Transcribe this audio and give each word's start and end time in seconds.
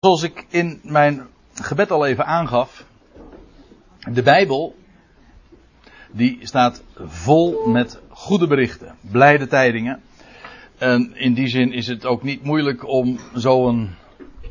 Zoals 0.00 0.22
ik 0.22 0.46
in 0.48 0.80
mijn 0.82 1.26
gebed 1.54 1.90
al 1.90 2.06
even 2.06 2.26
aangaf, 2.26 2.84
de 4.12 4.22
Bijbel, 4.22 4.74
die 6.10 6.38
staat 6.42 6.82
vol 6.96 7.68
met 7.68 8.00
goede 8.08 8.46
berichten, 8.46 8.94
blijde 9.00 9.46
tijdingen. 9.46 10.02
En 10.76 11.16
in 11.16 11.34
die 11.34 11.48
zin 11.48 11.72
is 11.72 11.86
het 11.86 12.06
ook 12.06 12.22
niet 12.22 12.44
moeilijk 12.44 12.86
om 12.86 13.18
zo'n 13.34 13.94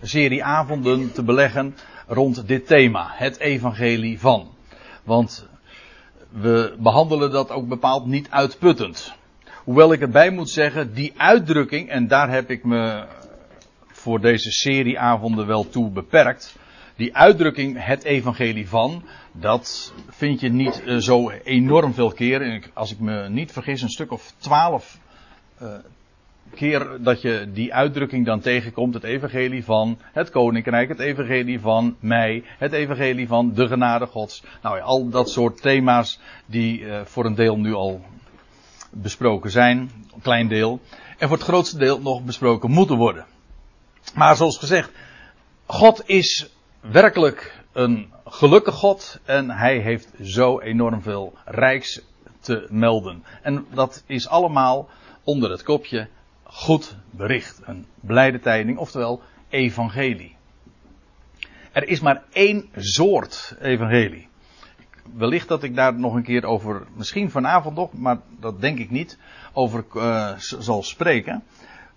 serie 0.02 0.44
avonden 0.44 1.12
te 1.12 1.24
beleggen 1.24 1.76
rond 2.08 2.48
dit 2.48 2.68
thema, 2.68 3.12
het 3.14 3.40
evangelie 3.40 4.20
van. 4.20 4.48
Want 5.04 5.48
we 6.30 6.76
behandelen 6.80 7.32
dat 7.32 7.52
ook 7.52 7.68
bepaald 7.68 8.06
niet 8.06 8.30
uitputtend. 8.30 9.14
Hoewel 9.64 9.94
ik 9.94 10.02
erbij 10.02 10.30
moet 10.30 10.50
zeggen, 10.50 10.94
die 10.94 11.14
uitdrukking, 11.18 11.90
en 11.90 12.08
daar 12.08 12.30
heb 12.30 12.50
ik 12.50 12.64
me 12.64 13.06
voor 13.98 14.22
deze 14.22 14.52
serieavonden 14.52 15.48
wel 15.48 15.70
toe 15.70 15.90
beperkt. 15.90 16.56
Die 16.96 17.16
uitdrukking, 17.16 17.86
het 17.86 18.04
evangelie 18.04 18.70
van, 18.70 19.04
dat 19.32 19.94
vind 20.10 20.40
je 20.40 20.50
niet 20.50 20.84
uh, 20.86 20.98
zo 20.98 21.30
enorm 21.30 21.94
veel 21.94 22.12
keer. 22.12 22.70
Als 22.74 22.92
ik 22.92 23.00
me 23.00 23.30
niet 23.30 23.52
vergis, 23.52 23.82
een 23.82 23.90
stuk 23.90 24.12
of 24.12 24.34
twaalf 24.38 25.00
uh, 25.62 25.70
keer 26.56 26.98
dat 27.00 27.22
je 27.22 27.50
die 27.54 27.74
uitdrukking 27.74 28.26
dan 28.26 28.40
tegenkomt. 28.40 28.94
Het 28.94 29.04
evangelie 29.04 29.64
van 29.64 29.98
het 30.02 30.30
koninkrijk, 30.30 30.90
het 30.90 31.00
evangelie 31.00 31.60
van 31.60 31.96
mij, 32.00 32.44
het 32.58 32.74
evangelie 32.74 33.28
van 33.28 33.54
de 33.54 33.68
genade 33.68 34.06
gods. 34.06 34.44
Nou 34.62 34.82
al 34.82 35.10
dat 35.10 35.30
soort 35.30 35.62
thema's 35.62 36.20
die 36.46 36.80
uh, 36.80 37.02
voor 37.04 37.26
een 37.26 37.36
deel 37.36 37.58
nu 37.58 37.74
al 37.74 38.02
besproken 38.92 39.52
zijn, 39.52 39.80
een 40.14 40.22
klein 40.22 40.48
deel. 40.48 40.80
En 41.18 41.28
voor 41.28 41.38
het 41.38 41.48
grootste 41.48 41.78
deel 41.78 42.02
nog 42.02 42.24
besproken 42.24 42.72
moeten 42.72 42.98
worden. 42.98 43.26
Maar 44.14 44.36
zoals 44.36 44.58
gezegd, 44.58 44.92
God 45.66 46.10
is 46.10 46.50
werkelijk 46.80 47.64
een 47.72 48.14
gelukkig 48.26 48.76
God 48.76 49.20
en 49.26 49.50
hij 49.50 49.78
heeft 49.78 50.10
zo 50.22 50.60
enorm 50.60 51.02
veel 51.02 51.34
rijks 51.46 52.02
te 52.40 52.68
melden. 52.70 53.24
En 53.42 53.66
dat 53.74 54.04
is 54.06 54.28
allemaal 54.28 54.90
onder 55.24 55.52
het 55.52 55.64
kopje 55.64 56.08
goed 56.44 56.96
bericht. 57.10 57.62
Een 57.66 57.86
blijde 58.00 58.40
tijding, 58.40 58.78
oftewel 58.78 59.22
evangelie. 59.50 60.36
Er 61.72 61.88
is 61.88 62.00
maar 62.00 62.24
één 62.32 62.70
soort 62.76 63.56
evangelie. 63.62 64.28
Wellicht 65.16 65.48
dat 65.48 65.64
ik 65.64 65.76
daar 65.76 65.94
nog 65.94 66.14
een 66.14 66.24
keer 66.24 66.46
over, 66.46 66.88
misschien 66.96 67.32
vanavond 67.32 67.76
nog, 67.76 67.94
maar 67.94 68.20
dat 68.40 68.62
denk 68.62 68.80
ik 68.80 68.90
niet, 68.90 69.18
over 69.54 69.86
uh, 69.96 70.32
zal 70.38 70.84
spreken. 70.84 71.44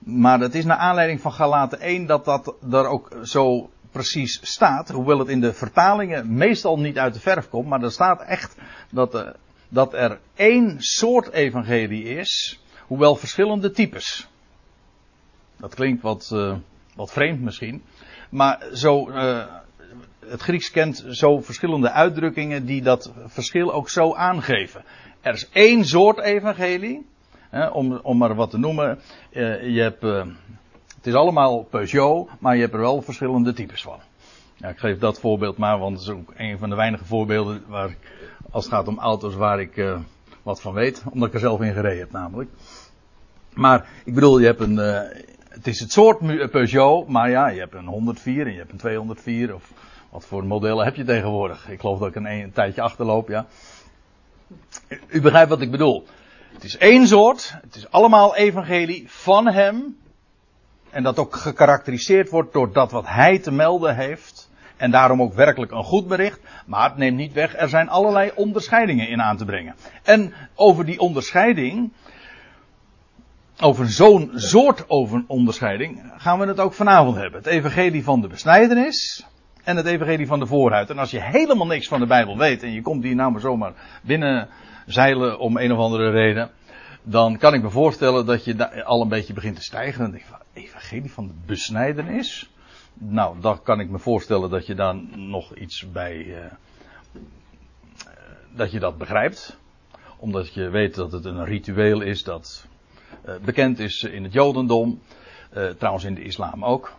Maar 0.05 0.41
het 0.41 0.55
is 0.55 0.65
naar 0.65 0.77
aanleiding 0.77 1.21
van 1.21 1.33
Galaten 1.33 1.81
1 1.81 2.07
dat 2.07 2.25
dat 2.25 2.55
er 2.71 2.87
ook 2.87 3.17
zo 3.23 3.71
precies 3.91 4.41
staat. 4.43 4.89
Hoewel 4.89 5.19
het 5.19 5.29
in 5.29 5.41
de 5.41 5.53
vertalingen 5.53 6.35
meestal 6.35 6.79
niet 6.79 6.99
uit 6.99 7.15
de 7.15 7.21
verf 7.21 7.49
komt. 7.49 7.69
Maar 7.69 7.83
er 7.83 7.93
staat 7.93 8.23
echt 8.23 8.57
dat, 8.91 9.15
uh, 9.15 9.29
dat 9.69 9.95
er 9.95 10.19
één 10.35 10.77
soort 10.79 11.31
evangelie 11.31 12.05
is. 12.05 12.63
Hoewel 12.87 13.17
verschillende 13.17 13.71
types. 13.71 14.29
Dat 15.57 15.75
klinkt 15.75 16.03
wat, 16.03 16.31
uh, 16.33 16.57
wat 16.95 17.13
vreemd 17.13 17.41
misschien. 17.41 17.83
Maar 18.31 18.67
zo, 18.73 19.09
uh, 19.09 19.45
het 20.27 20.41
Grieks 20.41 20.71
kent 20.71 21.05
zo 21.11 21.41
verschillende 21.41 21.91
uitdrukkingen 21.91 22.67
die 22.67 22.83
dat 22.83 23.13
verschil 23.27 23.73
ook 23.73 23.89
zo 23.89 24.15
aangeven. 24.15 24.85
Er 25.21 25.33
is 25.33 25.49
één 25.53 25.85
soort 25.85 26.19
evangelie 26.19 27.07
om, 27.73 28.01
om 28.03 28.19
maar 28.19 28.35
wat 28.35 28.51
te 28.51 28.59
noemen. 28.59 28.99
Uh, 29.31 29.75
je 29.75 29.81
hebt, 29.81 30.05
uh, 30.05 30.25
het 30.97 31.07
is 31.07 31.15
allemaal 31.15 31.63
Peugeot, 31.63 32.29
maar 32.39 32.55
je 32.55 32.61
hebt 32.61 32.75
er 32.75 32.81
wel 32.81 33.03
verschillende 33.03 33.53
types 33.53 33.83
van. 33.83 33.99
Ja, 34.57 34.69
ik 34.69 34.79
geef 34.79 34.99
dat 34.99 35.21
voorbeeld 35.21 35.57
maar, 35.57 35.79
want 35.79 35.93
het 35.93 36.03
is 36.03 36.15
ook 36.15 36.33
een 36.37 36.59
van 36.59 36.69
de 36.69 36.77
weinige 36.77 37.05
voorbeelden 37.05 37.63
waar, 37.67 37.97
als 38.51 38.65
het 38.65 38.75
gaat 38.75 38.89
om 38.89 38.99
auto's 38.99 39.35
waar 39.35 39.61
ik 39.61 39.77
uh, 39.77 39.99
wat 40.43 40.61
van 40.61 40.73
weet, 40.73 41.03
omdat 41.11 41.29
ik 41.29 41.35
er 41.35 41.41
zelf 41.41 41.61
in 41.61 41.73
gereden 41.73 41.99
heb 41.99 42.13
namelijk. 42.13 42.51
Maar 43.55 43.89
ik 44.05 44.15
bedoel, 44.15 44.39
je 44.39 44.47
hebt 44.47 44.61
een, 44.61 44.77
het 45.49 45.67
is 45.67 45.81
het 45.81 45.93
soort 45.93 46.51
Peugeot, 46.51 47.09
maar 47.09 47.31
ja, 47.31 47.49
je 47.49 47.61
hebt 47.61 47.75
een 47.75 47.87
104 47.87 48.47
en 48.47 48.53
je 48.53 48.59
hebt 48.59 48.73
een 48.73 48.79
204 48.79 49.55
of 49.55 49.73
wat 50.11 50.27
voor 50.27 50.45
modellen 50.45 50.85
heb 50.85 50.95
je 50.95 51.05
tegenwoordig? 51.05 51.69
Ik 51.69 51.81
geloof 51.81 51.99
dat 51.99 52.09
ik 52.09 52.15
een 52.15 52.53
tijdje 52.53 52.83
achterloop, 52.83 53.29
ja. 53.29 53.47
U 55.09 55.21
begrijpt 55.21 55.51
wat 55.51 55.61
ik 55.61 55.71
bedoel. 55.71 56.07
Het 56.53 56.65
is 56.65 56.77
één 56.77 57.07
soort, 57.07 57.55
het 57.63 57.75
is 57.75 57.91
allemaal 57.91 58.37
evangelie 58.37 59.05
van 59.11 59.47
hem. 59.47 59.97
En 60.91 61.03
dat 61.03 61.19
ook 61.19 61.37
gekarakteriseerd 61.37 62.31
wordt 62.31 62.53
door 62.53 62.73
dat 62.73 62.91
wat 62.91 63.07
hij 63.07 63.39
te 63.39 63.53
melden 63.53 63.97
heeft. 63.97 64.51
En 64.77 64.91
daarom 64.91 65.23
ook 65.23 65.35
werkelijk 65.35 65.73
een 65.73 65.85
goed 65.85 66.09
bericht. 66.09 66.41
Maar 66.67 66.89
het 66.89 66.97
neemt 66.97 67.17
niet 67.17 67.33
weg, 67.33 67.57
er 67.57 67.69
zijn 67.69 67.89
allerlei 67.89 68.31
onderscheidingen 68.35 69.09
in 69.09 69.23
aan 69.23 69.37
te 69.37 69.45
brengen. 69.45 69.75
En 70.03 70.35
over 70.55 70.85
die 70.85 70.99
onderscheiding, 70.99 71.93
over 73.61 73.91
zo'n 73.91 74.31
soort 74.35 74.91
over 74.91 75.25
onderscheiding, 75.27 76.13
gaan 76.17 76.39
we 76.39 76.47
het 76.47 76.61
ook 76.61 76.73
vanavond 76.73 77.17
hebben. 77.17 77.39
Het 77.39 77.49
evangelie 77.49 78.05
van 78.05 78.21
de 78.21 78.29
besnijdenis 78.29 79.27
en 79.65 79.77
het 79.77 79.87
evangelie 79.87 80.27
van 80.27 80.39
de 80.39 80.47
voorhuid. 80.47 80.91
En 80.91 80.99
als 80.99 81.11
je 81.11 81.23
helemaal 81.23 81.67
niks 81.67 81.89
van 81.89 82.01
de 82.01 82.07
Bijbel 82.07 82.37
weet 82.37 82.63
en 82.63 82.73
je 82.73 82.83
komt 82.83 83.03
hier 83.03 83.15
nou 83.15 83.33
maar 83.33 83.41
zomaar 83.41 83.73
binnen 84.03 84.49
zeilen 84.93 85.39
om 85.39 85.57
een 85.57 85.73
of 85.73 85.79
andere 85.79 86.11
reden. 86.11 86.51
Dan 87.03 87.39
kan 87.39 87.55
ik 87.55 87.63
me 87.63 87.71
voorstellen 87.71 88.27
dat 88.27 88.45
je 88.45 88.85
al 88.85 89.03
een 89.03 89.09
beetje 89.09 89.33
begint 89.33 89.57
te 89.57 89.63
stijgen. 89.63 90.05
En 90.05 90.11
denk 90.11 90.25
van, 90.25 90.39
evangelie 90.53 91.13
van 91.13 91.27
de 91.27 91.33
besnijdenis? 91.47 92.51
Nou, 92.95 93.41
dan 93.41 93.63
kan 93.63 93.81
ik 93.81 93.91
me 93.91 93.99
voorstellen 93.99 94.51
dat 94.51 94.67
je 94.67 94.75
dan 94.75 95.09
nog 95.31 95.55
iets 95.55 95.91
bij, 95.91 96.17
uh, 96.17 96.37
dat 98.55 98.71
je 98.71 98.79
dat 98.79 98.99
begrijpt. 98.99 99.59
Omdat 100.17 100.55
je 100.55 100.69
weet 100.69 100.95
dat 100.95 101.13
het 101.13 101.25
een 101.25 101.45
ritueel 101.45 102.01
is 102.01 102.23
dat 102.23 102.67
uh, 103.27 103.35
bekend 103.45 103.79
is 103.79 104.03
in 104.03 104.23
het 104.23 104.33
Jodendom. 104.33 105.01
Trouwens 105.79 106.05
in 106.05 106.15
de 106.15 106.23
islam 106.23 106.65
ook. 106.65 106.93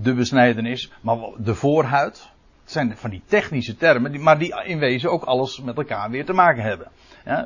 De 0.00 0.14
besnijdenis, 0.14 0.90
maar 1.00 1.18
de 1.36 1.54
voorhuid. 1.54 2.28
Het 2.64 2.72
zijn 2.72 2.96
van 2.96 3.10
die 3.10 3.22
technische 3.26 3.76
termen, 3.76 4.22
maar 4.22 4.38
die 4.38 4.54
in 4.64 4.78
wezen 4.78 5.10
ook 5.10 5.24
alles 5.24 5.60
met 5.60 5.76
elkaar 5.76 6.10
weer 6.10 6.24
te 6.24 6.32
maken 6.32 6.62
hebben. 6.62 6.88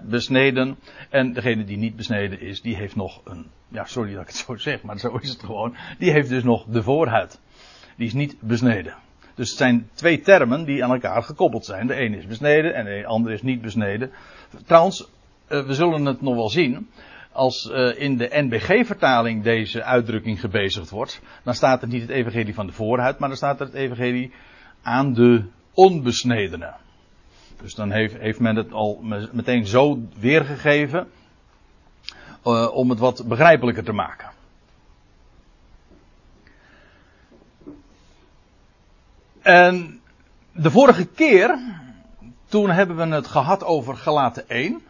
Besneden. 0.03 0.79
En 1.11 1.33
degene 1.33 1.65
die 1.65 1.77
niet 1.77 1.97
besneden 1.97 2.41
is, 2.41 2.63
die 2.63 2.77
heeft 2.77 2.97
nog 2.97 3.21
een. 3.25 3.47
Ja, 3.69 3.85
sorry 3.85 4.13
dat 4.13 4.21
ik 4.21 4.27
het 4.27 4.37
zo 4.37 4.57
zeg, 4.57 4.83
maar 4.83 4.99
zo 4.99 5.17
is 5.17 5.29
het 5.29 5.43
gewoon. 5.43 5.77
Die 5.99 6.11
heeft 6.11 6.29
dus 6.29 6.43
nog 6.43 6.65
de 6.65 6.83
voorhuid. 6.83 7.41
Die 7.97 8.07
is 8.07 8.13
niet 8.13 8.37
besneden. 8.41 8.95
Dus 9.35 9.49
het 9.49 9.59
zijn 9.59 9.89
twee 9.95 10.21
termen 10.21 10.65
die 10.65 10.85
aan 10.85 10.93
elkaar 10.93 11.23
gekoppeld 11.23 11.65
zijn. 11.65 11.87
De 11.87 11.95
ene 11.95 12.17
is 12.17 12.27
besneden 12.27 12.75
en 12.75 12.85
de 12.85 13.07
andere 13.07 13.35
is 13.35 13.43
niet 13.43 13.61
besneden. 13.61 14.11
Trouwens, 14.67 15.09
we 15.47 15.75
zullen 15.75 16.05
het 16.05 16.21
nog 16.21 16.35
wel 16.35 16.51
zien. 16.51 16.91
Als 17.33 17.71
in 17.97 18.17
de 18.17 18.29
NBG-vertaling 18.33 19.43
deze 19.43 19.83
uitdrukking 19.83 20.41
gebezigd 20.41 20.91
wordt, 20.91 21.21
dan 21.43 21.55
staat 21.55 21.83
er 21.83 21.89
niet 21.89 22.03
het 22.03 22.11
evangelie 22.11 22.55
van 22.55 22.67
de 22.67 22.73
voorhuid, 22.73 23.19
maar 23.19 23.29
dan 23.29 23.37
staat 23.37 23.61
er 23.61 23.67
het 23.67 23.75
evangelie 23.75 24.33
aan 24.89 25.13
de 25.13 25.45
onbesnedenen. 25.75 26.75
Dus 27.61 27.75
dan 27.75 27.91
heeft, 27.91 28.39
men 28.39 28.57
het 28.57 28.73
al 28.73 29.01
meteen 29.33 29.67
zo 29.67 30.03
weergegeven 30.19 31.09
uh, 32.45 32.75
om 32.75 32.91
het 32.91 32.99
wat 32.99 33.25
begrijpelijker 33.27 33.85
te 33.85 33.93
maken. 33.93 34.31
En 39.43 40.01
de 40.53 40.71
vorige 40.71 41.07
keer, 41.07 41.59
toen 42.49 42.71
hebben 42.71 42.97
we 42.97 43.15
het 43.15 43.27
gehad 43.27 43.65
over 43.65 43.97
Galaten 43.97 44.49
1. 44.49 44.88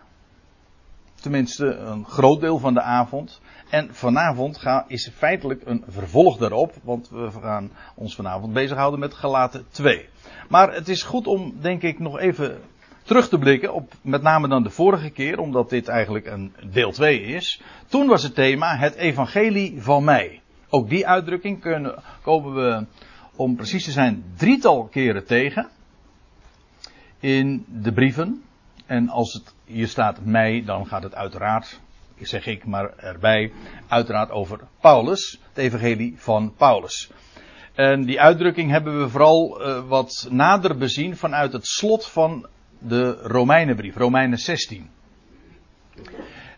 Tenminste, 1.21 1.67
een 1.67 2.05
groot 2.05 2.41
deel 2.41 2.59
van 2.59 2.75
de 2.75 2.83
avond. 2.83 3.41
En 3.71 3.95
vanavond 3.95 4.59
ga, 4.59 4.85
is 4.89 5.11
feitelijk 5.15 5.63
een 5.65 5.85
vervolg 5.89 6.37
daarop, 6.37 6.75
want 6.83 7.09
we 7.09 7.31
gaan 7.43 7.71
ons 7.95 8.15
vanavond 8.15 8.53
bezighouden 8.53 9.01
met 9.01 9.15
Galaten 9.15 9.67
2. 9.71 10.09
Maar 10.49 10.75
het 10.75 10.89
is 10.89 11.03
goed 11.03 11.27
om, 11.27 11.55
denk 11.61 11.83
ik, 11.83 11.99
nog 11.99 12.19
even 12.19 12.59
terug 13.03 13.29
te 13.29 13.39
blikken 13.39 13.75
op 13.75 13.93
met 14.03 14.23
name 14.23 14.49
dan 14.49 14.63
de 14.63 14.71
vorige 14.71 15.11
keer, 15.11 15.39
omdat 15.39 15.71
dit 15.71 15.89
eigenlijk 15.89 16.27
een 16.27 16.55
deel 16.71 16.93
2 16.93 17.21
is. 17.21 17.63
Toen 17.87 18.07
was 18.07 18.23
het 18.23 18.35
thema 18.35 18.77
het 18.77 18.95
evangelie 18.95 19.83
van 19.83 20.05
mij. 20.05 20.41
Ook 20.69 20.89
die 20.89 21.07
uitdrukking 21.07 21.61
kunnen, 21.61 22.03
komen 22.23 22.55
we, 22.55 22.87
om 23.37 23.57
precies 23.57 23.85
te 23.85 23.91
zijn, 23.91 24.25
drietal 24.37 24.85
keren 24.85 25.27
tegen. 25.27 25.69
In 27.21 27.65
de 27.69 27.93
brieven. 27.93 28.43
En 28.89 29.09
als 29.09 29.33
het 29.33 29.55
hier 29.65 29.89
staat 29.89 30.25
mij, 30.25 30.63
dan 30.65 30.87
gaat 30.87 31.03
het 31.03 31.15
uiteraard 31.15 31.81
zeg 32.27 32.47
ik 32.47 32.65
maar 32.65 32.97
erbij, 32.97 33.53
uiteraard 33.89 34.31
over 34.31 34.61
Paulus, 34.81 35.41
het 35.49 35.59
evangelie 35.59 36.15
van 36.17 36.55
Paulus. 36.57 37.11
En 37.75 38.05
die 38.05 38.21
uitdrukking 38.21 38.71
hebben 38.71 39.01
we 39.01 39.09
vooral 39.09 39.61
uh, 39.61 39.89
wat 39.89 40.27
nader 40.31 40.77
bezien 40.77 41.17
vanuit 41.17 41.53
het 41.53 41.67
slot 41.67 42.07
van 42.07 42.47
de 42.79 43.13
Romeinenbrief, 43.23 43.97
Romeinen 43.97 44.39
16. 44.39 44.91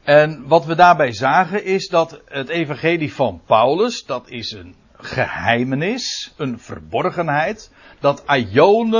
En 0.03 0.47
wat 0.47 0.65
we 0.65 0.75
daarbij 0.75 1.12
zagen 1.12 1.65
is 1.65 1.88
dat 1.88 2.21
het 2.25 2.49
evangelie 2.49 3.12
van 3.12 3.41
Paulus, 3.47 4.05
dat 4.05 4.29
is 4.29 4.50
een 4.50 4.75
geheimenis, 4.97 6.35
een 6.37 6.59
verborgenheid, 6.59 7.73
dat 8.00 8.23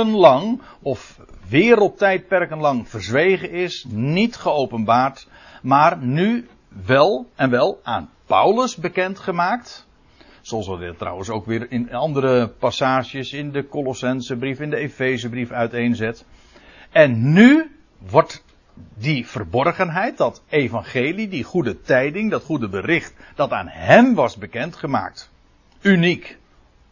lang 0.07 0.61
of 0.81 1.19
wereldtijdperken 1.49 2.57
lang 2.57 2.89
verzwegen 2.89 3.51
is, 3.51 3.85
niet 3.89 4.35
geopenbaard, 4.35 5.27
maar 5.61 5.97
nu 5.97 6.47
wel 6.85 7.29
en 7.35 7.49
wel 7.49 7.79
aan 7.83 8.09
Paulus 8.25 8.75
bekendgemaakt. 8.75 9.87
Zoals 10.41 10.67
we 10.67 10.95
trouwens 10.97 11.29
ook 11.29 11.45
weer 11.45 11.71
in 11.71 11.93
andere 11.93 12.47
passages 12.47 13.33
in 13.33 13.51
de 13.51 13.67
Colossensebrief, 13.67 14.59
in 14.59 14.69
de 14.69 14.75
Efezebrief 14.75 15.51
uiteenzet. 15.51 16.25
En 16.91 17.33
nu 17.33 17.71
wordt 17.97 18.43
die 18.97 19.27
verborgenheid, 19.27 20.17
dat 20.17 20.43
evangelie, 20.49 21.27
die 21.27 21.43
goede 21.43 21.81
tijding, 21.81 22.31
dat 22.31 22.43
goede 22.43 22.69
bericht, 22.69 23.13
dat 23.35 23.51
aan 23.51 23.67
hem 23.67 24.15
was 24.15 24.37
bekendgemaakt. 24.37 25.29
Uniek. 25.81 26.37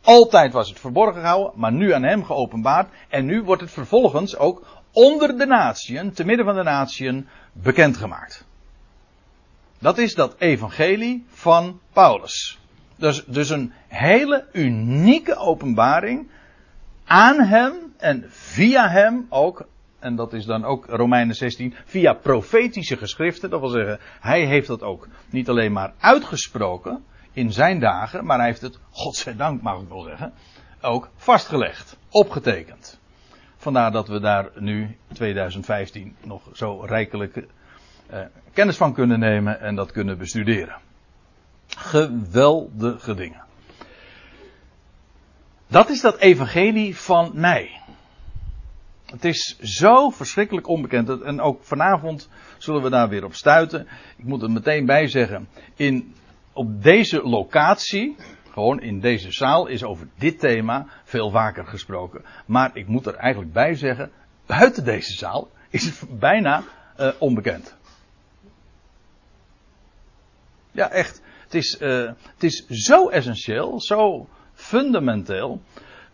Altijd 0.01 0.53
was 0.53 0.69
het 0.69 0.79
verborgen 0.79 1.21
gehouden, 1.21 1.51
maar 1.55 1.71
nu 1.71 1.93
aan 1.93 2.03
hem 2.03 2.23
geopenbaard. 2.23 2.89
En 3.09 3.25
nu 3.25 3.43
wordt 3.43 3.61
het 3.61 3.71
vervolgens 3.71 4.37
ook 4.37 4.81
onder 4.91 5.37
de 5.37 5.45
natieën, 5.45 6.11
te 6.11 6.25
midden 6.25 6.45
van 6.45 6.55
de 6.55 6.63
natieën, 6.63 7.27
bekendgemaakt. 7.53 8.45
Dat 9.79 9.97
is 9.97 10.15
dat 10.15 10.35
evangelie 10.37 11.25
van 11.29 11.79
Paulus. 11.93 12.59
Dus, 12.95 13.25
dus 13.25 13.49
een 13.49 13.73
hele 13.87 14.45
unieke 14.51 15.35
openbaring 15.35 16.29
aan 17.05 17.39
hem 17.39 17.73
en 17.97 18.25
via 18.27 18.89
hem 18.89 19.25
ook, 19.29 19.67
en 19.99 20.15
dat 20.15 20.33
is 20.33 20.45
dan 20.45 20.65
ook 20.65 20.85
Romeinen 20.85 21.35
16, 21.35 21.75
via 21.85 22.13
profetische 22.13 22.97
geschriften. 22.97 23.49
Dat 23.49 23.59
wil 23.59 23.69
zeggen, 23.69 23.99
hij 24.19 24.45
heeft 24.45 24.67
dat 24.67 24.81
ook 24.81 25.07
niet 25.29 25.49
alleen 25.49 25.71
maar 25.71 25.93
uitgesproken 25.99 27.03
in 27.33 27.51
zijn 27.51 27.79
dagen, 27.79 28.25
maar 28.25 28.37
hij 28.37 28.47
heeft 28.47 28.61
het, 28.61 28.79
godzijdank 28.91 29.61
mag 29.61 29.81
ik 29.81 29.87
wel 29.87 30.03
zeggen, 30.03 30.33
ook 30.81 31.09
vastgelegd, 31.15 31.97
opgetekend. 32.09 32.99
Vandaar 33.57 33.91
dat 33.91 34.07
we 34.07 34.19
daar 34.19 34.49
nu 34.55 34.97
2015 35.13 36.15
nog 36.23 36.49
zo 36.53 36.79
rijkelijk 36.79 37.45
eh, 38.07 38.19
kennis 38.53 38.77
van 38.77 38.93
kunnen 38.93 39.19
nemen 39.19 39.59
en 39.59 39.75
dat 39.75 39.91
kunnen 39.91 40.17
bestuderen. 40.17 40.77
Geweldige 41.67 43.13
dingen. 43.13 43.43
Dat 45.67 45.89
is 45.89 46.01
dat 46.01 46.17
evangelie 46.17 46.97
van 46.97 47.31
mij. 47.33 47.81
Het 49.05 49.25
is 49.25 49.57
zo 49.59 50.09
verschrikkelijk 50.09 50.67
onbekend. 50.67 51.21
En 51.21 51.41
ook 51.41 51.63
vanavond 51.63 52.29
zullen 52.57 52.81
we 52.81 52.89
daar 52.89 53.09
weer 53.09 53.23
op 53.23 53.33
stuiten. 53.33 53.87
Ik 54.17 54.25
moet 54.25 54.41
er 54.41 54.51
meteen 54.51 54.85
bij 54.85 55.07
zeggen. 55.07 55.47
In, 55.75 56.15
op 56.59 56.83
deze 56.83 57.21
locatie, 57.23 58.15
gewoon 58.51 58.81
in 58.81 58.99
deze 58.99 59.31
zaal, 59.31 59.67
is 59.67 59.83
over 59.83 60.07
dit 60.17 60.39
thema 60.39 60.87
veel 61.03 61.29
vaker 61.29 61.65
gesproken. 61.65 62.25
Maar 62.45 62.71
ik 62.73 62.87
moet 62.87 63.05
er 63.05 63.15
eigenlijk 63.15 63.53
bij 63.53 63.75
zeggen. 63.75 64.11
Buiten 64.45 64.83
deze 64.83 65.13
zaal 65.13 65.49
is 65.69 65.85
het 65.85 66.03
bijna 66.19 66.63
uh, 66.99 67.09
onbekend. 67.19 67.75
Ja, 70.71 70.89
echt. 70.89 71.21
Het 71.43 71.53
is, 71.53 71.81
uh, 71.81 72.11
het 72.33 72.43
is 72.43 72.65
zo 72.67 73.09
essentieel, 73.09 73.81
zo 73.81 74.27
fundamenteel 74.53 75.61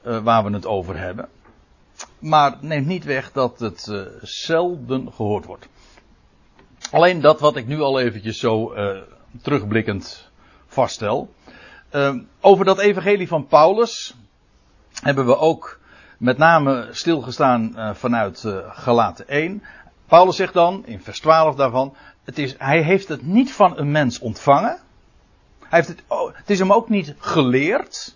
uh, 0.05 0.23
waar 0.23 0.43
we 0.43 0.51
het 0.51 0.65
over 0.65 0.97
hebben. 0.97 1.29
Maar 2.19 2.57
neemt 2.61 2.87
niet 2.87 3.03
weg 3.03 3.31
dat 3.31 3.59
het 3.59 4.07
zelden 4.21 5.13
gehoord 5.13 5.45
wordt. 5.45 5.67
Alleen 6.91 7.21
dat 7.21 7.39
wat 7.39 7.55
ik 7.55 7.67
nu 7.67 7.79
al 7.79 7.99
eventjes 7.99 8.39
zo 8.39 8.73
terugblikkend 9.41 10.24
vaststel. 10.75 11.33
over 12.41 12.65
dat 12.65 12.79
evangelie 12.79 13.27
van 13.27 13.47
Paulus 13.47 14.15
hebben 15.01 15.25
we 15.25 15.37
ook 15.37 15.79
met 16.17 16.37
name 16.37 16.87
stilgestaan 16.91 17.75
vanuit 17.95 18.43
Galaten 18.67 19.27
1. 19.27 19.63
Paulus 20.05 20.35
zegt 20.35 20.53
dan 20.53 20.85
in 20.85 21.01
vers 21.01 21.19
12 21.19 21.55
daarvan: 21.55 21.95
het 22.23 22.37
is, 22.37 22.55
hij 22.57 22.81
heeft 22.81 23.07
het 23.07 23.25
niet 23.25 23.51
van 23.51 23.77
een 23.77 23.91
mens 23.91 24.19
ontvangen. 24.19 24.79
Hij 25.59 25.79
heeft 25.79 25.87
het, 25.87 26.03
oh, 26.07 26.35
het 26.35 26.49
is 26.49 26.59
hem 26.59 26.73
ook 26.73 26.89
niet 26.89 27.15
geleerd 27.17 28.15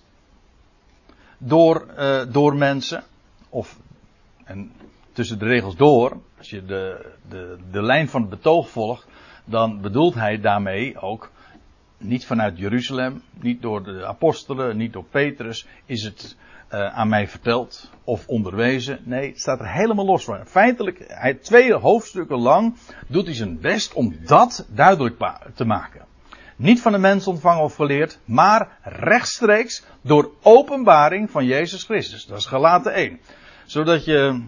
door, 1.37 1.85
uh, 1.97 2.21
door 2.27 2.55
mensen. 2.55 3.03
Of, 3.49 3.77
en 4.43 4.71
tussen 5.13 5.39
de 5.39 5.45
regels 5.45 5.75
door, 5.75 6.17
als 6.37 6.49
je 6.49 6.65
de, 6.65 7.11
de, 7.29 7.57
de 7.71 7.81
lijn 7.81 8.09
van 8.09 8.21
het 8.21 8.29
betoog 8.29 8.69
volgt, 8.69 9.07
dan 9.45 9.81
bedoelt 9.81 10.13
hij 10.13 10.39
daarmee 10.39 10.99
ook 10.99 11.29
niet 11.99 12.25
vanuit 12.25 12.57
Jeruzalem, 12.57 13.21
niet 13.41 13.61
door 13.61 13.83
de 13.83 14.05
apostelen, 14.05 14.77
niet 14.77 14.93
door 14.93 15.05
Petrus, 15.05 15.67
is 15.85 16.03
het 16.03 16.37
uh, 16.73 16.97
aan 16.97 17.09
mij 17.09 17.27
verteld 17.27 17.89
of 18.03 18.27
onderwezen. 18.27 18.99
Nee, 19.03 19.29
het 19.29 19.39
staat 19.39 19.59
er 19.59 19.71
helemaal 19.71 20.05
los 20.05 20.23
van. 20.23 20.45
Feitelijk, 20.45 21.03
hij, 21.07 21.33
twee 21.33 21.73
hoofdstukken 21.73 22.37
lang 22.37 22.75
doet 23.07 23.25
hij 23.25 23.35
zijn 23.35 23.59
best 23.59 23.93
om 23.93 24.15
dat 24.25 24.67
duidelijk 24.69 25.39
te 25.53 25.65
maken. 25.65 26.07
Niet 26.55 26.81
van 26.81 26.91
de 26.91 26.97
mens 26.97 27.27
ontvangen 27.27 27.63
of 27.63 27.75
geleerd, 27.75 28.19
maar 28.25 28.77
rechtstreeks 28.83 29.85
door 30.01 30.31
openbaring 30.41 31.31
van 31.31 31.45
Jezus 31.45 31.83
Christus. 31.83 32.25
Dat 32.25 32.37
is 32.37 32.45
gelaten 32.45 32.93
1. 32.93 33.19
Zodat 33.65 34.05
je, 34.05 34.43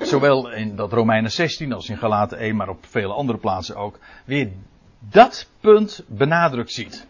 zowel 0.00 0.50
in 0.50 0.76
dat 0.76 0.92
Romeinen 0.92 1.30
16 1.30 1.72
als 1.72 1.88
in 1.88 1.96
gelaten 1.96 2.38
1, 2.38 2.56
maar 2.56 2.68
op 2.68 2.86
vele 2.86 3.12
andere 3.12 3.38
plaatsen 3.38 3.76
ook, 3.76 3.98
weer 4.24 4.52
dat 5.10 5.48
punt 5.60 6.04
benadrukt 6.06 6.72
ziet. 6.72 7.06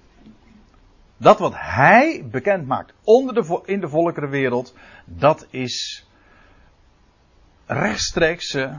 Dat 1.17 1.39
wat 1.39 1.53
hij 1.57 2.25
bekend 2.31 2.67
maakt 2.67 2.93
onder 3.05 3.35
de, 3.35 3.63
in 3.65 3.81
de 3.81 3.89
volkerenwereld, 3.89 4.75
dat 5.05 5.47
is 5.51 6.07
rechtstreekse 7.67 8.79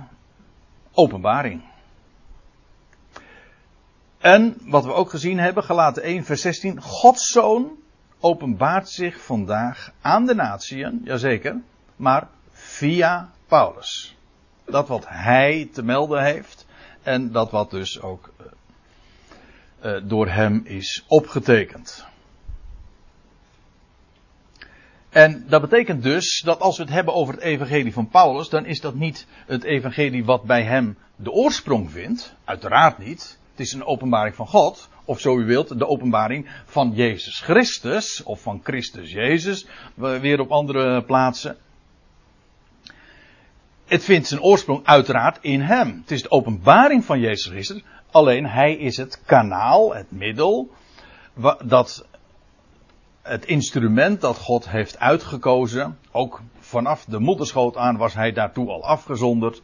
openbaring. 0.93 1.63
En 4.17 4.57
wat 4.61 4.85
we 4.85 4.93
ook 4.93 5.09
gezien 5.09 5.39
hebben, 5.39 5.63
gelaten 5.63 6.03
1 6.03 6.23
vers 6.23 6.41
16, 6.41 6.81
Gods 6.81 7.27
zoon 7.27 7.71
openbaart 8.19 8.89
zich 8.89 9.21
vandaag 9.21 9.91
aan 10.01 10.25
de 10.25 10.35
natieën, 10.35 11.01
jazeker, 11.03 11.61
maar 11.95 12.27
via 12.51 13.29
Paulus. 13.47 14.17
Dat 14.65 14.87
wat 14.87 15.05
hij 15.07 15.69
te 15.73 15.83
melden 15.83 16.23
heeft 16.23 16.65
en 17.03 17.31
dat 17.31 17.51
wat 17.51 17.69
dus 17.69 18.01
ook 18.01 18.33
uh, 19.85 20.01
door 20.03 20.27
hem 20.27 20.61
is 20.63 21.03
opgetekend. 21.07 22.05
En 25.09 25.45
dat 25.47 25.61
betekent 25.61 26.03
dus 26.03 26.41
dat 26.45 26.59
als 26.59 26.77
we 26.77 26.83
het 26.83 26.91
hebben 26.91 27.13
over 27.13 27.33
het 27.33 27.43
evangelie 27.43 27.93
van 27.93 28.09
Paulus, 28.09 28.49
dan 28.49 28.65
is 28.65 28.81
dat 28.81 28.95
niet 28.95 29.27
het 29.45 29.63
evangelie 29.63 30.25
wat 30.25 30.43
bij 30.43 30.63
hem 30.63 30.97
de 31.15 31.31
oorsprong 31.31 31.91
vindt. 31.91 32.35
Uiteraard 32.43 32.97
niet. 32.97 33.39
Het 33.51 33.59
is 33.59 33.73
een 33.73 33.85
openbaring 33.85 34.35
van 34.35 34.47
God. 34.47 34.89
Of 35.05 35.19
zo 35.19 35.39
u 35.39 35.45
wilt, 35.45 35.79
de 35.79 35.87
openbaring 35.87 36.49
van 36.65 36.91
Jezus 36.93 37.39
Christus. 37.39 38.23
Of 38.23 38.41
van 38.41 38.59
Christus 38.63 39.11
Jezus. 39.11 39.67
Weer 39.95 40.39
op 40.39 40.51
andere 40.51 41.03
plaatsen. 41.03 41.57
Het 43.85 44.03
vindt 44.03 44.27
zijn 44.27 44.41
oorsprong 44.41 44.85
uiteraard 44.85 45.37
in 45.41 45.61
hem. 45.61 45.97
Het 46.01 46.11
is 46.11 46.21
de 46.21 46.31
openbaring 46.31 47.05
van 47.05 47.19
Jezus 47.19 47.51
Christus. 47.51 47.83
Alleen 48.11 48.45
hij 48.45 48.75
is 48.75 48.97
het 48.97 49.21
kanaal, 49.25 49.95
het 49.95 50.11
middel. 50.11 50.69
Dat 51.63 52.05
het 53.21 53.45
instrument 53.45 54.21
dat 54.21 54.37
God 54.37 54.69
heeft 54.69 54.99
uitgekozen. 54.99 55.97
Ook 56.11 56.41
vanaf 56.59 57.05
de 57.05 57.19
moederschoot 57.19 57.77
aan 57.77 57.97
was 57.97 58.13
hij 58.13 58.31
daartoe 58.31 58.69
al 58.69 58.83
afgezonderd. 58.83 59.61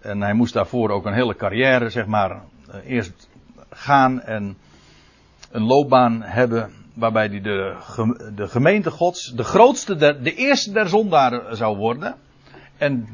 En 0.00 0.22
hij 0.22 0.34
moest 0.34 0.52
daarvoor 0.52 0.90
ook 0.90 1.06
een 1.06 1.14
hele 1.14 1.36
carrière, 1.36 1.90
zeg 1.90 2.06
maar, 2.06 2.30
eh, 2.30 2.90
eerst 2.90 3.28
gaan 3.70 4.20
en 4.20 4.56
een 5.50 5.62
loopbaan 5.62 6.22
hebben. 6.22 6.72
Waarbij 6.94 7.26
hij 7.26 7.40
de, 7.40 7.76
de 8.34 8.48
gemeente 8.48 8.90
Gods, 8.90 9.32
de 9.34 9.44
grootste, 9.44 9.96
de 9.96 10.34
eerste 10.34 10.72
der 10.72 10.88
zondaren 10.88 11.56
zou 11.56 11.76
worden. 11.76 12.14
En 12.76 13.06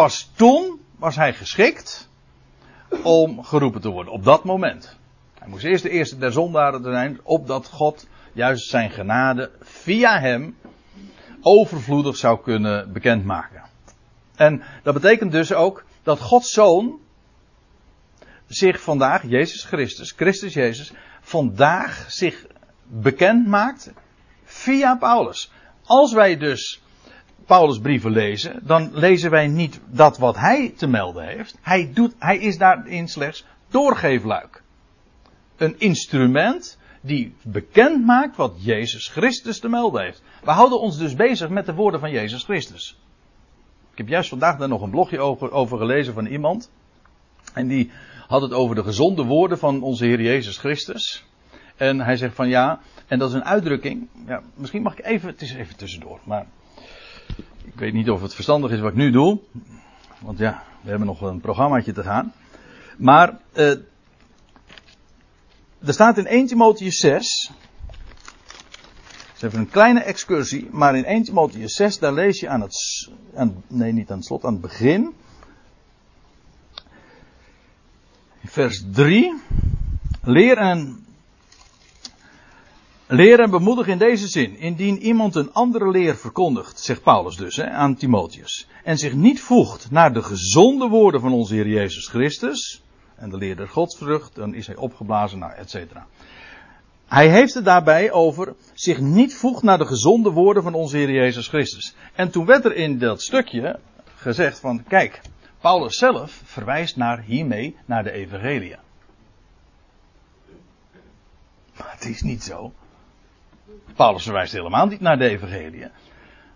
pas 0.00 0.30
toen 0.34 0.80
was 0.98 1.16
hij 1.16 1.34
geschikt 1.34 2.08
om 3.02 3.44
geroepen 3.44 3.80
te 3.80 3.88
worden. 3.88 4.12
Op 4.12 4.24
dat 4.24 4.44
moment. 4.44 4.98
Hij 5.38 5.48
moest 5.48 5.64
eerst 5.64 5.82
de 5.82 5.90
eerste 5.90 6.18
der 6.18 6.32
zondaren 6.32 6.82
zijn, 6.82 7.20
opdat 7.22 7.68
God 7.68 8.06
juist 8.32 8.68
zijn 8.68 8.90
genade 8.90 9.50
via 9.60 10.20
hem 10.20 10.56
overvloedig 11.40 12.16
zou 12.16 12.42
kunnen 12.42 12.92
bekendmaken. 12.92 13.62
En 14.36 14.62
dat 14.82 14.94
betekent 14.94 15.32
dus 15.32 15.52
ook 15.52 15.84
dat 16.02 16.20
Gods 16.20 16.50
Zoon 16.50 16.98
zich 18.46 18.80
vandaag, 18.80 19.22
Jezus 19.26 19.64
Christus, 19.64 20.12
Christus 20.12 20.54
Jezus, 20.54 20.92
vandaag 21.20 22.04
zich 22.08 22.46
bekend 22.86 23.46
maakt 23.46 23.92
via 24.44 24.96
Paulus. 24.96 25.52
Als 25.84 26.12
wij 26.12 26.36
dus 26.36 26.82
Paulus 27.46 27.78
brieven 27.78 28.10
lezen, 28.10 28.60
dan 28.62 28.90
lezen 28.92 29.30
wij 29.30 29.46
niet 29.46 29.80
dat 29.86 30.18
wat 30.18 30.36
hij 30.36 30.72
te 30.76 30.86
melden 30.86 31.26
heeft. 31.26 31.58
Hij, 31.60 31.90
doet, 31.94 32.14
hij 32.18 32.38
is 32.38 32.58
daarin 32.58 33.08
slechts 33.08 33.44
doorgeefluik. 33.68 34.62
Een 35.56 35.78
instrument 35.78 36.78
die 37.00 37.34
bekend 37.42 38.04
maakt 38.04 38.36
wat 38.36 38.54
Jezus 38.56 39.08
Christus 39.08 39.60
te 39.60 39.68
melden 39.68 40.02
heeft. 40.02 40.22
We 40.44 40.50
houden 40.50 40.80
ons 40.80 40.98
dus 40.98 41.14
bezig 41.14 41.48
met 41.48 41.66
de 41.66 41.74
woorden 41.74 42.00
van 42.00 42.10
Jezus 42.10 42.44
Christus. 42.44 42.98
Ik 43.90 43.98
heb 43.98 44.08
juist 44.08 44.28
vandaag 44.28 44.58
daar 44.58 44.68
nog 44.68 44.82
een 44.82 44.90
blogje 44.90 45.20
over, 45.20 45.50
over 45.50 45.78
gelezen 45.78 46.14
van 46.14 46.26
iemand. 46.26 46.70
En 47.54 47.68
die 47.68 47.90
had 48.26 48.42
het 48.42 48.52
over 48.52 48.74
de 48.74 48.82
gezonde 48.82 49.24
woorden 49.24 49.58
van 49.58 49.82
onze 49.82 50.04
Heer 50.04 50.20
Jezus 50.20 50.58
Christus. 50.58 51.24
En 51.76 52.00
hij 52.00 52.16
zegt 52.16 52.34
van 52.34 52.48
ja, 52.48 52.80
en 53.06 53.18
dat 53.18 53.28
is 53.28 53.34
een 53.34 53.44
uitdrukking. 53.44 54.08
Ja, 54.26 54.42
misschien 54.54 54.82
mag 54.82 54.98
ik 54.98 55.04
even, 55.04 55.28
het 55.28 55.42
is 55.42 55.54
even 55.54 55.76
tussendoor, 55.76 56.20
maar 56.24 56.46
ik 57.72 57.78
weet 57.78 57.92
niet 57.92 58.10
of 58.10 58.22
het 58.22 58.34
verstandig 58.34 58.70
is 58.70 58.80
wat 58.80 58.90
ik 58.90 58.96
nu 58.96 59.10
doe. 59.10 59.38
Want 60.18 60.38
ja, 60.38 60.62
we 60.80 60.88
hebben 60.88 61.06
nog 61.06 61.20
een 61.20 61.40
programmaatje 61.40 61.92
te 61.92 62.02
gaan. 62.02 62.32
Maar 62.96 63.38
uh, 63.54 63.70
er 65.84 65.92
staat 65.92 66.18
in 66.18 66.26
1 66.26 66.46
Timotheus 66.46 66.98
6. 66.98 67.50
is 69.34 69.42
even 69.42 69.58
een 69.58 69.70
kleine 69.70 70.00
excursie, 70.00 70.68
maar 70.70 70.96
in 70.96 71.04
1 71.04 71.22
Timotheus 71.22 71.74
6, 71.74 71.98
daar 71.98 72.12
lees 72.12 72.40
je 72.40 72.48
aan 72.48 72.60
het. 72.60 73.08
Aan, 73.34 73.62
nee, 73.66 73.92
niet 73.92 74.10
aan 74.10 74.16
het 74.16 74.26
slot, 74.26 74.44
aan 74.44 74.52
het 74.52 74.62
begin. 74.62 75.14
Vers 78.44 78.84
3. 78.92 79.34
Leer 80.22 80.56
en 80.56 81.04
Leer 83.12 83.40
en 83.40 83.50
bemoedig 83.50 83.86
in 83.86 83.98
deze 83.98 84.28
zin. 84.28 84.56
Indien 84.56 84.98
iemand 84.98 85.34
een 85.34 85.52
andere 85.52 85.90
leer 85.90 86.16
verkondigt, 86.16 86.80
zegt 86.80 87.02
Paulus 87.02 87.36
dus 87.36 87.56
hè, 87.56 87.70
aan 87.70 87.94
Timotheus, 87.94 88.68
en 88.84 88.98
zich 88.98 89.14
niet 89.14 89.40
voegt 89.40 89.90
naar 89.90 90.12
de 90.12 90.22
gezonde 90.22 90.88
woorden 90.88 91.20
van 91.20 91.32
onze 91.32 91.54
Heer 91.54 91.68
Jezus 91.68 92.08
Christus, 92.08 92.82
en 93.16 93.30
de 93.30 93.36
leer 93.36 93.56
der 93.56 93.68
godsvrucht, 93.68 94.34
dan 94.34 94.54
is 94.54 94.66
hij 94.66 94.76
opgeblazen, 94.76 95.38
nou, 95.38 95.52
et 95.52 95.70
cetera. 95.70 96.06
Hij 97.06 97.28
heeft 97.28 97.54
het 97.54 97.64
daarbij 97.64 98.12
over 98.12 98.54
zich 98.74 99.00
niet 99.00 99.34
voegt 99.34 99.62
naar 99.62 99.78
de 99.78 99.86
gezonde 99.86 100.30
woorden 100.30 100.62
van 100.62 100.74
onze 100.74 100.96
Heer 100.96 101.10
Jezus 101.10 101.48
Christus. 101.48 101.94
En 102.14 102.30
toen 102.30 102.46
werd 102.46 102.64
er 102.64 102.74
in 102.74 102.98
dat 102.98 103.22
stukje 103.22 103.78
gezegd 104.16 104.60
van, 104.60 104.84
kijk, 104.84 105.20
Paulus 105.60 105.98
zelf 105.98 106.40
verwijst 106.44 106.96
naar 106.96 107.20
hiermee 107.20 107.76
naar 107.84 108.04
de 108.04 108.12
evangelie. 108.12 108.76
Maar 111.76 111.92
het 111.92 112.04
is 112.04 112.22
niet 112.22 112.42
zo. 112.42 112.72
Paulus 113.96 114.22
verwijst 114.22 114.52
helemaal 114.52 114.86
niet 114.86 115.00
naar 115.00 115.18
de 115.18 115.28
evangelie. 115.28 115.86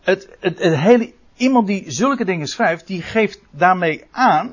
Het, 0.01 0.37
het, 0.41 0.59
hele, 0.59 1.13
iemand 1.37 1.67
die 1.67 1.91
zulke 1.91 2.25
dingen 2.25 2.47
schrijft, 2.47 2.87
die 2.87 3.03
geeft 3.03 3.41
daarmee 3.51 4.05
aan 4.11 4.53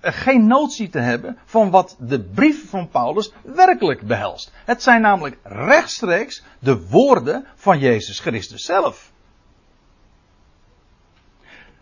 geen 0.00 0.46
notie 0.46 0.88
te 0.88 0.98
hebben 0.98 1.38
van 1.44 1.70
wat 1.70 1.96
de 1.98 2.20
brief 2.20 2.70
van 2.70 2.88
Paulus 2.88 3.32
werkelijk 3.42 4.06
behelst. 4.06 4.52
Het 4.64 4.82
zijn 4.82 5.00
namelijk 5.00 5.38
rechtstreeks 5.42 6.42
de 6.58 6.88
woorden 6.88 7.46
van 7.54 7.78
Jezus 7.78 8.20
Christus 8.20 8.64
zelf. 8.64 9.12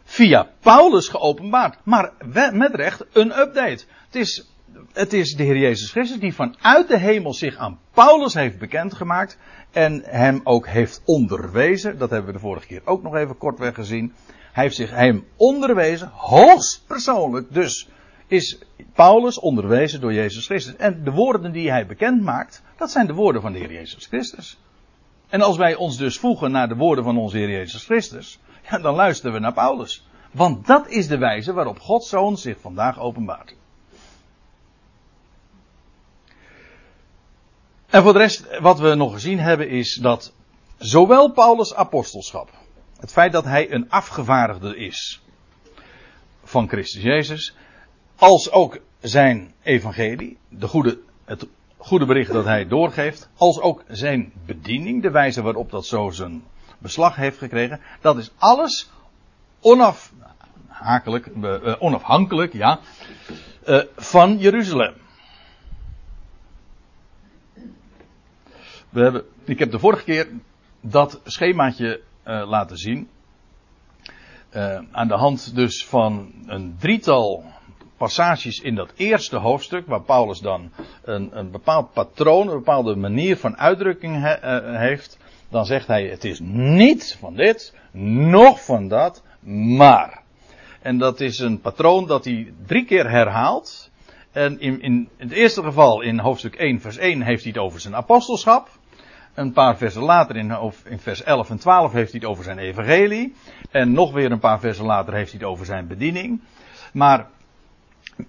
Via 0.04 0.50
Paulus 0.60 1.08
geopenbaard, 1.08 1.78
maar 1.84 2.12
met 2.52 2.74
recht 2.74 3.04
een 3.12 3.38
update. 3.38 3.84
Het 4.06 4.14
is, 4.14 4.53
het 4.92 5.12
is 5.12 5.34
de 5.34 5.42
Heer 5.42 5.58
Jezus 5.58 5.90
Christus 5.90 6.18
die 6.18 6.34
vanuit 6.34 6.88
de 6.88 6.98
hemel 6.98 7.34
zich 7.34 7.56
aan 7.56 7.78
Paulus 7.92 8.34
heeft 8.34 8.58
bekendgemaakt 8.58 9.38
en 9.70 10.02
hem 10.04 10.40
ook 10.44 10.66
heeft 10.66 11.02
onderwezen. 11.04 11.98
Dat 11.98 12.10
hebben 12.10 12.26
we 12.26 12.38
de 12.38 12.44
vorige 12.44 12.66
keer 12.66 12.80
ook 12.84 13.02
nog 13.02 13.14
even 13.14 13.38
kortweg 13.38 13.74
gezien. 13.74 14.12
Hij 14.52 14.62
heeft 14.62 14.76
zich 14.76 14.90
hem 14.90 15.24
onderwezen, 15.36 16.08
hoogst 16.12 16.84
persoonlijk. 16.86 17.52
Dus 17.52 17.88
is 18.26 18.58
Paulus 18.92 19.38
onderwezen 19.38 20.00
door 20.00 20.12
Jezus 20.12 20.46
Christus. 20.46 20.76
En 20.76 21.04
de 21.04 21.10
woorden 21.10 21.52
die 21.52 21.70
hij 21.70 21.86
bekend 21.86 22.22
maakt, 22.22 22.62
dat 22.76 22.90
zijn 22.90 23.06
de 23.06 23.14
woorden 23.14 23.42
van 23.42 23.52
de 23.52 23.58
Heer 23.58 23.72
Jezus 23.72 24.06
Christus. 24.06 24.58
En 25.28 25.40
als 25.40 25.56
wij 25.56 25.74
ons 25.74 25.96
dus 25.96 26.18
voegen 26.18 26.50
naar 26.50 26.68
de 26.68 26.76
woorden 26.76 27.04
van 27.04 27.18
onze 27.18 27.36
Heer 27.36 27.50
Jezus 27.50 27.84
Christus, 27.84 28.38
ja, 28.70 28.78
dan 28.78 28.94
luisteren 28.94 29.32
we 29.32 29.38
naar 29.38 29.52
Paulus. 29.52 30.06
Want 30.32 30.66
dat 30.66 30.88
is 30.88 31.08
de 31.08 31.18
wijze 31.18 31.52
waarop 31.52 31.80
Gods 31.80 32.08
Zoon 32.08 32.36
zich 32.36 32.60
vandaag 32.60 32.98
openbaart. 32.98 33.54
En 37.94 38.02
voor 38.02 38.12
de 38.12 38.18
rest, 38.18 38.58
wat 38.60 38.78
we 38.78 38.94
nog 38.94 39.12
gezien 39.12 39.38
hebben, 39.38 39.68
is 39.68 39.94
dat 39.94 40.32
zowel 40.78 41.32
Paulus' 41.32 41.74
apostelschap, 41.74 42.50
het 43.00 43.12
feit 43.12 43.32
dat 43.32 43.44
hij 43.44 43.72
een 43.72 43.90
afgevaardigde 43.90 44.76
is 44.76 45.22
van 46.44 46.68
Christus 46.68 47.02
Jezus, 47.02 47.56
als 48.16 48.50
ook 48.50 48.78
zijn 49.00 49.54
evangelie, 49.62 50.38
de 50.48 50.68
goede, 50.68 50.98
het 51.24 51.46
goede 51.76 52.06
bericht 52.06 52.32
dat 52.32 52.44
hij 52.44 52.66
doorgeeft, 52.68 53.28
als 53.36 53.60
ook 53.60 53.84
zijn 53.88 54.32
bediening, 54.46 55.02
de 55.02 55.10
wijze 55.10 55.42
waarop 55.42 55.70
dat 55.70 55.86
zo 55.86 56.10
zijn 56.10 56.44
beslag 56.78 57.16
heeft 57.16 57.38
gekregen, 57.38 57.80
dat 58.00 58.18
is 58.18 58.30
alles 58.38 58.90
onafhankelijk, 59.60 61.26
uh, 61.26 61.74
onafhankelijk 61.78 62.52
ja, 62.52 62.78
uh, 63.66 63.82
van 63.96 64.38
Jeruzalem. 64.38 65.02
We 68.94 69.02
hebben, 69.02 69.24
ik 69.44 69.58
heb 69.58 69.70
de 69.70 69.78
vorige 69.78 70.04
keer 70.04 70.28
dat 70.80 71.20
schemaatje 71.24 72.00
uh, 72.26 72.48
laten 72.48 72.76
zien. 72.76 73.08
Uh, 74.52 74.78
aan 74.90 75.08
de 75.08 75.14
hand 75.14 75.54
dus 75.54 75.86
van 75.86 76.32
een 76.46 76.76
drietal 76.78 77.44
passages 77.96 78.60
in 78.60 78.74
dat 78.74 78.92
eerste 78.96 79.36
hoofdstuk, 79.36 79.86
waar 79.86 80.02
Paulus 80.02 80.40
dan 80.40 80.70
een, 81.02 81.38
een 81.38 81.50
bepaald 81.50 81.92
patroon, 81.92 82.48
een 82.48 82.56
bepaalde 82.56 82.96
manier 82.96 83.36
van 83.36 83.56
uitdrukking 83.56 84.20
he, 84.20 84.60
uh, 84.60 84.78
heeft, 84.78 85.18
dan 85.48 85.66
zegt 85.66 85.86
hij: 85.86 86.06
Het 86.06 86.24
is 86.24 86.40
niet 86.42 87.16
van 87.20 87.34
dit, 87.34 87.74
nog 87.92 88.64
van 88.64 88.88
dat, 88.88 89.22
maar. 89.76 90.22
En 90.82 90.98
dat 90.98 91.20
is 91.20 91.38
een 91.38 91.60
patroon 91.60 92.06
dat 92.06 92.24
hij 92.24 92.52
drie 92.66 92.84
keer 92.84 93.10
herhaalt. 93.10 93.90
En 94.32 94.60
in, 94.60 94.80
in, 94.80 95.08
in 95.16 95.28
het 95.28 95.32
eerste 95.32 95.62
geval, 95.62 96.00
in 96.00 96.18
hoofdstuk 96.18 96.54
1, 96.54 96.80
vers 96.80 96.96
1, 96.96 97.22
heeft 97.22 97.42
hij 97.42 97.52
het 97.54 97.62
over 97.62 97.80
zijn 97.80 97.96
apostelschap. 97.96 98.68
Een 99.34 99.52
paar 99.52 99.76
versen 99.76 100.02
later, 100.02 100.36
in, 100.36 100.56
in 100.84 100.98
vers 100.98 101.22
11 101.22 101.50
en 101.50 101.58
12, 101.58 101.92
heeft 101.92 102.10
hij 102.10 102.20
het 102.20 102.30
over 102.30 102.44
zijn 102.44 102.58
evangelie. 102.58 103.34
En 103.70 103.92
nog 103.92 104.12
weer 104.12 104.32
een 104.32 104.38
paar 104.38 104.60
versen 104.60 104.84
later 104.84 105.14
heeft 105.14 105.30
hij 105.30 105.40
het 105.40 105.48
over 105.48 105.66
zijn 105.66 105.86
bediening. 105.86 106.40
Maar 106.92 107.26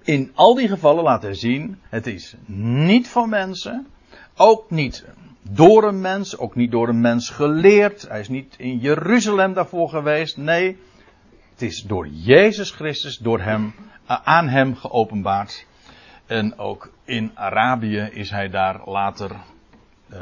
in 0.04 0.32
al 0.36 0.56
die 0.56 0.68
gevallen 0.68 1.04
laat 1.04 1.22
hij 1.22 1.34
zien, 1.34 1.80
het 1.90 2.08
is 2.08 2.36
niet 2.46 3.08
van 3.08 3.30
mensen, 3.30 3.88
ook 4.36 4.72
niet 4.72 5.06
door 5.42 5.84
een 5.84 6.02
mens, 6.02 6.38
ook 6.38 6.56
niet 6.56 6.72
door 6.72 6.88
een 6.88 7.02
mens 7.02 7.30
geleerd. 7.30 8.08
Hij 8.08 8.20
is 8.20 8.30
niet 8.30 8.56
in 8.58 8.78
Jeruzalem 8.78 9.54
daarvoor 9.54 9.90
geweest. 9.90 10.38
Nee, 10.38 10.78
het 11.52 11.62
is 11.62 11.82
door 11.82 12.08
Jezus 12.08 12.72
Christus, 12.72 13.18
door 13.18 13.42
hem, 13.42 13.74
aan 14.06 14.48
hem 14.48 14.76
geopenbaard. 14.76 15.66
En 16.26 16.58
ook 16.58 16.92
in 17.04 17.32
Arabië 17.34 18.10
is 18.12 18.30
hij 18.30 18.50
daar 18.50 18.82
later 18.90 19.32
uh, 20.14 20.20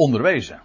onderwezen. 0.00 0.60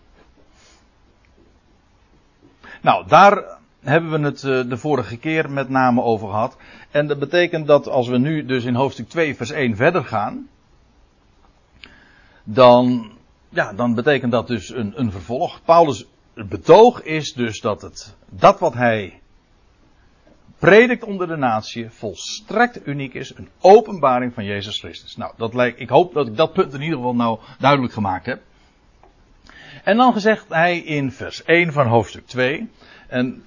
Nou, 2.81 3.07
daar 3.07 3.57
hebben 3.79 4.11
we 4.11 4.25
het 4.25 4.43
eh, 4.43 4.69
de 4.69 4.77
vorige 4.77 5.17
keer 5.17 5.51
met 5.51 5.69
name 5.69 6.01
over 6.01 6.27
gehad. 6.27 6.57
En 6.91 7.07
dat 7.07 7.19
betekent 7.19 7.67
dat 7.67 7.87
als 7.87 8.07
we 8.07 8.17
nu 8.17 8.45
dus 8.45 8.63
in 8.63 8.75
hoofdstuk 8.75 9.09
2 9.09 9.35
vers 9.35 9.51
1 9.51 9.75
verder 9.75 10.03
gaan. 10.03 10.47
Dan, 12.43 13.11
ja, 13.49 13.73
dan 13.73 13.95
betekent 13.95 14.31
dat 14.31 14.47
dus 14.47 14.69
een, 14.69 14.99
een 14.99 15.11
vervolg. 15.11 15.61
Paulus 15.63 16.05
betoog 16.33 17.01
is 17.01 17.33
dus 17.33 17.61
dat 17.61 17.81
het, 17.81 18.15
dat 18.29 18.59
wat 18.59 18.73
hij 18.73 19.21
predikt 20.59 21.03
onder 21.03 21.27
de 21.27 21.35
natie 21.35 21.89
volstrekt 21.89 22.87
uniek 22.87 23.13
is. 23.13 23.35
Een 23.35 23.49
openbaring 23.59 24.33
van 24.33 24.45
Jezus 24.45 24.79
Christus. 24.79 25.15
Nou, 25.15 25.33
dat 25.37 25.53
lijkt, 25.53 25.79
ik 25.79 25.89
hoop 25.89 26.13
dat 26.13 26.27
ik 26.27 26.37
dat 26.37 26.53
punt 26.53 26.73
in 26.73 26.81
ieder 26.81 26.97
geval 26.97 27.15
nou 27.15 27.39
duidelijk 27.59 27.93
gemaakt 27.93 28.25
heb. 28.25 28.41
En 29.85 29.97
dan 29.97 30.13
gezegd 30.13 30.45
hij 30.49 30.77
in 30.77 31.11
vers 31.11 31.43
1 31.43 31.73
van 31.73 31.87
hoofdstuk 31.87 32.27
2. 32.27 32.69
En 33.07 33.43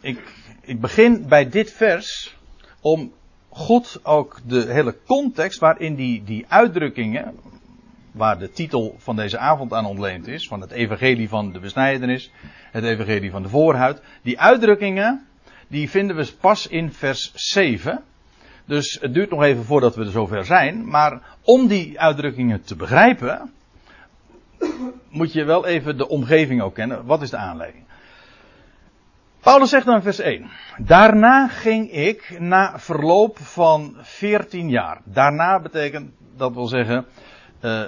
ik, 0.00 0.34
ik 0.60 0.80
begin 0.80 1.28
bij 1.28 1.48
dit 1.48 1.72
vers 1.72 2.36
om 2.80 3.12
goed 3.48 4.00
ook 4.02 4.40
de 4.46 4.72
hele 4.72 4.96
context 5.06 5.58
waarin 5.58 5.94
die, 5.94 6.24
die 6.24 6.44
uitdrukkingen, 6.48 7.34
waar 8.12 8.38
de 8.38 8.50
titel 8.50 8.94
van 8.98 9.16
deze 9.16 9.38
avond 9.38 9.72
aan 9.72 9.86
ontleend 9.86 10.26
is, 10.26 10.48
van 10.48 10.60
het 10.60 10.70
evangelie 10.70 11.28
van 11.28 11.52
de 11.52 11.58
besnijdenis, 11.58 12.30
het 12.70 12.84
evangelie 12.84 13.30
van 13.30 13.42
de 13.42 13.48
voorhuid, 13.48 14.02
die 14.22 14.40
uitdrukkingen, 14.40 15.26
die 15.68 15.90
vinden 15.90 16.16
we 16.16 16.32
pas 16.40 16.66
in 16.66 16.92
vers 16.92 17.32
7. 17.34 18.02
Dus 18.64 18.98
het 19.00 19.14
duurt 19.14 19.30
nog 19.30 19.42
even 19.42 19.64
voordat 19.64 19.94
we 19.94 20.04
er 20.04 20.10
zover 20.10 20.44
zijn, 20.44 20.88
maar 20.88 21.22
om 21.42 21.66
die 21.66 22.00
uitdrukkingen 22.00 22.62
te 22.62 22.76
begrijpen, 22.76 23.52
moet 25.08 25.32
je 25.32 25.44
wel 25.44 25.66
even 25.66 25.96
de 25.96 26.08
omgeving 26.08 26.62
ook 26.62 26.74
kennen. 26.74 27.04
Wat 27.04 27.22
is 27.22 27.30
de 27.30 27.36
aanleiding? 27.36 27.84
Paulus 29.40 29.70
zegt 29.70 29.86
dan 29.86 29.94
in 29.94 30.02
vers 30.02 30.18
1. 30.18 30.50
Daarna 30.78 31.48
ging 31.48 31.92
ik 31.92 32.36
na 32.38 32.78
verloop 32.78 33.38
van 33.38 33.96
14 34.00 34.68
jaar. 34.68 35.00
Daarna 35.04 35.60
betekent, 35.60 36.10
dat 36.36 36.54
wil 36.54 36.66
zeggen, 36.66 37.06
uh, 37.60 37.82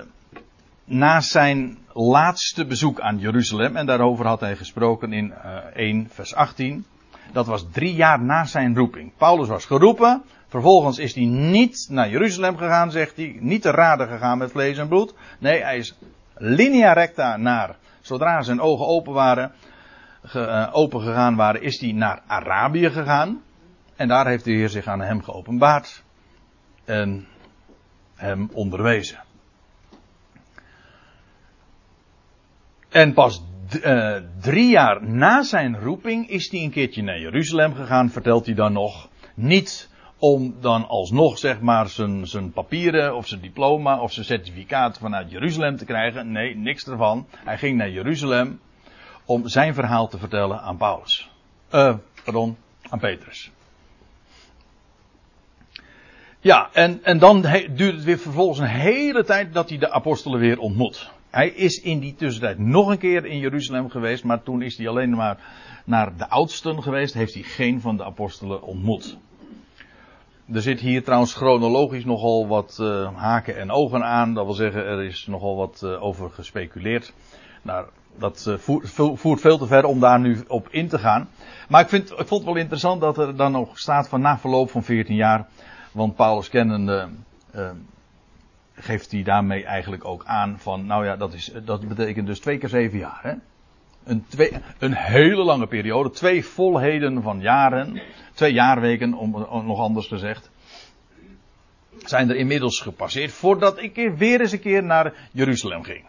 na 0.84 1.20
zijn 1.20 1.78
laatste 1.92 2.66
bezoek 2.66 3.00
aan 3.00 3.18
Jeruzalem, 3.18 3.76
en 3.76 3.86
daarover 3.86 4.26
had 4.26 4.40
hij 4.40 4.56
gesproken 4.56 5.12
in 5.12 5.34
uh, 5.44 5.56
1 5.74 6.08
vers 6.10 6.34
18. 6.34 6.84
Dat 7.32 7.46
was 7.46 7.66
drie 7.72 7.94
jaar 7.94 8.22
na 8.22 8.44
zijn 8.44 8.76
roeping. 8.76 9.12
Paulus 9.16 9.48
was 9.48 9.64
geroepen, 9.64 10.22
vervolgens 10.48 10.98
is 10.98 11.14
hij 11.14 11.24
niet 11.24 11.86
naar 11.90 12.10
Jeruzalem 12.10 12.56
gegaan, 12.56 12.90
zegt 12.90 13.16
hij, 13.16 13.36
niet 13.40 13.62
te 13.62 13.70
raden 13.70 14.08
gegaan 14.08 14.38
met 14.38 14.50
vlees 14.50 14.78
en 14.78 14.88
bloed. 14.88 15.14
Nee, 15.38 15.62
hij 15.62 15.76
is 15.76 15.94
linea 16.42 16.92
recta 16.92 17.36
naar, 17.36 17.76
zodra 18.00 18.42
zijn 18.42 18.60
ogen 18.60 18.86
open 18.86 19.12
waren, 19.12 19.52
ge, 20.22 20.40
uh, 20.40 20.68
open 20.72 21.00
gegaan 21.00 21.36
waren, 21.36 21.62
is 21.62 21.80
hij 21.80 21.92
naar 21.92 22.22
Arabië 22.26 22.90
gegaan. 22.90 23.42
En 23.96 24.08
daar 24.08 24.26
heeft 24.26 24.44
de 24.44 24.52
Heer 24.52 24.68
zich 24.68 24.86
aan 24.86 25.00
hem 25.00 25.22
geopenbaard 25.22 26.04
en 26.84 27.26
hem 28.14 28.50
onderwezen. 28.52 29.18
En 32.88 33.12
pas 33.12 33.42
uh, 33.84 34.16
drie 34.40 34.68
jaar 34.68 35.08
na 35.08 35.42
zijn 35.42 35.78
roeping 35.78 36.28
is 36.28 36.50
hij 36.50 36.60
een 36.60 36.70
keertje 36.70 37.02
naar 37.02 37.20
Jeruzalem 37.20 37.74
gegaan, 37.74 38.10
vertelt 38.10 38.46
hij 38.46 38.54
dan 38.54 38.72
nog. 38.72 39.08
Niet 39.34 39.90
om 40.22 40.54
dan 40.60 40.88
alsnog 40.88 41.38
zeg 41.38 41.60
maar 41.60 41.88
zijn, 41.88 42.26
zijn 42.26 42.52
papieren 42.52 43.16
of 43.16 43.26
zijn 43.26 43.40
diploma 43.40 44.00
of 44.00 44.12
zijn 44.12 44.26
certificaat 44.26 44.98
vanuit 44.98 45.30
Jeruzalem 45.30 45.76
te 45.76 45.84
krijgen. 45.84 46.32
Nee, 46.32 46.56
niks 46.56 46.86
ervan. 46.86 47.26
Hij 47.36 47.58
ging 47.58 47.76
naar 47.76 47.90
Jeruzalem 47.90 48.60
om 49.24 49.48
zijn 49.48 49.74
verhaal 49.74 50.08
te 50.08 50.18
vertellen 50.18 50.60
aan 50.60 50.76
Paulus. 50.76 51.30
Uh, 51.74 51.94
pardon, 52.24 52.56
aan 52.88 52.98
Petrus. 52.98 53.50
Ja, 56.40 56.68
en, 56.72 57.04
en 57.04 57.18
dan 57.18 57.40
duurt 57.70 57.94
het 57.94 58.04
weer 58.04 58.18
vervolgens 58.18 58.58
een 58.58 58.66
hele 58.66 59.24
tijd 59.24 59.52
dat 59.52 59.68
hij 59.68 59.78
de 59.78 59.90
apostelen 59.90 60.40
weer 60.40 60.58
ontmoet. 60.58 61.10
Hij 61.30 61.48
is 61.48 61.80
in 61.80 61.98
die 61.98 62.14
tussentijd 62.14 62.58
nog 62.58 62.88
een 62.88 62.98
keer 62.98 63.26
in 63.26 63.38
Jeruzalem 63.38 63.90
geweest, 63.90 64.24
maar 64.24 64.42
toen 64.42 64.62
is 64.62 64.76
hij 64.76 64.88
alleen 64.88 65.10
maar 65.10 65.38
naar 65.84 66.16
de 66.16 66.28
oudsten 66.28 66.82
geweest, 66.82 67.14
heeft 67.14 67.34
hij 67.34 67.42
geen 67.42 67.80
van 67.80 67.96
de 67.96 68.04
apostelen 68.04 68.62
ontmoet. 68.62 69.18
Er 70.52 70.62
zit 70.62 70.80
hier 70.80 71.04
trouwens 71.04 71.34
chronologisch 71.34 72.04
nogal 72.04 72.46
wat 72.46 72.78
uh, 72.80 73.08
haken 73.14 73.58
en 73.58 73.70
ogen 73.70 74.04
aan. 74.04 74.34
Dat 74.34 74.44
wil 74.44 74.54
zeggen, 74.54 74.86
er 74.86 75.04
is 75.04 75.26
nogal 75.26 75.56
wat 75.56 75.80
uh, 75.84 76.02
over 76.02 76.30
gespeculeerd. 76.30 77.12
Nou, 77.62 77.86
dat 78.18 78.54
voert, 78.58 78.90
voert, 79.14 79.40
veel 79.40 79.58
te 79.58 79.66
ver 79.66 79.84
om 79.84 80.00
daar 80.00 80.20
nu 80.20 80.44
op 80.48 80.68
in 80.70 80.88
te 80.88 80.98
gaan. 80.98 81.28
Maar 81.68 81.80
ik, 81.80 81.88
vind, 81.88 82.10
ik 82.10 82.16
vond 82.16 82.30
het 82.30 82.44
wel 82.44 82.56
interessant 82.62 83.00
dat 83.00 83.18
er 83.18 83.36
dan 83.36 83.52
nog 83.52 83.78
staat 83.78 84.08
van 84.08 84.20
na 84.20 84.38
verloop 84.38 84.70
van 84.70 84.82
14 84.82 85.14
jaar. 85.14 85.46
Want 85.92 86.16
Paulus 86.16 86.48
kennende 86.48 87.08
geeft 88.74 89.10
hij 89.10 89.22
daarmee 89.22 89.64
eigenlijk 89.64 90.04
ook 90.04 90.24
aan 90.24 90.58
van, 90.58 90.86
nou 90.86 91.04
ja, 91.04 91.16
dat, 91.16 91.32
is, 91.32 91.52
dat 91.64 91.88
betekent 91.88 92.26
dus 92.26 92.40
twee 92.40 92.58
keer 92.58 92.68
zeven 92.68 92.98
jaar. 92.98 93.20
Hè? 93.22 93.32
Een, 94.04 94.24
twee, 94.28 94.52
een 94.78 94.94
hele 94.94 95.42
lange 95.42 95.66
periode, 95.66 96.10
twee 96.10 96.44
volheden 96.44 97.22
van 97.22 97.40
jaren, 97.40 98.02
twee 98.34 98.52
jaarweken, 98.52 99.14
om, 99.14 99.34
om 99.34 99.66
nog 99.66 99.78
anders 99.78 100.06
gezegd, 100.06 100.50
zijn 101.98 102.30
er 102.30 102.36
inmiddels 102.36 102.80
gepasseerd 102.80 103.32
voordat 103.32 103.82
ik 103.82 104.12
weer 104.16 104.40
eens 104.40 104.52
een 104.52 104.60
keer 104.60 104.82
naar 104.82 105.12
Jeruzalem 105.32 105.82
ging. 105.82 106.04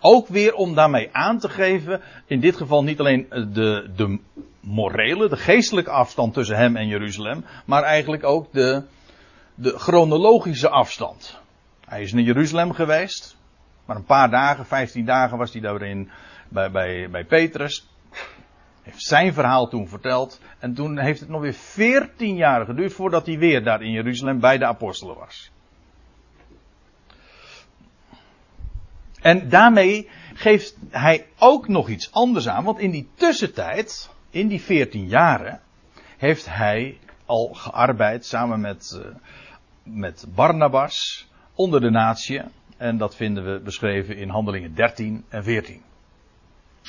Ook 0.00 0.28
weer 0.28 0.54
om 0.54 0.74
daarmee 0.74 1.08
aan 1.12 1.38
te 1.38 1.48
geven, 1.48 2.00
in 2.26 2.40
dit 2.40 2.56
geval 2.56 2.84
niet 2.84 3.00
alleen 3.00 3.26
de, 3.30 3.90
de 3.96 4.18
morele, 4.60 5.28
de 5.28 5.36
geestelijke 5.36 5.90
afstand 5.90 6.34
tussen 6.34 6.56
hem 6.56 6.76
en 6.76 6.86
Jeruzalem, 6.86 7.44
maar 7.64 7.82
eigenlijk 7.82 8.24
ook 8.24 8.52
de, 8.52 8.82
de 9.54 9.78
chronologische 9.78 10.68
afstand. 10.68 11.38
Hij 11.86 12.02
is 12.02 12.12
naar 12.12 12.22
Jeruzalem 12.22 12.72
geweest. 12.72 13.36
Maar 13.84 13.96
een 13.96 14.04
paar 14.04 14.30
dagen, 14.30 14.66
vijftien 14.66 15.04
dagen 15.04 15.38
was 15.38 15.52
hij 15.52 15.60
daarin 15.60 16.10
bij, 16.48 16.70
bij, 16.70 17.10
bij 17.10 17.24
Petrus. 17.24 17.88
Heeft 18.82 19.02
zijn 19.02 19.32
verhaal 19.32 19.68
toen 19.68 19.88
verteld. 19.88 20.40
En 20.58 20.74
toen 20.74 20.98
heeft 20.98 21.20
het 21.20 21.28
nog 21.28 21.40
weer 21.40 21.54
veertien 21.54 22.36
jaar 22.36 22.64
geduurd 22.64 22.92
voordat 22.92 23.26
hij 23.26 23.38
weer 23.38 23.64
daar 23.64 23.82
in 23.82 23.90
Jeruzalem 23.90 24.40
bij 24.40 24.58
de 24.58 24.66
apostelen 24.66 25.16
was. 25.16 25.50
En 29.20 29.48
daarmee 29.48 30.08
geeft 30.34 30.76
hij 30.90 31.26
ook 31.38 31.68
nog 31.68 31.88
iets 31.88 32.12
anders 32.12 32.48
aan. 32.48 32.64
Want 32.64 32.78
in 32.78 32.90
die 32.90 33.08
tussentijd, 33.14 34.10
in 34.30 34.48
die 34.48 34.60
veertien 34.60 35.08
jaren, 35.08 35.60
heeft 36.16 36.46
hij 36.54 36.98
al 37.24 37.54
gearbeid 37.54 38.26
samen 38.26 38.60
met, 38.60 39.00
uh, 39.02 39.14
met 39.82 40.26
Barnabas 40.34 41.28
onder 41.54 41.80
de 41.80 41.90
natie. 41.90 42.42
En 42.76 42.98
dat 42.98 43.16
vinden 43.16 43.52
we 43.52 43.60
beschreven 43.60 44.16
in 44.16 44.28
handelingen 44.28 44.74
13 44.74 45.24
en 45.28 45.44
14. 45.44 45.82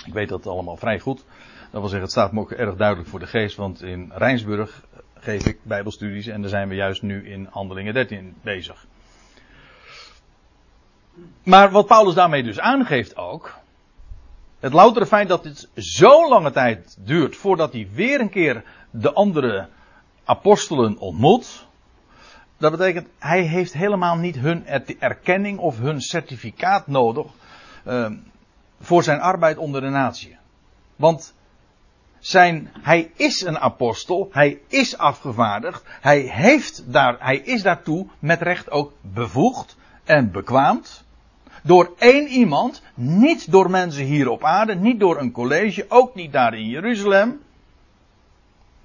Ik 0.05 0.13
weet 0.13 0.29
dat 0.29 0.47
allemaal 0.47 0.77
vrij 0.77 0.99
goed. 0.99 1.25
Dat 1.71 1.81
wil 1.81 1.89
zeggen, 1.89 2.01
het 2.01 2.11
staat 2.11 2.31
me 2.31 2.39
ook 2.39 2.51
erg 2.51 2.75
duidelijk 2.75 3.09
voor 3.09 3.19
de 3.19 3.27
geest, 3.27 3.55
want 3.55 3.81
in 3.81 4.11
Rijnsburg 4.15 4.83
geef 5.13 5.45
ik 5.45 5.57
bijbelstudies 5.63 6.27
en 6.27 6.41
daar 6.41 6.49
zijn 6.49 6.69
we 6.69 6.75
juist 6.75 7.01
nu 7.01 7.29
in 7.29 7.47
handelingen 7.51 7.93
13 7.93 8.35
bezig. 8.41 8.85
Maar 11.43 11.71
wat 11.71 11.87
Paulus 11.87 12.13
daarmee 12.13 12.43
dus 12.43 12.59
aangeeft 12.59 13.17
ook, 13.17 13.55
het 14.59 14.73
loutere 14.73 15.05
feit 15.05 15.27
dat 15.27 15.43
het 15.43 15.69
zo 15.75 16.29
lange 16.29 16.51
tijd 16.51 16.97
duurt 16.99 17.35
voordat 17.35 17.73
hij 17.73 17.87
weer 17.93 18.19
een 18.19 18.29
keer 18.29 18.63
de 18.91 19.13
andere 19.13 19.67
apostelen 20.23 20.97
ontmoet, 20.97 21.67
dat 22.57 22.71
betekent, 22.71 23.07
hij 23.19 23.41
heeft 23.41 23.73
helemaal 23.73 24.15
niet 24.15 24.35
hun 24.35 24.67
erkenning 24.99 25.59
of 25.59 25.79
hun 25.79 26.01
certificaat 26.01 26.87
nodig 26.87 27.25
uh, 27.87 28.11
voor 28.79 29.03
zijn 29.03 29.19
arbeid 29.19 29.57
onder 29.57 29.81
de 29.81 29.89
natie. 29.89 30.37
Want 30.95 31.33
zijn, 32.19 32.69
hij 32.81 33.11
is 33.15 33.41
een 33.41 33.59
apostel, 33.59 34.29
hij 34.31 34.59
is 34.67 34.97
afgevaardigd, 34.97 35.83
hij, 36.01 36.19
heeft 36.19 36.83
daar, 36.91 37.15
hij 37.19 37.37
is 37.37 37.61
daartoe 37.61 38.07
met 38.19 38.41
recht 38.41 38.71
ook 38.71 38.93
bevoegd 39.01 39.77
en 40.03 40.31
bekwaamd. 40.31 41.05
Door 41.63 41.93
één 41.97 42.27
iemand, 42.27 42.81
niet 42.93 43.51
door 43.51 43.69
mensen 43.69 44.03
hier 44.03 44.29
op 44.29 44.43
aarde, 44.43 44.75
niet 44.75 44.99
door 44.99 45.19
een 45.19 45.31
college, 45.31 45.85
ook 45.89 46.15
niet 46.15 46.31
daar 46.31 46.53
in 46.53 46.67
Jeruzalem. 46.67 47.41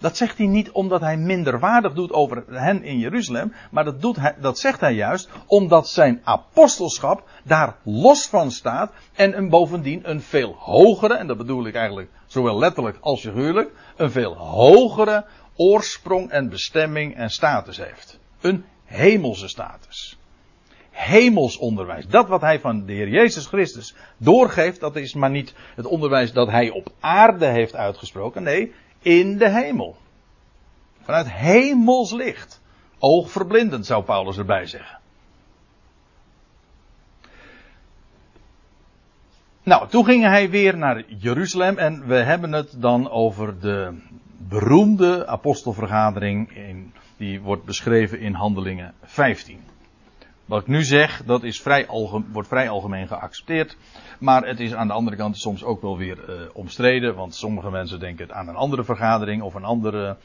Dat 0.02 0.16
zegt 0.16 0.38
hij 0.38 0.46
niet 0.46 0.70
omdat 0.70 1.00
hij 1.00 1.16
minderwaardig 1.16 1.92
doet 1.92 2.12
over 2.12 2.44
hen 2.50 2.82
in 2.82 2.98
Jeruzalem, 2.98 3.52
maar 3.70 3.84
dat, 3.84 4.00
doet 4.00 4.16
hij, 4.16 4.34
dat 4.40 4.58
zegt 4.58 4.80
hij 4.80 4.94
juist 4.94 5.28
omdat 5.46 5.88
zijn 5.88 6.20
apostelschap 6.24 7.28
daar 7.44 7.76
los 7.82 8.26
van 8.26 8.50
staat 8.50 8.92
en 9.12 9.36
een 9.36 9.48
bovendien 9.48 10.10
een 10.10 10.20
veel 10.20 10.54
hogere, 10.58 11.14
en 11.14 11.26
dat 11.26 11.36
bedoel 11.36 11.66
ik 11.66 11.74
eigenlijk 11.74 12.10
zowel 12.26 12.58
letterlijk 12.58 12.96
als 13.00 13.20
figuurlijk, 13.20 13.70
een 13.96 14.10
veel 14.10 14.36
hogere 14.36 15.24
oorsprong 15.56 16.30
en 16.30 16.48
bestemming 16.48 17.16
en 17.16 17.30
status 17.30 17.76
heeft. 17.76 18.18
Een 18.40 18.64
hemelse 18.84 19.48
status. 19.48 20.18
Hemels 20.90 21.56
onderwijs. 21.56 22.06
Dat 22.06 22.28
wat 22.28 22.40
hij 22.40 22.60
van 22.60 22.86
de 22.86 22.92
Heer 22.92 23.08
Jezus 23.08 23.46
Christus 23.46 23.94
doorgeeft, 24.16 24.80
dat 24.80 24.96
is 24.96 25.14
maar 25.14 25.30
niet 25.30 25.54
het 25.74 25.86
onderwijs 25.86 26.32
dat 26.32 26.48
hij 26.48 26.70
op 26.70 26.92
aarde 27.00 27.46
heeft 27.46 27.76
uitgesproken. 27.76 28.42
Nee, 28.42 28.72
in 29.02 29.38
de 29.38 29.50
hemel. 29.50 29.96
Vanuit 31.00 31.30
hemels 31.30 32.12
licht. 32.12 32.60
Oogverblindend 32.98 33.86
zou 33.86 34.04
Paulus 34.04 34.38
erbij 34.38 34.66
zeggen. 34.66 35.00
Nou, 39.62 39.88
toen 39.88 40.04
ging 40.04 40.24
hij 40.24 40.50
weer 40.50 40.76
naar 40.76 41.04
Jeruzalem 41.18 41.78
en 41.78 42.06
we 42.06 42.14
hebben 42.14 42.52
het 42.52 42.74
dan 42.80 43.10
over 43.10 43.60
de 43.60 44.00
beroemde 44.48 45.26
apostelvergadering 45.26 46.56
in, 46.56 46.92
die 47.16 47.40
wordt 47.40 47.64
beschreven 47.64 48.20
in 48.20 48.34
Handelingen 48.34 48.94
15. 49.02 49.71
Wat 50.52 50.60
ik 50.60 50.66
nu 50.66 50.82
zeg, 50.82 51.22
dat 51.24 51.42
is 51.42 51.62
vrij 51.62 51.86
wordt 52.32 52.48
vrij 52.48 52.68
algemeen 52.68 53.08
geaccepteerd. 53.08 53.76
Maar 54.18 54.46
het 54.46 54.60
is 54.60 54.74
aan 54.74 54.86
de 54.86 54.92
andere 54.92 55.16
kant 55.16 55.38
soms 55.38 55.64
ook 55.64 55.82
wel 55.82 55.96
weer 55.96 56.18
uh, 56.28 56.40
omstreden. 56.52 57.14
Want 57.14 57.34
sommige 57.34 57.70
mensen 57.70 58.00
denken 58.00 58.34
aan 58.34 58.48
een 58.48 58.54
andere 58.54 58.84
vergadering 58.84 59.42
of 59.42 59.54
een 59.54 59.64
andere 59.64 60.16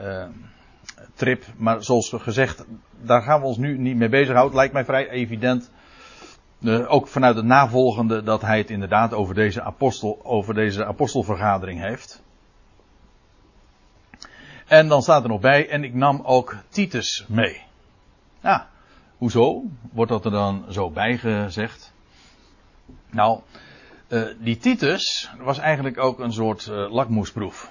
uh, 0.00 0.24
trip. 1.14 1.44
Maar 1.56 1.82
zoals 1.82 2.14
gezegd, 2.16 2.64
daar 3.00 3.22
gaan 3.22 3.40
we 3.40 3.46
ons 3.46 3.56
nu 3.56 3.78
niet 3.78 3.96
mee 3.96 4.08
bezighouden. 4.08 4.46
Het 4.46 4.56
lijkt 4.56 4.72
mij 4.72 4.84
vrij 4.84 5.08
evident. 5.08 5.70
Uh, 6.60 6.92
ook 6.92 7.08
vanuit 7.08 7.36
het 7.36 7.44
navolgende 7.44 8.22
dat 8.22 8.42
hij 8.42 8.58
het 8.58 8.70
inderdaad 8.70 9.14
over 9.14 9.34
deze, 9.34 9.62
apostel, 9.62 10.20
over 10.22 10.54
deze 10.54 10.84
apostelvergadering 10.84 11.80
heeft. 11.80 12.22
En 14.66 14.88
dan 14.88 15.02
staat 15.02 15.22
er 15.22 15.28
nog 15.28 15.40
bij, 15.40 15.68
en 15.68 15.84
ik 15.84 15.94
nam 15.94 16.20
ook 16.24 16.56
Titus 16.68 17.24
mee. 17.28 17.62
Ja, 18.40 18.68
hoezo? 19.18 19.62
Wordt 19.92 20.10
dat 20.10 20.24
er 20.24 20.30
dan 20.30 20.64
zo 20.70 20.90
bijgezegd? 20.90 21.92
Nou, 23.10 23.40
uh, 24.08 24.26
die 24.38 24.56
Titus 24.56 25.30
was 25.38 25.58
eigenlijk 25.58 25.98
ook 25.98 26.18
een 26.18 26.32
soort 26.32 26.66
uh, 26.66 26.92
lakmoesproef. 26.92 27.70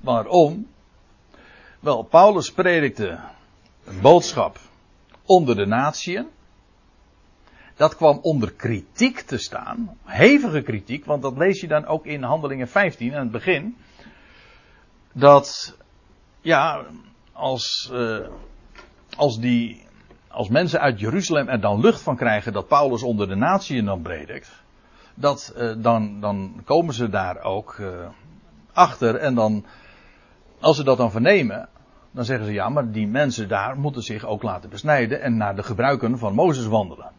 Waarom? 0.00 0.66
Wel, 1.80 2.02
Paulus 2.02 2.52
predikte 2.52 3.18
een 3.84 4.00
boodschap 4.00 4.58
onder 5.24 5.56
de 5.56 5.66
natieën. 5.66 6.28
dat 7.76 7.96
kwam 7.96 8.18
onder 8.22 8.52
kritiek 8.52 9.20
te 9.20 9.38
staan. 9.38 9.98
Hevige 10.04 10.62
kritiek, 10.62 11.04
want 11.04 11.22
dat 11.22 11.36
lees 11.36 11.60
je 11.60 11.68
dan 11.68 11.86
ook 11.86 12.06
in 12.06 12.22
Handelingen 12.22 12.68
15 12.68 13.14
aan 13.14 13.22
het 13.22 13.30
begin. 13.30 13.76
Dat, 15.12 15.76
ja, 16.40 16.86
als, 17.32 17.90
uh, 17.92 18.28
als 19.16 19.38
die, 19.38 19.86
als 20.32 20.48
mensen 20.48 20.80
uit 20.80 21.00
Jeruzalem 21.00 21.48
er 21.48 21.60
dan 21.60 21.80
lucht 21.80 22.00
van 22.00 22.16
krijgen 22.16 22.52
dat 22.52 22.68
Paulus 22.68 23.02
onder 23.02 23.28
de 23.28 23.34
natieën 23.34 23.84
dan 23.84 24.02
predikt. 24.02 24.62
Dat, 25.14 25.54
uh, 25.56 25.72
dan, 25.78 26.20
dan 26.20 26.62
komen 26.64 26.94
ze 26.94 27.08
daar 27.08 27.42
ook 27.42 27.76
uh, 27.80 28.08
achter 28.72 29.16
en 29.16 29.34
dan, 29.34 29.64
als 30.60 30.76
ze 30.76 30.84
dat 30.84 30.96
dan 30.96 31.10
vernemen, 31.10 31.68
dan 32.10 32.24
zeggen 32.24 32.46
ze 32.46 32.52
ja, 32.52 32.68
maar 32.68 32.90
die 32.90 33.06
mensen 33.06 33.48
daar 33.48 33.78
moeten 33.78 34.02
zich 34.02 34.24
ook 34.24 34.42
laten 34.42 34.70
besnijden 34.70 35.20
en 35.20 35.36
naar 35.36 35.56
de 35.56 35.62
gebruiken 35.62 36.18
van 36.18 36.34
Mozes 36.34 36.66
wandelen. 36.66 37.10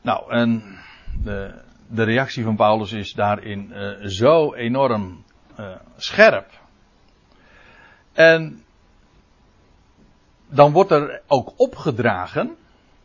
Nou, 0.00 0.30
en 0.30 0.78
de, 1.22 1.62
de 1.88 2.02
reactie 2.02 2.44
van 2.44 2.56
Paulus 2.56 2.92
is 2.92 3.12
daarin 3.12 3.72
uh, 3.72 4.06
zo 4.06 4.54
enorm 4.54 5.24
scherp. 5.96 6.50
En 8.12 8.63
dan 10.54 10.72
wordt 10.72 10.90
er 10.90 11.22
ook 11.26 11.52
opgedragen 11.56 12.56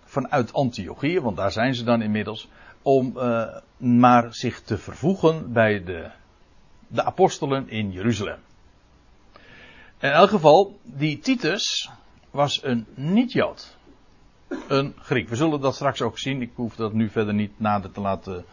vanuit 0.03 0.53
Antiochië, 0.53 1.19
want 1.19 1.37
daar 1.37 1.51
zijn 1.51 1.75
ze 1.75 1.83
dan 1.83 2.01
inmiddels, 2.01 2.47
om 2.81 3.13
uh, 3.17 3.57
maar 3.77 4.33
zich 4.33 4.61
te 4.61 4.77
vervoegen 4.77 5.53
bij 5.53 5.83
de, 5.83 6.09
de 6.87 7.03
apostelen 7.03 7.69
in 7.69 7.91
Jeruzalem. 7.91 8.39
In 9.99 10.09
elk 10.09 10.29
geval, 10.29 10.79
die 10.83 11.19
Titus 11.19 11.89
was 12.31 12.63
een 12.63 12.85
niet-Jood 12.95 13.77
een 14.67 14.93
Griek. 14.97 15.29
We 15.29 15.35
zullen 15.35 15.61
dat 15.61 15.75
straks 15.75 16.01
ook 16.01 16.19
zien. 16.19 16.41
Ik 16.41 16.51
hoef 16.55 16.75
dat 16.75 16.93
nu 16.93 17.09
verder 17.09 17.33
niet 17.33 17.59
nader 17.59 17.91
te 17.91 18.01
laten 18.01 18.45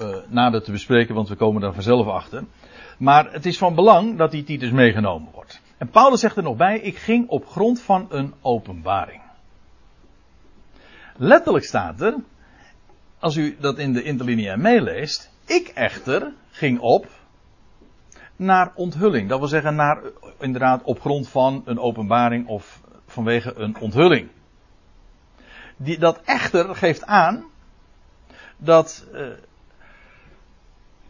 uh, 0.00 0.16
nader 0.28 0.62
te 0.62 0.72
bespreken, 0.72 1.14
want 1.14 1.28
we 1.28 1.36
komen 1.36 1.60
daar 1.60 1.72
vanzelf 1.72 2.06
achter. 2.06 2.44
Maar 2.98 3.32
het 3.32 3.46
is 3.46 3.58
van 3.58 3.74
belang 3.74 4.18
dat 4.18 4.30
die 4.30 4.42
Titus 4.42 4.70
meegenomen 4.70 5.32
wordt. 5.32 5.60
En 5.80 5.90
Paulus 5.90 6.20
zegt 6.20 6.36
er 6.36 6.42
nog 6.42 6.56
bij: 6.56 6.78
ik 6.78 6.96
ging 6.96 7.28
op 7.28 7.46
grond 7.46 7.80
van 7.80 8.06
een 8.10 8.34
openbaring. 8.40 9.22
Letterlijk 11.16 11.64
staat 11.64 12.00
er, 12.00 12.14
als 13.18 13.36
u 13.36 13.56
dat 13.60 13.78
in 13.78 13.92
de 13.92 14.02
interlineair 14.02 14.58
meeleest, 14.58 15.30
ik 15.46 15.68
echter 15.68 16.32
ging 16.50 16.78
op 16.80 17.06
naar 18.36 18.72
onthulling. 18.74 19.28
Dat 19.28 19.38
wil 19.38 19.48
zeggen 19.48 19.74
naar 19.74 20.02
inderdaad 20.38 20.82
op 20.82 21.00
grond 21.00 21.28
van 21.28 21.62
een 21.64 21.78
openbaring 21.78 22.46
of 22.46 22.80
vanwege 23.06 23.54
een 23.54 23.78
onthulling 23.78 24.28
die, 25.82 25.98
dat 25.98 26.20
echter 26.24 26.76
geeft 26.76 27.06
aan 27.06 27.44
dat 28.56 29.06
uh, 29.12 29.28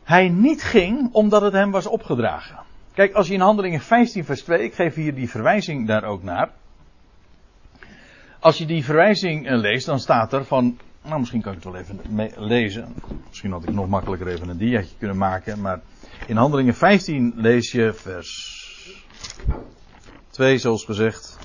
hij 0.04 0.28
niet 0.28 0.62
ging 0.62 1.12
omdat 1.12 1.42
het 1.42 1.52
hem 1.52 1.70
was 1.70 1.86
opgedragen. 1.86 2.58
Kijk, 2.94 3.12
als 3.14 3.28
je 3.28 3.34
in 3.34 3.40
Handelingen 3.40 3.80
15 3.80 4.24
vers 4.24 4.42
2, 4.42 4.64
ik 4.64 4.74
geef 4.74 4.94
hier 4.94 5.14
die 5.14 5.30
verwijzing 5.30 5.86
daar 5.86 6.04
ook 6.04 6.22
naar. 6.22 6.50
Als 8.40 8.58
je 8.58 8.66
die 8.66 8.84
verwijzing 8.84 9.50
uh, 9.50 9.58
leest, 9.58 9.86
dan 9.86 10.00
staat 10.00 10.32
er 10.32 10.44
van, 10.44 10.78
nou 11.02 11.18
misschien 11.18 11.42
kan 11.42 11.52
ik 11.52 11.62
het 11.62 11.72
wel 11.72 11.80
even 11.80 12.00
lezen. 12.46 12.94
Misschien 13.28 13.52
had 13.52 13.62
ik 13.62 13.72
nog 13.72 13.88
makkelijker 13.88 14.28
even 14.28 14.48
een 14.48 14.58
diaatje 14.58 14.96
kunnen 14.98 15.16
maken, 15.16 15.60
maar 15.60 15.80
in 16.26 16.36
Handelingen 16.36 16.74
15 16.74 17.32
lees 17.36 17.72
je 17.72 17.92
vers 17.92 18.58
2 20.30 20.58
zoals 20.58 20.84
gezegd. 20.84 21.38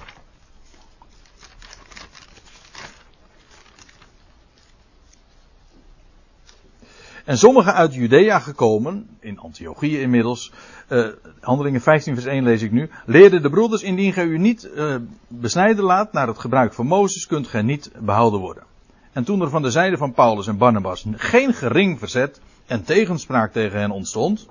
En 7.25 7.37
sommigen 7.37 7.73
uit 7.73 7.93
Judea 7.93 8.39
gekomen, 8.39 9.07
in 9.19 9.39
Antiochië 9.39 9.99
inmiddels, 9.99 10.51
uh, 10.89 11.07
handelingen 11.39 11.81
15 11.81 12.13
vers 12.13 12.25
1 12.25 12.43
lees 12.43 12.61
ik 12.61 12.71
nu, 12.71 12.89
leerden 13.05 13.41
de 13.41 13.49
broeders, 13.49 13.83
indien 13.83 14.13
gij 14.13 14.25
u 14.25 14.37
niet 14.37 14.69
uh, 14.75 14.95
besnijden 15.27 15.83
laat 15.83 16.13
naar 16.13 16.27
het 16.27 16.39
gebruik 16.39 16.73
van 16.73 16.87
Mozes, 16.87 17.27
kunt 17.27 17.47
gij 17.47 17.61
niet 17.61 17.91
behouden 17.99 18.39
worden. 18.39 18.63
En 19.11 19.23
toen 19.23 19.41
er 19.41 19.49
van 19.49 19.61
de 19.61 19.71
zijde 19.71 19.97
van 19.97 20.13
Paulus 20.13 20.47
en 20.47 20.57
Barnabas 20.57 21.05
geen 21.15 21.53
gering 21.53 21.99
verzet 21.99 22.41
en 22.65 22.83
tegenspraak 22.83 23.51
tegen 23.51 23.79
hen 23.79 23.91
ontstond, 23.91 24.47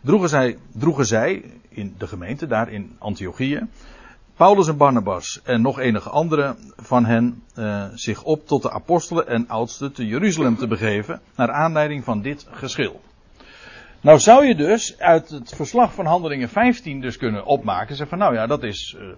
droegen 0.00 0.28
zij, 0.28 0.58
droegen 0.72 1.06
zij 1.06 1.44
in 1.68 1.94
de 1.98 2.06
gemeente 2.06 2.46
daar 2.46 2.72
in 2.72 2.96
Antiochië 2.98 3.66
Paulus 4.36 4.68
en 4.68 4.76
Barnabas 4.76 5.40
en 5.44 5.60
nog 5.62 5.78
enige 5.78 6.10
andere 6.10 6.56
van 6.76 7.04
hen 7.04 7.42
uh, 7.58 7.84
zich 7.94 8.22
op 8.22 8.46
tot 8.46 8.62
de 8.62 8.70
apostelen 8.70 9.28
en 9.28 9.48
oudsten 9.48 9.92
te 9.92 10.06
Jeruzalem 10.06 10.56
te 10.56 10.66
begeven, 10.66 11.20
naar 11.36 11.50
aanleiding 11.50 12.04
van 12.04 12.22
dit 12.22 12.46
geschil. 12.50 13.00
Nou 14.00 14.18
zou 14.18 14.44
je 14.44 14.54
dus 14.54 14.98
uit 14.98 15.28
het 15.28 15.54
verslag 15.54 15.94
van 15.94 16.06
Handelingen 16.06 16.48
15 16.48 17.00
dus 17.00 17.16
kunnen 17.16 17.44
opmaken, 17.44 17.96
zeggen 17.96 18.08
van 18.08 18.18
nou 18.18 18.34
ja, 18.34 18.46
dat 18.46 18.62
is 18.62 18.96
uh, 18.98 19.08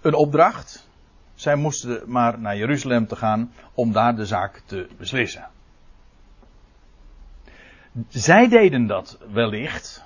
een 0.00 0.14
opdracht. 0.14 0.88
Zij 1.34 1.56
moesten 1.56 2.02
maar 2.06 2.40
naar 2.40 2.56
Jeruzalem 2.56 3.06
te 3.06 3.16
gaan 3.16 3.52
om 3.74 3.92
daar 3.92 4.16
de 4.16 4.26
zaak 4.26 4.62
te 4.66 4.88
beslissen. 4.98 5.48
Zij 8.08 8.48
deden 8.48 8.86
dat 8.86 9.18
wellicht, 9.32 10.04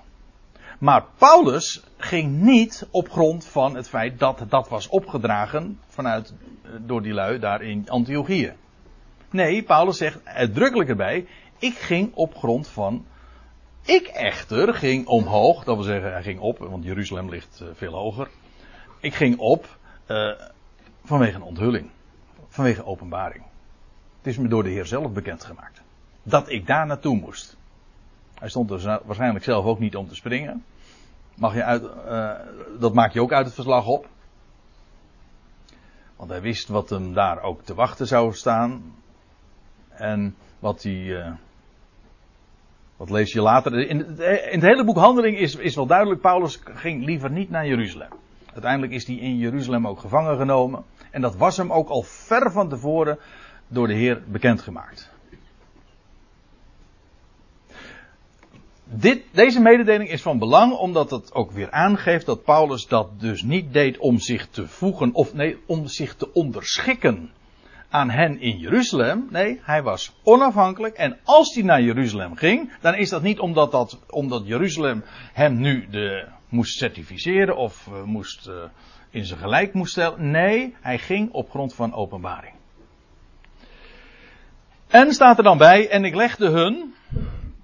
maar 0.79 1.05
Paulus 1.19 1.83
ging 1.97 2.41
niet 2.41 2.87
op 2.91 3.11
grond 3.11 3.47
van 3.47 3.77
het 3.77 3.89
feit 3.89 4.19
dat 4.19 4.45
dat 4.49 4.69
was 4.69 4.89
opgedragen 4.89 5.81
vanuit, 5.87 6.35
eh, 6.63 6.71
door 6.81 7.03
die 7.03 7.13
lui 7.13 7.39
daar 7.39 7.63
in 7.63 7.89
Antiochië. 7.89 8.55
Nee, 9.31 9.63
Paulus 9.63 9.97
zegt 9.97 10.25
uitdrukkelijk 10.25 10.89
erbij, 10.89 11.27
ik 11.59 11.75
ging 11.75 12.15
op 12.15 12.37
grond 12.37 12.69
van, 12.69 13.05
ik 13.83 14.07
echter 14.07 14.75
ging 14.75 15.07
omhoog, 15.07 15.65
dat 15.65 15.75
wil 15.75 15.85
zeggen 15.85 16.13
hij 16.13 16.23
ging 16.23 16.41
op, 16.41 16.59
want 16.59 16.85
Jeruzalem 16.85 17.29
ligt 17.29 17.61
uh, 17.63 17.69
veel 17.75 17.93
hoger. 17.93 18.29
Ik 19.01 19.15
ging 19.15 19.39
op 19.39 19.79
uh, 20.07 20.33
vanwege 21.05 21.35
een 21.35 21.43
onthulling, 21.43 21.91
vanwege 22.49 22.85
openbaring. 22.85 23.45
Het 24.17 24.27
is 24.27 24.39
me 24.39 24.49
door 24.49 24.63
de 24.63 24.71
Heer 24.71 24.87
zelf 24.87 25.13
bekendgemaakt. 25.13 25.83
Dat 26.23 26.51
ik 26.51 26.67
daar 26.67 26.87
naartoe 26.87 27.17
moest. 27.17 27.57
Hij 28.39 28.49
stond 28.49 28.71
er 28.71 29.01
waarschijnlijk 29.05 29.45
zelf 29.45 29.65
ook 29.65 29.79
niet 29.79 29.97
om 29.97 30.09
te 30.09 30.15
springen. 30.15 30.65
Mag 31.35 31.55
je 31.55 31.65
uit, 31.65 31.83
uh, 31.83 32.31
dat 32.79 32.95
maak 32.95 33.13
je 33.13 33.21
ook 33.21 33.33
uit 33.33 33.47
het 33.47 33.55
verslag 33.55 33.87
op. 33.87 34.09
Want 36.17 36.31
hij 36.31 36.41
wist 36.41 36.69
wat 36.69 36.91
hem 36.91 37.15
daar 37.15 37.43
ook 37.43 37.63
te 37.63 37.75
wachten 37.75 38.07
zou 38.07 38.33
staan. 38.33 38.95
En 39.89 40.37
wat 40.59 40.83
hij. 40.83 40.93
Uh, 40.93 41.33
wat 42.97 43.11
lees 43.11 43.33
je 43.33 43.41
later? 43.41 43.89
In 43.89 43.99
het, 43.99 44.19
in 44.19 44.61
het 44.61 44.63
hele 44.63 44.85
boek 44.85 44.97
Handeling 44.97 45.39
is, 45.39 45.55
is 45.55 45.75
wel 45.75 45.87
duidelijk: 45.87 46.21
Paulus 46.21 46.61
ging 46.65 47.05
liever 47.05 47.31
niet 47.31 47.51
naar 47.51 47.67
Jeruzalem. 47.67 48.11
Uiteindelijk 48.53 48.93
is 48.93 49.07
hij 49.07 49.17
in 49.17 49.37
Jeruzalem 49.37 49.87
ook 49.87 50.01
gevangen 50.01 50.37
genomen. 50.37 50.85
En 51.11 51.21
dat 51.21 51.37
was 51.37 51.57
hem 51.57 51.73
ook 51.73 51.89
al 51.89 52.03
ver 52.03 52.53
van 52.53 52.69
tevoren 52.69 53.19
door 53.69 53.87
de 53.87 53.95
Heer 53.95 54.23
bekendgemaakt. 54.27 55.15
Dit, 58.89 59.23
deze 59.33 59.61
mededeling 59.61 60.11
is 60.11 60.23
van 60.23 60.39
belang 60.39 60.73
omdat 60.73 61.11
het 61.11 61.35
ook 61.35 61.51
weer 61.51 61.71
aangeeft 61.71 62.27
dat 62.27 62.45
Paulus 62.45 62.87
dat 62.87 63.21
dus 63.21 63.43
niet 63.43 63.73
deed 63.73 63.99
om 63.99 64.19
zich 64.19 64.49
te 64.49 64.69
voegen, 64.69 65.15
of 65.15 65.35
nee, 65.35 65.59
om 65.67 65.87
zich 65.87 66.15
te 66.15 66.33
onderschikken 66.33 67.31
aan 67.89 68.11
hen 68.11 68.41
in 68.41 68.59
Jeruzalem. 68.59 69.27
Nee, 69.31 69.61
hij 69.63 69.83
was 69.83 70.17
onafhankelijk 70.23 70.95
en 70.95 71.19
als 71.25 71.55
hij 71.55 71.63
naar 71.63 71.83
Jeruzalem 71.83 72.37
ging, 72.37 72.73
dan 72.81 72.95
is 72.95 73.09
dat 73.09 73.23
niet 73.23 73.39
omdat, 73.39 73.71
dat, 73.71 73.99
omdat 74.11 74.47
Jeruzalem 74.47 75.05
hem 75.33 75.57
nu 75.61 75.87
de, 75.91 76.29
moest 76.49 76.79
certificeren 76.79 77.57
of 77.57 77.87
uh, 77.93 78.03
moest 78.03 78.49
uh, 78.49 78.55
in 79.11 79.25
zijn 79.25 79.41
gelijk 79.41 79.75
moest 79.75 79.91
stellen. 79.91 80.31
Nee, 80.31 80.75
hij 80.81 80.99
ging 80.99 81.33
op 81.33 81.51
grond 81.51 81.75
van 81.75 81.95
openbaring. 81.95 82.55
En 84.87 85.13
staat 85.13 85.39
er 85.39 85.45
dan 85.45 85.59
bij, 85.59 85.89
en 85.89 86.05
ik 86.05 86.15
legde 86.15 86.49
hun, 86.49 86.95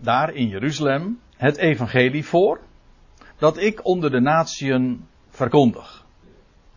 daar 0.03 0.35
in 0.35 0.49
Jeruzalem 0.49 1.21
het 1.37 1.57
evangelie 1.57 2.25
voor 2.25 2.61
dat 3.39 3.59
ik 3.59 3.85
onder 3.85 4.11
de 4.11 4.21
natieën 4.21 5.07
verkondig. 5.29 6.05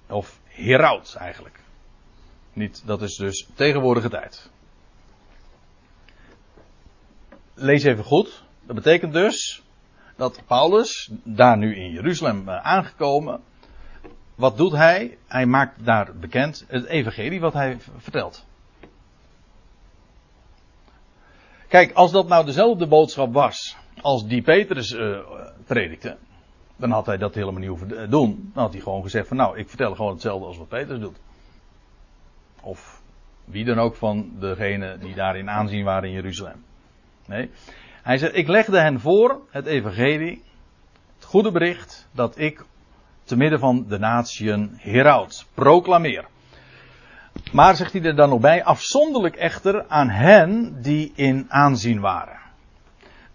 Of 0.10 0.40
heraut 0.44 1.16
eigenlijk. 1.16 1.60
Niet, 2.54 2.84
dat 2.86 3.02
is 3.02 3.16
dus 3.16 3.48
tegenwoordige 3.54 4.10
tijd. 4.10 4.50
Lees 7.54 7.84
even 7.84 8.04
goed. 8.04 8.44
Dat 8.66 8.76
betekent 8.76 9.14
dus 9.14 9.64
dat 10.16 10.42
Paulus, 10.48 11.12
daar 11.24 11.58
nu 11.58 11.76
in 11.76 11.92
Jeruzalem 11.92 12.50
eh, 12.50 12.66
aangekomen, 12.66 13.42
wat 14.36 14.58
doet 14.58 14.72
hij? 14.72 15.18
Hij 15.28 15.46
maakt 15.46 15.86
daar 15.86 16.16
bekend 16.16 16.66
het 16.68 16.86
evangelie 16.86 17.40
wat 17.40 17.54
hij 17.54 17.78
vertelt. 17.98 18.46
Kijk, 21.76 21.94
als 21.94 22.12
dat 22.12 22.28
nou 22.28 22.46
dezelfde 22.46 22.88
boodschap 22.88 23.34
was 23.34 23.78
als 24.02 24.28
die 24.28 24.42
Petrus 24.42 24.92
uh, 24.92 25.20
predikte, 25.66 26.18
dan 26.76 26.92
had 26.92 27.06
hij 27.06 27.18
dat 27.18 27.36
helemaal 27.36 27.60
niet 27.60 27.70
hoeven 27.70 28.10
doen. 28.10 28.52
Dan 28.54 28.64
had 28.64 28.74
hij 28.74 28.82
gewoon 28.82 29.02
gezegd 29.02 29.28
van 29.28 29.38
nou, 29.38 29.58
ik 29.58 29.70
vertel 29.70 29.96
gewoon 29.96 30.12
hetzelfde 30.12 30.46
als 30.46 30.58
wat 30.58 30.68
Petrus 30.68 31.00
doet. 31.00 31.18
Of 32.62 33.02
wie 33.46 33.66
dan 33.66 33.80
ook 33.80 33.96
van 33.96 34.32
degenen 34.40 35.00
die 35.00 35.16
daarin 35.16 35.50
aanzien 35.50 35.84
waren 35.84 36.10
in 36.10 36.16
Jeruzalem. 36.16 36.64
Nee. 37.26 37.50
Hij 38.04 38.18
zegt, 38.18 38.36
ik 38.36 38.48
legde 38.48 38.80
hen 38.80 39.00
voor 39.00 39.42
het 39.50 39.66
evangelie, 39.66 40.44
het 41.16 41.26
goede 41.26 41.52
bericht, 41.52 42.08
dat 42.12 42.38
ik 42.38 42.66
te 43.24 43.38
midden 43.38 43.60
van 43.60 43.86
de 43.88 44.00
natieën 44.00 44.72
heraut, 44.78 45.46
proclameer. 45.54 46.26
Maar 47.52 47.76
zegt 47.76 47.94
hij 47.94 48.02
er 48.02 48.16
dan 48.16 48.30
nog 48.30 48.40
bij, 48.40 48.64
afzonderlijk 48.64 49.36
echter 49.36 49.86
aan 49.88 50.10
hen 50.10 50.82
die 50.82 51.12
in 51.16 51.46
aanzien 51.48 52.00
waren. 52.00 52.40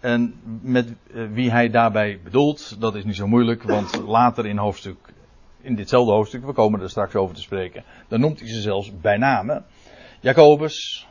En 0.00 0.40
met 0.62 0.92
eh, 1.14 1.26
wie 1.32 1.50
hij 1.50 1.70
daarbij 1.70 2.20
bedoelt, 2.24 2.80
dat 2.80 2.94
is 2.94 3.04
niet 3.04 3.16
zo 3.16 3.26
moeilijk, 3.26 3.62
want 3.62 4.02
later 4.18 4.46
in 4.46 4.56
hoofdstuk, 4.56 5.12
in 5.60 5.74
ditzelfde 5.74 6.12
hoofdstuk, 6.12 6.44
we 6.44 6.52
komen 6.52 6.80
er 6.80 6.90
straks 6.90 7.14
over 7.14 7.34
te 7.34 7.40
spreken, 7.40 7.84
dan 8.08 8.20
noemt 8.20 8.40
hij 8.40 8.48
ze 8.48 8.60
zelfs 8.60 9.00
bij 9.00 9.16
namen. 9.16 9.64
Jacobus, 10.20 11.06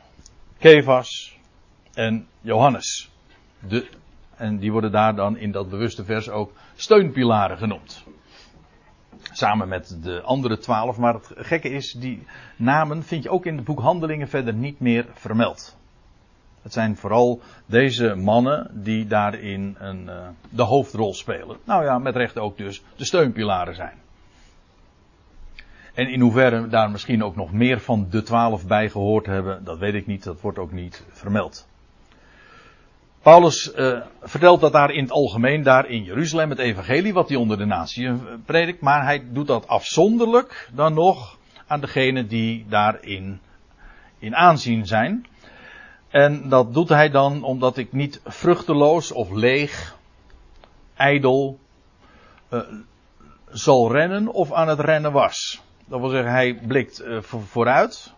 Kevas 0.58 1.38
en 1.94 2.26
Johannes. 2.40 3.10
De, 3.68 3.88
en 4.36 4.58
die 4.58 4.72
worden 4.72 4.92
daar 4.92 5.14
dan 5.14 5.36
in 5.36 5.52
dat 5.52 5.70
bewuste 5.70 6.04
vers 6.04 6.28
ook 6.28 6.52
steunpilaren 6.74 7.58
genoemd. 7.58 8.04
Samen 9.32 9.68
met 9.68 9.98
de 10.02 10.20
andere 10.20 10.58
twaalf. 10.58 10.98
Maar 10.98 11.14
het 11.14 11.32
gekke 11.34 11.68
is, 11.68 11.92
die 11.92 12.26
namen 12.56 13.02
vind 13.02 13.22
je 13.22 13.30
ook 13.30 13.46
in 13.46 13.56
het 13.56 13.64
boek 13.64 13.80
Handelingen 13.80 14.28
verder 14.28 14.54
niet 14.54 14.80
meer 14.80 15.06
vermeld. 15.12 15.78
Het 16.62 16.72
zijn 16.72 16.96
vooral 16.96 17.40
deze 17.66 18.14
mannen 18.14 18.70
die 18.82 19.06
daarin 19.06 19.76
een, 19.78 20.02
uh, 20.06 20.28
de 20.50 20.62
hoofdrol 20.62 21.14
spelen. 21.14 21.56
Nou 21.64 21.84
ja, 21.84 21.98
met 21.98 22.16
recht 22.16 22.38
ook 22.38 22.56
dus 22.56 22.82
de 22.96 23.04
steunpilaren 23.04 23.74
zijn. 23.74 23.98
En 25.94 26.08
in 26.08 26.20
hoeverre 26.20 26.68
daar 26.68 26.90
misschien 26.90 27.24
ook 27.24 27.36
nog 27.36 27.52
meer 27.52 27.80
van 27.80 28.06
de 28.10 28.22
twaalf 28.22 28.66
bij 28.66 28.90
gehoord 28.90 29.26
hebben, 29.26 29.64
dat 29.64 29.78
weet 29.78 29.94
ik 29.94 30.06
niet, 30.06 30.24
dat 30.24 30.40
wordt 30.40 30.58
ook 30.58 30.72
niet 30.72 31.04
vermeld. 31.08 31.68
Paulus 33.22 33.74
uh, 33.74 34.00
vertelt 34.22 34.60
dat 34.60 34.72
daar 34.72 34.90
in 34.90 35.02
het 35.02 35.12
algemeen, 35.12 35.62
daar 35.62 35.86
in 35.86 36.02
Jeruzalem, 36.02 36.50
het 36.50 36.58
evangelie, 36.58 37.12
wat 37.12 37.28
hij 37.28 37.36
onder 37.36 37.58
de 37.58 37.64
natie 37.64 38.06
eh, 38.06 38.14
predikt, 38.44 38.80
maar 38.80 39.04
hij 39.04 39.24
doet 39.32 39.46
dat 39.46 39.68
afzonderlijk 39.68 40.68
dan 40.72 40.94
nog 40.94 41.38
aan 41.66 41.80
degenen 41.80 42.28
die 42.28 42.66
daarin 42.68 43.40
in 44.18 44.36
aanzien 44.36 44.86
zijn. 44.86 45.26
En 46.08 46.48
dat 46.48 46.74
doet 46.74 46.88
hij 46.88 47.10
dan 47.10 47.42
omdat 47.42 47.76
ik 47.76 47.92
niet 47.92 48.20
vruchteloos 48.24 49.12
of 49.12 49.30
leeg, 49.30 49.96
ijdel, 50.94 51.58
uh, 52.50 52.60
zal 53.50 53.92
rennen 53.92 54.28
of 54.28 54.52
aan 54.52 54.68
het 54.68 54.80
rennen 54.80 55.12
was. 55.12 55.62
Dat 55.86 56.00
wil 56.00 56.08
zeggen, 56.08 56.30
hij 56.32 56.54
blikt 56.66 57.04
vooruit. 57.20 58.12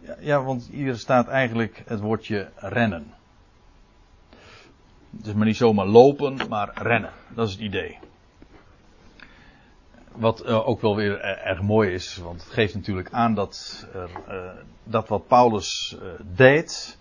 Ja, 0.00 0.16
ja, 0.20 0.42
want 0.42 0.68
hier 0.72 0.96
staat 0.96 1.28
eigenlijk 1.28 1.82
het 1.86 2.00
woordje 2.00 2.48
rennen. 2.56 3.16
Is 5.24 5.32
maar 5.32 5.46
niet 5.46 5.56
zomaar 5.56 5.86
lopen, 5.86 6.38
maar 6.48 6.70
rennen. 6.74 7.12
Dat 7.28 7.46
is 7.46 7.52
het 7.52 7.62
idee. 7.62 7.98
Wat 10.12 10.46
uh, 10.46 10.68
ook 10.68 10.80
wel 10.80 10.96
weer 10.96 11.20
erg 11.20 11.62
mooi 11.62 11.92
is, 11.92 12.16
want 12.16 12.42
het 12.42 12.52
geeft 12.52 12.74
natuurlijk 12.74 13.10
aan 13.10 13.34
dat, 13.34 13.86
er, 13.94 14.10
uh, 14.28 14.50
dat 14.84 15.08
wat 15.08 15.26
Paulus 15.26 15.96
deed, 16.36 16.98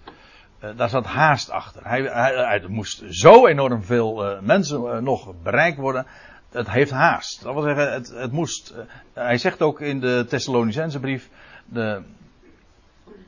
daar 0.75 0.89
zat 0.89 1.05
haast 1.05 1.49
achter. 1.49 1.87
Hij, 1.87 2.01
hij, 2.01 2.35
hij 2.35 2.63
moest 2.67 3.03
zo 3.09 3.47
enorm 3.47 3.83
veel 3.83 4.39
mensen 4.41 5.03
nog 5.03 5.33
bereikt 5.43 5.77
worden. 5.77 6.05
Het 6.49 6.69
heeft 6.69 6.91
haast. 6.91 7.43
Dat 7.43 7.53
wil 7.53 7.63
zeggen, 7.63 7.93
het, 7.93 8.07
het 8.07 8.31
moest. 8.31 8.73
hij 9.13 9.37
zegt 9.37 9.61
ook 9.61 9.81
in 9.81 9.99
de 9.99 10.25
Thessalonicense 10.27 10.99
brief 10.99 11.29
de, 11.65 12.01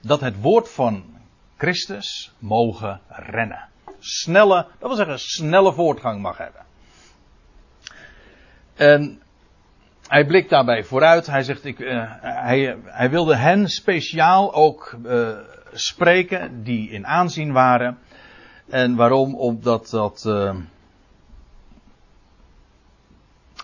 dat 0.02 0.20
het 0.20 0.42
woord 0.42 0.70
van 0.70 1.04
Christus 1.58 2.34
mogen 2.40 3.02
rennen 3.08 3.69
snelle, 4.00 4.68
dat 4.80 4.88
wil 4.88 4.96
zeggen 4.96 5.20
snelle 5.20 5.74
voortgang 5.74 6.22
mag 6.22 6.38
hebben. 6.38 6.62
En 8.76 9.22
hij 10.08 10.26
blikt 10.26 10.50
daarbij 10.50 10.84
vooruit. 10.84 11.28
Hij 11.28 11.44
zegt, 11.44 11.66
ik, 11.66 11.80
uh, 11.80 12.04
hij, 12.22 12.78
hij, 12.86 13.10
wilde 13.10 13.36
hen 13.36 13.68
speciaal 13.68 14.54
ook 14.54 14.96
uh, 15.06 15.30
spreken 15.74 16.64
die 16.64 16.90
in 16.90 17.08
aanzien 17.08 17.52
waren. 17.52 17.98
En 18.70 18.96
waarom? 18.96 19.36
Omdat 19.36 19.90
dat, 19.90 20.24
uh, 20.28 20.56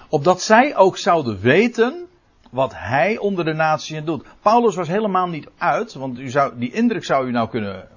opdat 0.10 0.42
zij 0.42 0.76
ook 0.76 0.98
zouden 0.98 1.40
weten 1.40 2.08
wat 2.52 2.74
hij 2.76 3.18
onder 3.18 3.46
de 3.46 3.54
natieën 3.54 4.06
doet. 4.06 4.26
Paulus 4.42 4.76
was 4.76 4.88
helemaal 4.88 5.28
niet 5.28 5.48
uit, 5.58 5.94
want 5.94 6.20
u 6.20 6.30
zou, 6.30 6.58
die 6.58 6.72
indruk 6.72 7.04
zou 7.04 7.28
u 7.28 7.32
nou 7.32 7.50
kunnen 7.50 7.88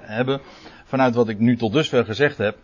hebben 0.00 0.40
vanuit 0.86 1.14
wat 1.14 1.28
ik 1.28 1.38
nu 1.38 1.56
tot 1.56 1.72
dusver 1.72 2.04
gezegd 2.04 2.38
heb, 2.38 2.56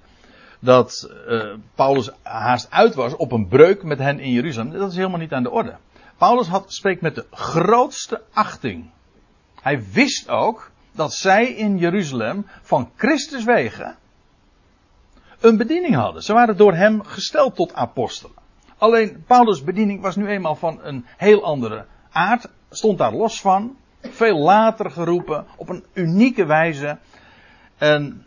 dat 0.61 1.11
uh, 1.28 1.54
Paulus 1.74 2.11
haast 2.22 2.70
uit 2.70 2.94
was 2.94 3.16
op 3.16 3.32
een 3.32 3.48
breuk 3.48 3.82
met 3.82 3.98
hen 3.98 4.20
in 4.20 4.32
Jeruzalem. 4.32 4.72
Dat 4.72 4.90
is 4.90 4.96
helemaal 4.96 5.18
niet 5.18 5.32
aan 5.32 5.42
de 5.42 5.50
orde. 5.50 5.76
Paulus 6.16 6.46
had, 6.46 6.72
spreekt 6.72 7.00
met 7.00 7.14
de 7.14 7.26
grootste 7.30 8.22
achting. 8.32 8.90
Hij 9.62 9.82
wist 9.92 10.28
ook 10.28 10.70
dat 10.92 11.14
zij 11.14 11.52
in 11.52 11.78
Jeruzalem 11.78 12.46
van 12.62 12.90
Christus 12.96 13.44
wegen 13.44 13.96
een 15.42 15.56
bediening 15.56 15.94
hadden. 15.94 16.22
Ze 16.22 16.32
waren 16.32 16.56
door 16.56 16.74
hem 16.74 17.02
gesteld 17.02 17.54
tot 17.54 17.74
apostelen. 17.74 18.37
Alleen 18.78 19.24
Paulus' 19.26 19.64
bediening 19.64 20.00
was 20.00 20.16
nu 20.16 20.28
eenmaal 20.28 20.56
van 20.56 20.78
een 20.82 21.04
heel 21.16 21.44
andere 21.44 21.85
aard, 22.11 22.48
stond 22.70 22.98
daar 22.98 23.12
los 23.12 23.40
van, 23.40 23.76
veel 24.00 24.38
later 24.38 24.90
geroepen, 24.90 25.46
op 25.56 25.68
een 25.68 25.85
unieke 25.92 26.44
wijze. 26.44 26.98
En 27.78 28.26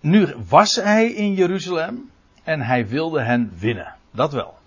nu 0.00 0.34
was 0.48 0.74
hij 0.74 1.12
in 1.12 1.34
Jeruzalem 1.34 2.10
en 2.44 2.60
hij 2.60 2.86
wilde 2.86 3.22
hen 3.22 3.52
winnen. 3.58 3.94
Dat 4.10 4.32
wel. 4.32 4.58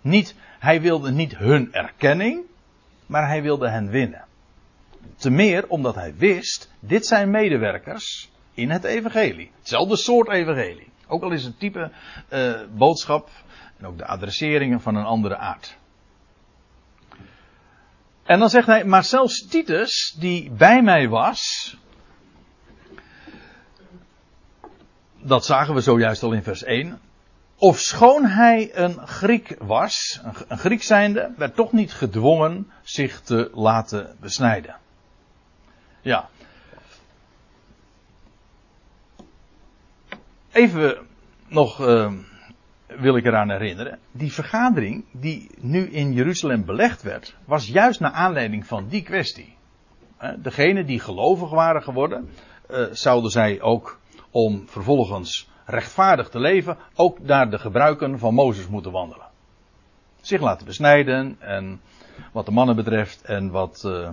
Niet, 0.00 0.34
hij 0.58 0.80
wilde 0.80 1.10
niet 1.10 1.36
hun 1.36 1.72
erkenning, 1.72 2.44
maar 3.06 3.26
hij 3.26 3.42
wilde 3.42 3.70
hen 3.70 3.88
winnen. 3.88 4.24
Te 5.16 5.30
meer 5.30 5.68
omdat 5.68 5.94
hij 5.94 6.14
wist, 6.16 6.72
dit 6.80 7.06
zijn 7.06 7.30
medewerkers 7.30 8.30
in 8.54 8.70
het 8.70 8.84
evangelie. 8.84 9.50
Hetzelfde 9.58 9.96
soort 9.96 10.28
evangelie. 10.28 10.88
Ook 11.06 11.22
al 11.22 11.30
is 11.30 11.44
het 11.44 11.58
type 11.58 11.90
uh, 12.32 12.60
boodschap 12.72 13.30
en 13.76 13.86
ook 13.86 13.98
de 13.98 14.06
adresseringen 14.06 14.80
van 14.80 14.94
een 14.94 15.04
andere 15.04 15.36
aard. 15.36 15.78
En 18.22 18.38
dan 18.38 18.50
zegt 18.50 18.66
hij, 18.66 18.84
maar 18.84 19.04
zelfs 19.04 19.46
Titus, 19.46 20.16
die 20.18 20.50
bij 20.50 20.82
mij 20.82 21.08
was, 21.08 21.76
dat 25.22 25.44
zagen 25.44 25.74
we 25.74 25.80
zojuist 25.80 26.22
al 26.22 26.32
in 26.32 26.42
vers 26.42 26.62
1. 26.62 26.98
Of 27.56 27.78
schoon 27.78 28.24
hij 28.24 28.70
een 28.76 29.06
Griek 29.06 29.56
was, 29.58 30.20
een 30.48 30.58
Griek 30.58 30.82
zijnde, 30.82 31.32
werd 31.36 31.54
toch 31.54 31.72
niet 31.72 31.92
gedwongen 31.92 32.70
zich 32.82 33.20
te 33.20 33.50
laten 33.54 34.16
besnijden. 34.20 34.76
Ja. 36.00 36.28
Even 40.52 40.98
nog 41.48 41.80
uh, 41.80 42.12
wil 42.86 43.16
ik 43.16 43.24
eraan 43.24 43.50
herinneren. 43.50 43.98
Die 44.10 44.32
vergadering 44.32 45.04
die 45.12 45.50
nu 45.58 45.86
in 45.86 46.12
Jeruzalem 46.12 46.64
belegd 46.64 47.02
werd, 47.02 47.36
was 47.44 47.66
juist 47.66 48.00
naar 48.00 48.12
aanleiding 48.12 48.66
van 48.66 48.88
die 48.88 49.02
kwestie. 49.02 49.56
Degenen 50.36 50.86
die 50.86 51.00
gelovig 51.00 51.50
waren 51.50 51.82
geworden, 51.82 52.30
uh, 52.70 52.86
zouden 52.90 53.30
zij 53.30 53.60
ook 53.60 53.99
om 54.30 54.68
vervolgens 54.68 55.48
rechtvaardig 55.64 56.28
te 56.28 56.38
leven, 56.38 56.76
ook 56.94 57.18
naar 57.18 57.50
de 57.50 57.58
gebruiken 57.58 58.18
van 58.18 58.34
Mozes 58.34 58.68
moeten 58.68 58.92
wandelen. 58.92 59.26
Zich 60.20 60.40
laten 60.40 60.66
besnijden 60.66 61.36
en 61.38 61.80
wat 62.32 62.46
de 62.46 62.52
mannen 62.52 62.76
betreft 62.76 63.22
en 63.22 63.50
wat 63.50 63.82
uh, 63.86 64.08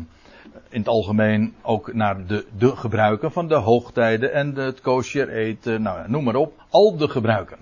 in 0.70 0.80
het 0.80 0.88
algemeen 0.88 1.56
ook 1.62 1.94
naar 1.94 2.26
de, 2.26 2.46
de 2.58 2.76
gebruiken 2.76 3.32
van 3.32 3.48
de 3.48 3.56
hoogtijden 3.56 4.34
en 4.34 4.56
het 4.56 4.82
kosher 4.82 5.30
eten, 5.30 5.82
nou 5.82 6.10
noem 6.10 6.24
maar 6.24 6.36
op, 6.36 6.62
al 6.70 6.98
de 6.98 7.08
gebruiken. 7.08 7.58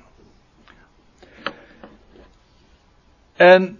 En 3.34 3.80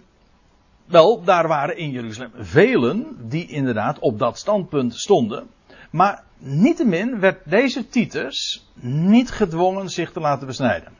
wel, 0.84 1.22
daar 1.24 1.48
waren 1.48 1.76
in 1.76 1.90
Jeruzalem 1.90 2.30
velen 2.34 3.16
die 3.28 3.46
inderdaad 3.46 3.98
op 3.98 4.18
dat 4.18 4.38
standpunt 4.38 4.94
stonden. 4.94 5.48
Maar 5.90 6.24
niettemin 6.38 7.20
werd 7.20 7.40
deze 7.44 7.88
Titus 7.88 8.66
niet 8.80 9.30
gedwongen 9.30 9.88
zich 9.88 10.12
te 10.12 10.20
laten 10.20 10.46
besnijden. 10.46 10.92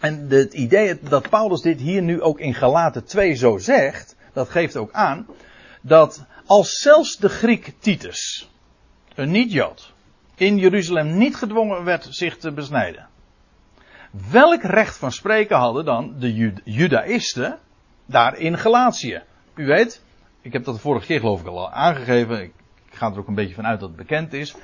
En 0.00 0.26
het 0.28 0.54
idee 0.54 0.98
dat 1.00 1.28
Paulus 1.28 1.60
dit 1.60 1.80
hier 1.80 2.02
nu 2.02 2.22
ook 2.22 2.38
in 2.40 2.54
Galaten 2.54 3.04
2 3.04 3.34
zo 3.34 3.58
zegt, 3.58 4.16
dat 4.32 4.48
geeft 4.48 4.76
ook 4.76 4.92
aan 4.92 5.26
dat 5.82 6.24
als 6.46 6.78
zelfs 6.78 7.16
de 7.16 7.28
Griek 7.28 7.72
Titus, 7.78 8.50
een 9.14 9.30
niet-Jood, 9.30 9.94
in 10.34 10.58
Jeruzalem 10.58 11.18
niet 11.18 11.36
gedwongen 11.36 11.84
werd 11.84 12.06
zich 12.10 12.36
te 12.36 12.52
besnijden. 12.52 13.08
Welk 14.30 14.62
recht 14.62 14.96
van 14.96 15.12
spreken 15.12 15.56
hadden 15.56 15.84
dan 15.84 16.14
de 16.18 16.52
Judaïsten 16.64 17.58
daar 18.06 18.38
in 18.38 18.58
Galatië? 18.58 19.22
U 19.54 19.66
weet, 19.66 20.02
ik 20.40 20.52
heb 20.52 20.64
dat 20.64 20.74
de 20.74 20.80
vorige 20.80 21.06
keer 21.06 21.20
geloof 21.20 21.40
ik 21.40 21.46
al 21.46 21.70
aangegeven. 21.70 22.52
Ga 22.96 23.10
er 23.10 23.18
ook 23.18 23.28
een 23.28 23.34
beetje 23.34 23.54
vanuit 23.54 23.80
dat 23.80 23.88
het 23.88 23.98
bekend 23.98 24.32
is. 24.32 24.56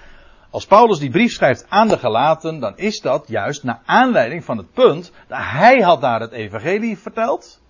Als 0.51 0.66
Paulus 0.66 0.99
die 0.99 1.11
brief 1.11 1.33
schrijft 1.33 1.66
aan 1.68 1.88
de 1.88 1.99
Galaten, 1.99 2.61
dan 2.61 2.77
is 2.77 3.01
dat 3.01 3.29
juist 3.29 3.62
naar 3.62 3.81
aanleiding 3.85 4.45
van 4.45 4.57
het 4.57 4.73
punt 4.73 5.12
dat 5.29 5.38
hij 5.40 5.81
had 5.81 6.01
daar 6.01 6.21
het 6.21 6.33
evangelie 6.33 6.99
verteld. 6.99 7.61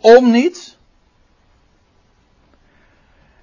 Om 0.00 0.30
niet. 0.30 0.78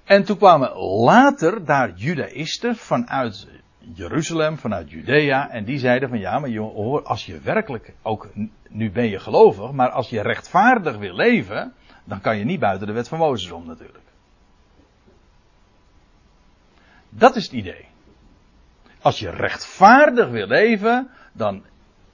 En 0.04 0.24
toen 0.24 0.36
kwamen 0.36 0.76
later 1.04 1.64
daar 1.64 1.92
judaïsten 1.94 2.76
vanuit 2.76 3.48
Jeruzalem, 3.78 4.58
vanuit 4.58 4.90
Judea, 4.90 5.50
en 5.50 5.64
die 5.64 5.78
zeiden 5.78 6.08
van 6.08 6.18
ja, 6.18 6.38
maar 6.38 6.50
joh, 6.50 7.04
als 7.04 7.26
je 7.26 7.40
werkelijk, 7.40 7.94
ook 8.02 8.28
nu 8.68 8.90
ben 8.90 9.08
je 9.08 9.18
gelovig, 9.18 9.72
maar 9.72 9.90
als 9.90 10.10
je 10.10 10.20
rechtvaardig 10.20 10.96
wil 10.96 11.14
leven, 11.14 11.72
dan 12.04 12.20
kan 12.20 12.38
je 12.38 12.44
niet 12.44 12.60
buiten 12.60 12.86
de 12.86 12.92
wet 12.92 13.08
van 13.08 13.18
Mozes 13.18 13.50
om 13.50 13.66
natuurlijk. 13.66 14.04
Dat 17.14 17.36
is 17.36 17.44
het 17.44 17.52
idee. 17.52 17.84
Als 19.00 19.18
je 19.18 19.30
rechtvaardig 19.30 20.28
wil 20.28 20.46
leven, 20.46 21.10
dan 21.32 21.64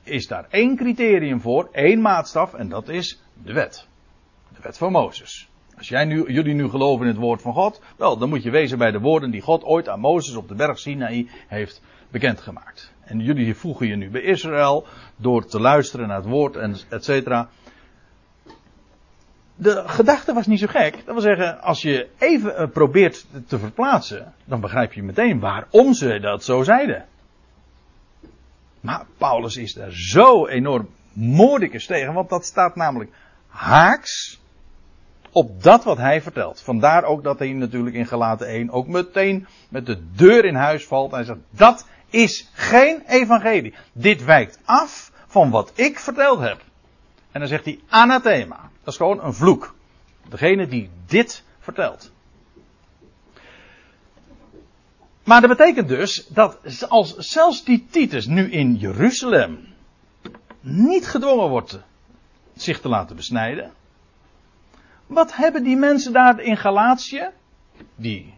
is 0.03 0.27
daar 0.27 0.47
één 0.51 0.77
criterium 0.77 1.41
voor, 1.41 1.69
één 1.73 2.01
maatstaf, 2.01 2.55
en 2.55 2.69
dat 2.69 2.89
is 2.89 3.23
de 3.43 3.53
wet. 3.53 3.87
De 4.49 4.59
wet 4.63 4.79
van 4.79 4.93
Mozes. 4.93 5.49
Als 5.77 5.89
jij 5.89 6.05
nu, 6.05 6.33
jullie 6.33 6.55
nu 6.55 6.69
geloven 6.69 7.07
in 7.07 7.13
het 7.13 7.21
woord 7.21 7.43
van 7.43 7.53
God, 7.53 7.81
wel, 7.97 8.19
dan 8.19 8.29
moet 8.29 8.43
je 8.43 8.51
wezen 8.51 8.79
bij 8.79 8.91
de 8.91 9.01
woorden 9.01 9.31
die 9.31 9.41
God 9.41 9.65
ooit 9.65 9.89
aan 9.89 10.01
Mozes 10.01 10.35
op 10.35 10.49
de 10.49 10.55
berg 10.55 10.79
Sinaï 10.79 11.29
heeft 11.47 11.83
bekendgemaakt. 12.11 12.93
En 13.01 13.21
jullie 13.21 13.55
voegen 13.55 13.87
je 13.87 13.97
nu 13.97 14.11
bij 14.11 14.23
Israël 14.23 14.87
door 15.17 15.47
te 15.47 15.61
luisteren 15.61 16.09
naar 16.09 16.17
het 16.17 16.27
woord 16.27 16.57
en 16.57 16.77
et 16.89 17.05
cetera. 17.05 17.49
De 19.61 19.83
gedachte 19.87 20.33
was 20.33 20.47
niet 20.47 20.59
zo 20.59 20.66
gek. 20.66 20.92
Dat 21.05 21.14
wil 21.14 21.21
zeggen, 21.21 21.61
als 21.61 21.83
je 21.83 22.09
even 22.18 22.57
eh, 22.57 22.68
probeert 22.68 23.27
te 23.47 23.59
verplaatsen, 23.59 24.33
dan 24.44 24.61
begrijp 24.61 24.92
je 24.92 25.03
meteen 25.03 25.40
waarom 25.40 25.94
ze 25.94 26.21
dat 26.21 26.44
zo 26.44 26.62
zeiden. 26.62 27.05
Maar 28.81 29.07
Paulus 29.16 29.57
is 29.57 29.75
daar 29.75 29.92
zo 29.92 30.47
enorm 30.47 30.88
moordicus 31.12 31.87
tegen, 31.87 32.12
want 32.12 32.29
dat 32.29 32.44
staat 32.44 32.77
namelijk 32.77 33.11
haaks 33.47 34.40
op 35.33 35.62
dat 35.62 35.85
wat 35.85 35.99
hij 35.99 36.23
vertelt. 36.23 36.61
Vandaar 36.62 37.05
ook 37.05 37.23
dat 37.23 37.38
hij 37.38 37.53
natuurlijk 37.53 37.97
in 37.97 38.07
Galaten 38.07 38.47
1 38.47 38.71
ook 38.71 38.87
meteen 38.87 39.47
met 39.68 39.87
de 39.87 40.03
deur 40.12 40.44
in 40.44 40.55
huis 40.55 40.87
valt. 40.87 41.11
Hij 41.11 41.25
zegt, 41.25 41.38
dat 41.51 41.87
is 42.11 42.51
geen 42.53 43.03
evangelie. 43.07 43.75
Dit 43.92 44.25
wijkt 44.25 44.59
af 44.64 45.12
van 45.27 45.51
wat 45.51 45.73
ik 45.75 45.99
verteld 45.99 46.40
heb. 46.40 46.61
En 47.33 47.41
dan 47.41 47.49
zegt 47.49 47.64
hij 47.64 47.81
anathema. 47.88 48.71
Dat 48.83 48.93
is 48.93 48.97
gewoon 48.97 49.25
een 49.25 49.35
vloek. 49.35 49.75
Degene 50.29 50.67
die 50.67 50.91
dit 51.07 51.45
vertelt. 51.59 52.12
Maar 55.25 55.41
dat 55.41 55.57
betekent 55.57 55.88
dus 55.88 56.27
dat 56.27 56.85
als 56.88 57.17
zelfs 57.17 57.64
die 57.64 57.87
Titus 57.91 58.27
nu 58.27 58.51
in 58.51 58.75
Jeruzalem 58.75 59.67
niet 60.61 61.07
gedwongen 61.07 61.49
wordt 61.49 61.81
zich 62.57 62.81
te 62.81 62.88
laten 62.88 63.17
besnijden. 63.17 63.73
Wat 65.07 65.37
hebben 65.37 65.62
die 65.62 65.77
mensen 65.77 66.12
daar 66.12 66.41
in 66.41 66.57
Galatië, 66.57 67.29
die 67.95 68.35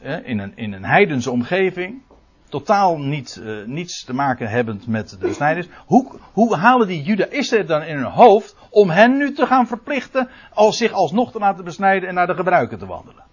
in, 0.00 0.38
een, 0.38 0.56
in 0.56 0.72
een 0.72 0.84
heidense 0.84 1.30
omgeving, 1.30 2.02
totaal 2.50 2.98
niet, 2.98 3.40
uh, 3.42 3.66
niets 3.66 4.04
te 4.04 4.14
maken 4.14 4.48
hebbend 4.48 4.86
met 4.86 5.16
de 5.20 5.32
snijders, 5.32 5.66
hoe, 5.86 6.12
hoe 6.32 6.56
halen 6.56 6.86
die 6.86 7.02
judaïsten 7.02 7.58
het 7.58 7.68
dan 7.68 7.82
in 7.82 7.96
hun 7.96 8.04
hoofd 8.04 8.56
om 8.70 8.90
hen 8.90 9.16
nu 9.16 9.32
te 9.32 9.46
gaan 9.46 9.66
verplichten 9.66 10.28
als 10.54 10.76
zich 10.76 10.92
alsnog 10.92 11.32
te 11.32 11.38
laten 11.38 11.64
besnijden 11.64 12.08
en 12.08 12.14
naar 12.14 12.26
de 12.26 12.34
gebruiken 12.34 12.78
te 12.78 12.86
wandelen? 12.86 13.24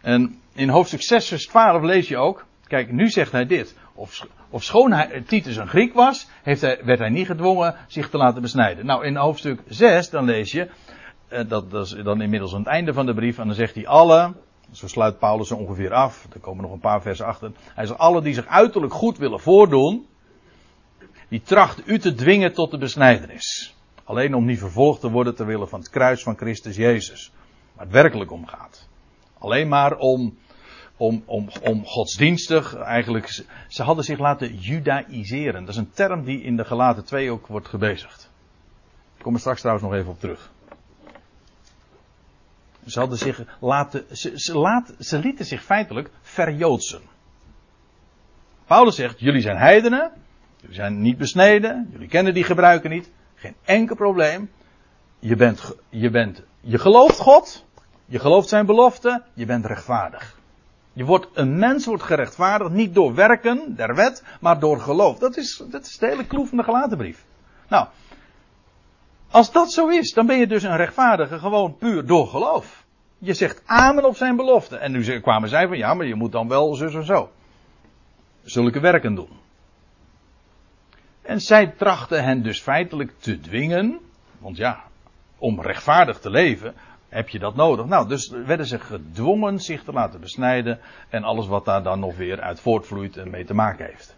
En 0.00 0.40
in 0.54 0.68
hoofdstuk 0.68 1.02
6 1.02 1.28
vers 1.28 1.46
12 1.46 1.82
lees 1.82 2.08
je 2.08 2.16
ook, 2.16 2.46
kijk 2.66 2.92
nu 2.92 3.08
zegt 3.08 3.32
hij 3.32 3.46
dit, 3.46 3.76
of, 3.94 4.26
of 4.50 4.62
schoon 4.62 5.06
Titus 5.26 5.56
een 5.56 5.68
Griek 5.68 5.94
was, 5.94 6.28
heeft 6.42 6.60
hij, 6.60 6.80
werd 6.84 6.98
hij 6.98 7.10
niet 7.10 7.26
gedwongen 7.26 7.74
zich 7.86 8.08
te 8.08 8.16
laten 8.16 8.42
besnijden. 8.42 8.86
Nou, 8.86 9.04
in 9.04 9.16
hoofdstuk 9.16 9.60
6 9.66 10.10
dan 10.10 10.24
lees 10.24 10.52
je, 10.52 10.68
eh, 11.28 11.48
dat, 11.48 11.70
dat, 11.70 11.86
is 11.86 12.02
dan 12.02 12.20
inmiddels 12.20 12.52
aan 12.52 12.58
het 12.58 12.68
einde 12.68 12.92
van 12.92 13.06
de 13.06 13.14
brief, 13.14 13.38
en 13.38 13.46
dan 13.46 13.54
zegt 13.54 13.74
hij 13.74 13.86
alle, 13.86 14.34
zo 14.72 14.88
sluit 14.88 15.18
Paulus 15.18 15.50
er 15.50 15.56
ongeveer 15.56 15.92
af, 15.92 16.26
er 16.32 16.40
komen 16.40 16.62
nog 16.62 16.72
een 16.72 16.80
paar 16.80 17.02
versen 17.02 17.26
achter. 17.26 17.52
Hij 17.74 17.86
zegt, 17.86 17.98
alle 17.98 18.22
die 18.22 18.34
zich 18.34 18.46
uiterlijk 18.46 18.92
goed 18.92 19.18
willen 19.18 19.40
voordoen, 19.40 20.06
die 21.28 21.42
trachten 21.42 21.84
u 21.86 21.98
te 21.98 22.14
dwingen 22.14 22.52
tot 22.52 22.70
de 22.70 22.78
besnijdenis. 22.78 23.76
Alleen 24.04 24.34
om 24.34 24.44
niet 24.44 24.58
vervolgd 24.58 25.00
te 25.00 25.10
worden 25.10 25.34
ter 25.34 25.46
wille 25.46 25.66
van 25.66 25.78
het 25.78 25.90
kruis 25.90 26.22
van 26.22 26.36
Christus 26.36 26.76
Jezus. 26.76 27.32
Waar 27.74 27.84
het 27.84 27.94
werkelijk 27.94 28.30
om 28.30 28.46
gaat. 28.46 28.88
Alleen 29.38 29.68
maar 29.68 29.96
om 29.96 30.36
om, 31.02 31.22
om, 31.26 31.48
om 31.62 31.84
godsdienstig, 31.84 32.76
eigenlijk, 32.76 33.44
ze 33.68 33.82
hadden 33.82 34.04
zich 34.04 34.18
laten 34.18 34.56
judaïseren. 34.56 35.60
Dat 35.60 35.68
is 35.68 35.76
een 35.76 35.90
term 35.90 36.24
die 36.24 36.42
in 36.42 36.56
de 36.56 36.64
gelaten 36.64 37.04
2 37.04 37.30
ook 37.30 37.46
wordt 37.46 37.68
gebezigd. 37.68 38.30
Ik 39.16 39.22
kom 39.22 39.34
er 39.34 39.40
straks 39.40 39.60
trouwens 39.60 39.86
nog 39.86 39.96
even 39.96 40.10
op 40.10 40.20
terug. 40.20 40.50
Ze 42.86 42.98
hadden 42.98 43.18
zich 43.18 43.44
laten, 43.60 44.04
ze, 44.12 44.32
ze, 44.34 44.82
ze 44.98 45.18
lieten 45.18 45.44
zich 45.44 45.62
feitelijk 45.62 46.10
verjoodsen. 46.20 47.00
Paulus 48.66 48.94
zegt, 48.94 49.20
jullie 49.20 49.40
zijn 49.40 49.56
heidenen, 49.56 50.12
jullie 50.60 50.74
zijn 50.74 51.00
niet 51.00 51.18
besneden, 51.18 51.88
jullie 51.92 52.08
kennen 52.08 52.34
die 52.34 52.44
gebruiken 52.44 52.90
niet, 52.90 53.10
geen 53.34 53.54
enkel 53.64 53.96
probleem. 53.96 54.50
Je 55.18 55.36
bent, 55.36 55.74
je 55.88 56.10
bent, 56.10 56.42
je 56.60 56.78
gelooft 56.78 57.18
God, 57.18 57.64
je 58.06 58.18
gelooft 58.18 58.48
zijn 58.48 58.66
belofte, 58.66 59.22
je 59.34 59.46
bent 59.46 59.66
rechtvaardig. 59.66 60.40
Je 60.92 61.04
wordt, 61.04 61.26
een 61.34 61.58
mens 61.58 61.86
wordt 61.86 62.02
gerechtvaardigd 62.02 62.70
niet 62.70 62.94
door 62.94 63.14
werken 63.14 63.74
der 63.76 63.94
wet, 63.94 64.24
maar 64.40 64.58
door 64.60 64.80
geloof. 64.80 65.18
Dat 65.18 65.36
is, 65.36 65.62
dat 65.70 65.86
is 65.86 65.98
de 65.98 66.06
hele 66.06 66.26
kloef 66.26 66.48
van 66.48 66.58
de 66.58 66.64
gelaten 66.64 66.96
brief. 66.96 67.24
Nou, 67.68 67.86
als 69.32 69.52
dat 69.52 69.72
zo 69.72 69.88
is, 69.88 70.12
dan 70.12 70.26
ben 70.26 70.38
je 70.38 70.46
dus 70.46 70.62
een 70.62 70.76
rechtvaardige 70.76 71.38
gewoon 71.38 71.76
puur 71.76 72.06
door 72.06 72.26
geloof. 72.26 72.84
Je 73.18 73.34
zegt 73.34 73.62
amen 73.66 74.04
op 74.04 74.16
zijn 74.16 74.36
belofte. 74.36 74.76
En 74.76 74.92
nu 74.92 75.20
kwamen 75.20 75.48
zij 75.48 75.66
van 75.68 75.78
ja, 75.78 75.94
maar 75.94 76.06
je 76.06 76.14
moet 76.14 76.32
dan 76.32 76.48
wel 76.48 76.74
zus 76.74 76.94
en 76.94 77.04
zo. 77.04 77.30
Zulke 78.42 78.80
werken 78.80 79.14
doen. 79.14 79.40
En 81.22 81.40
zij 81.40 81.66
trachten 81.66 82.24
hen 82.24 82.42
dus 82.42 82.60
feitelijk 82.60 83.12
te 83.18 83.40
dwingen. 83.40 83.98
Want 84.38 84.56
ja, 84.56 84.82
om 85.38 85.60
rechtvaardig 85.60 86.18
te 86.18 86.30
leven, 86.30 86.74
heb 87.08 87.28
je 87.28 87.38
dat 87.38 87.54
nodig. 87.54 87.86
Nou, 87.86 88.08
dus 88.08 88.28
werden 88.28 88.66
ze 88.66 88.78
gedwongen 88.78 89.58
zich 89.58 89.84
te 89.84 89.92
laten 89.92 90.20
besnijden 90.20 90.80
en 91.08 91.24
alles 91.24 91.46
wat 91.46 91.64
daar 91.64 91.82
dan 91.82 92.00
nog 92.00 92.16
weer 92.16 92.40
uit 92.40 92.60
voortvloeit 92.60 93.16
en 93.16 93.30
mee 93.30 93.44
te 93.44 93.54
maken 93.54 93.86
heeft. 93.86 94.16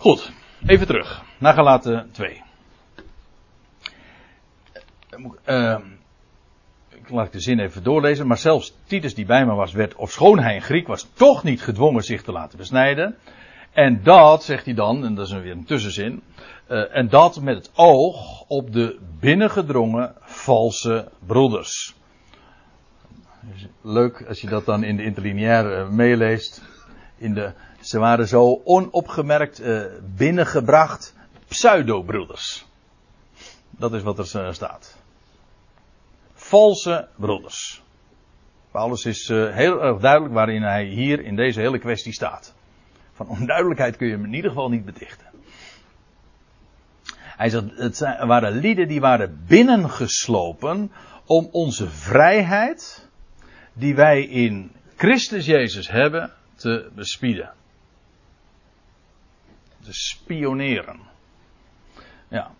Goed, 0.00 0.32
even 0.66 0.86
terug 0.86 1.22
naar 1.38 1.54
Galaten 1.54 2.10
2. 2.12 2.42
Uh, 5.46 5.78
ik 6.88 7.08
laat 7.10 7.32
de 7.32 7.40
zin 7.40 7.58
even 7.58 7.82
doorlezen. 7.82 8.26
Maar 8.26 8.38
zelfs 8.38 8.74
Titus 8.86 9.14
die 9.14 9.24
bij 9.24 9.46
me 9.46 9.54
was, 9.54 9.72
werd, 9.72 9.94
ofschoon 9.94 10.38
hij 10.38 10.54
een 10.54 10.62
Griek 10.62 10.86
was, 10.86 11.08
toch 11.12 11.42
niet 11.42 11.62
gedwongen 11.62 12.02
zich 12.02 12.22
te 12.22 12.32
laten 12.32 12.58
besnijden. 12.58 13.16
En 13.72 14.02
dat, 14.02 14.44
zegt 14.44 14.64
hij 14.64 14.74
dan, 14.74 15.04
en 15.04 15.14
dat 15.14 15.26
is 15.26 15.32
weer 15.32 15.52
een 15.52 15.64
tussenzin, 15.64 16.22
uh, 16.68 16.96
en 16.96 17.08
dat 17.08 17.40
met 17.40 17.56
het 17.56 17.70
oog 17.74 18.44
op 18.48 18.72
de 18.72 18.98
binnengedrongen 19.20 20.14
valse 20.20 21.08
broeders. 21.26 21.94
Leuk 23.82 24.24
als 24.28 24.40
je 24.40 24.48
dat 24.48 24.64
dan 24.64 24.84
in 24.84 24.96
de 24.96 25.02
interlineair 25.02 25.78
uh, 25.78 25.88
meeleest. 25.88 26.62
In 27.16 27.34
de, 27.34 27.52
ze 27.80 27.98
waren 27.98 28.28
zo 28.28 28.60
onopgemerkt 28.64 29.60
uh, 29.60 29.82
binnengebracht 30.16 31.14
pseudo-broeders. 31.48 32.66
Dat 33.70 33.92
is 33.92 34.02
wat 34.02 34.18
er 34.18 34.54
staat. 34.54 34.96
Valse 36.34 37.08
broeders. 37.16 37.82
Paulus 38.70 39.04
is 39.04 39.28
heel 39.28 39.82
erg 39.82 40.00
duidelijk 40.00 40.34
waarin 40.34 40.62
hij 40.62 40.84
hier 40.84 41.24
in 41.24 41.36
deze 41.36 41.60
hele 41.60 41.78
kwestie 41.78 42.12
staat. 42.12 42.54
Van 43.12 43.28
onduidelijkheid 43.28 43.96
kun 43.96 44.06
je 44.06 44.12
hem 44.12 44.24
in 44.24 44.34
ieder 44.34 44.50
geval 44.50 44.68
niet 44.68 44.84
betichten. 44.84 45.26
Hij 47.16 47.48
zegt, 47.48 47.64
het 47.76 47.98
waren 48.26 48.52
lieden 48.52 48.88
die 48.88 49.00
waren 49.00 49.44
binnengeslopen 49.46 50.92
om 51.26 51.48
onze 51.52 51.88
vrijheid, 51.88 53.08
die 53.72 53.94
wij 53.94 54.22
in 54.22 54.72
Christus 54.96 55.46
Jezus 55.46 55.88
hebben, 55.88 56.32
te 56.54 56.90
bespieden. 56.94 57.50
Te 59.82 59.92
spioneren. 59.92 61.00
Ja. 62.28 62.50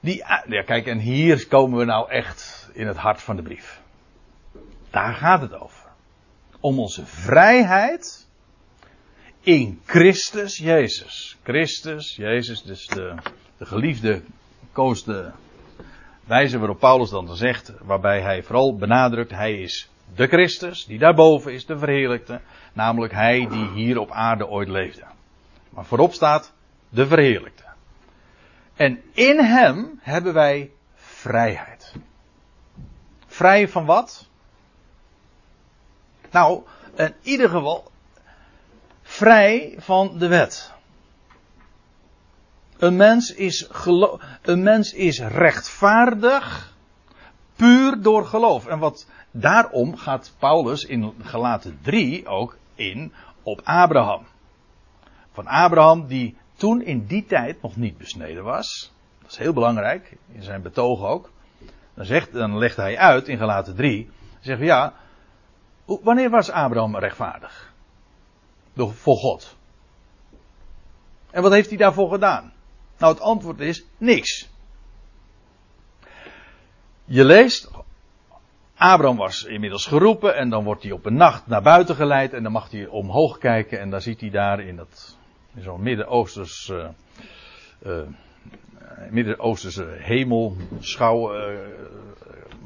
Die, 0.00 0.24
ja, 0.46 0.62
kijk, 0.62 0.86
en 0.86 0.98
hier 0.98 1.48
komen 1.48 1.78
we 1.78 1.84
nou 1.84 2.10
echt 2.10 2.70
in 2.72 2.86
het 2.86 2.96
hart 2.96 3.22
van 3.22 3.36
de 3.36 3.42
brief. 3.42 3.80
Daar 4.90 5.14
gaat 5.14 5.40
het 5.40 5.54
over. 5.54 5.88
Om 6.60 6.78
onze 6.78 7.06
vrijheid 7.06 8.28
in 9.40 9.80
Christus 9.84 10.58
Jezus. 10.58 11.36
Christus 11.42 12.16
Jezus, 12.16 12.62
dus 12.62 12.86
de, 12.86 13.14
de 13.56 13.66
geliefde 13.66 14.22
koos 14.72 15.04
de 15.04 15.30
wijze 16.24 16.58
waarop 16.58 16.78
Paulus 16.78 17.10
dan 17.10 17.36
zegt, 17.36 17.72
waarbij 17.82 18.20
hij 18.20 18.42
vooral 18.42 18.76
benadrukt, 18.76 19.30
hij 19.30 19.54
is 19.54 19.88
de 20.14 20.26
Christus, 20.26 20.86
die 20.86 20.98
daarboven 20.98 21.52
is, 21.52 21.66
de 21.66 21.78
verheerlijkte, 21.78 22.40
namelijk 22.72 23.12
hij 23.12 23.46
die 23.48 23.68
hier 23.70 23.98
op 23.98 24.10
aarde 24.10 24.46
ooit 24.46 24.68
leefde. 24.68 25.13
Maar 25.74 25.84
voorop 25.84 26.12
staat 26.12 26.52
de 26.88 27.06
verheerlijkte. 27.06 27.64
En 28.74 29.02
in 29.12 29.38
hem 29.38 29.98
hebben 30.02 30.32
wij 30.32 30.70
vrijheid. 30.94 31.94
Vrij 33.26 33.68
van 33.68 33.84
wat? 33.84 34.28
Nou, 36.30 36.62
in 36.94 37.14
ieder 37.22 37.48
geval 37.48 37.90
vrij 39.02 39.74
van 39.78 40.18
de 40.18 40.28
wet. 40.28 40.72
Een 42.76 42.96
mens 42.96 43.34
is, 43.34 43.68
een 44.42 44.62
mens 44.62 44.92
is 44.92 45.20
rechtvaardig 45.20 46.74
puur 47.56 48.02
door 48.02 48.26
geloof. 48.26 48.66
En 48.66 48.78
wat 48.78 49.06
daarom 49.30 49.96
gaat 49.96 50.34
Paulus 50.38 50.84
in 50.84 51.14
Galaten 51.22 51.78
3 51.82 52.26
ook 52.26 52.56
in 52.74 53.12
op 53.42 53.60
Abraham. 53.64 54.26
Van 55.34 55.46
Abraham 55.46 56.06
die 56.06 56.36
toen 56.56 56.82
in 56.82 57.06
die 57.06 57.26
tijd 57.26 57.62
nog 57.62 57.76
niet 57.76 57.98
besneden 57.98 58.44
was. 58.44 58.92
Dat 59.22 59.30
is 59.30 59.38
heel 59.38 59.52
belangrijk, 59.52 60.16
in 60.32 60.42
zijn 60.42 60.62
betoog 60.62 61.02
ook. 61.02 61.30
Dan, 61.94 62.04
zegt, 62.04 62.32
dan 62.32 62.58
legt 62.58 62.76
hij 62.76 62.98
uit 62.98 63.28
in 63.28 63.38
Galaten 63.38 63.74
3. 63.74 64.10
Zegt 64.40 64.60
ja, 64.60 64.94
wanneer 65.84 66.30
was 66.30 66.50
Abraham 66.50 66.96
rechtvaardig? 66.96 67.72
Voor 68.74 69.16
God. 69.16 69.56
En 71.30 71.42
wat 71.42 71.52
heeft 71.52 71.68
hij 71.68 71.78
daarvoor 71.78 72.10
gedaan? 72.10 72.52
Nou, 72.98 73.12
het 73.12 73.22
antwoord 73.22 73.60
is 73.60 73.84
niks. 73.98 74.48
Je 77.04 77.24
leest, 77.24 77.70
Abraham 78.76 79.16
was 79.16 79.44
inmiddels 79.44 79.86
geroepen 79.86 80.36
en 80.36 80.50
dan 80.50 80.64
wordt 80.64 80.82
hij 80.82 80.92
op 80.92 81.06
een 81.06 81.16
nacht 81.16 81.46
naar 81.46 81.62
buiten 81.62 81.94
geleid 81.94 82.32
en 82.32 82.42
dan 82.42 82.52
mag 82.52 82.70
hij 82.70 82.86
omhoog 82.86 83.38
kijken 83.38 83.80
en 83.80 83.90
dan 83.90 84.00
ziet 84.00 84.20
hij 84.20 84.30
daar 84.30 84.60
in, 84.60 84.76
dat, 84.76 85.18
zo'n 85.58 85.82
Midden-Oosters, 85.82 86.68
uh, 86.68 86.88
uh, 87.86 88.02
Midden-Oosterse 89.10 89.96
hemel, 89.98 90.56
schouw, 90.80 91.36
uh, 91.36 91.58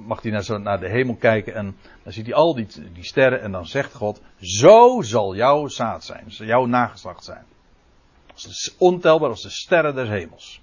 mag 0.07 0.23
hij 0.23 0.31
naar, 0.31 0.43
zo, 0.43 0.59
naar 0.59 0.81
de 0.81 0.89
hemel 0.89 1.15
kijken 1.15 1.55
en 1.55 1.77
dan 2.03 2.13
ziet 2.13 2.27
hij 2.27 2.35
al 2.35 2.55
die, 2.55 2.67
die 2.93 3.05
sterren 3.05 3.41
en 3.41 3.53
dan 3.53 3.67
zegt 3.67 3.95
God, 3.95 4.21
zo 4.41 5.03
zal 5.03 5.37
jouw 5.37 5.69
zaad 5.69 6.05
zijn, 6.05 6.25
jouw 6.29 6.65
nageslacht 6.65 7.25
zijn. 7.25 7.45
Ontelbaar 8.79 9.29
als 9.31 9.43
de 9.43 9.51
sterren 9.51 9.95
des 9.95 10.09
hemels. 10.09 10.61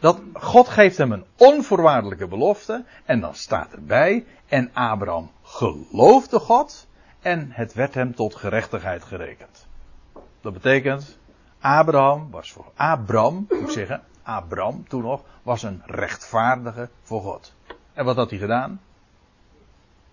Dat 0.00 0.20
God 0.32 0.68
geeft 0.68 0.96
hem 0.96 1.12
een 1.12 1.24
onvoorwaardelijke 1.36 2.26
belofte 2.26 2.84
en 3.04 3.20
dan 3.20 3.34
staat 3.34 3.72
erbij 3.72 4.24
en 4.46 4.70
Abraham 4.72 5.30
geloofde 5.42 6.38
God 6.38 6.86
en 7.20 7.50
het 7.50 7.74
werd 7.74 7.94
hem 7.94 8.14
tot 8.14 8.34
gerechtigheid 8.34 9.04
gerekend. 9.04 9.66
Dat 10.44 10.52
betekent 10.52 11.18
Abraham 11.60 12.30
was 12.30 12.52
voor 12.52 12.72
Abraham, 12.76 13.46
moet 13.48 13.60
ik 13.60 13.70
zeggen, 13.70 14.02
Abraham 14.22 14.88
toen 14.88 15.02
nog 15.02 15.22
was 15.42 15.62
een 15.62 15.82
rechtvaardige 15.86 16.88
voor 17.02 17.20
God. 17.20 17.54
En 17.92 18.04
wat 18.04 18.16
had 18.16 18.30
hij 18.30 18.38
gedaan? 18.38 18.80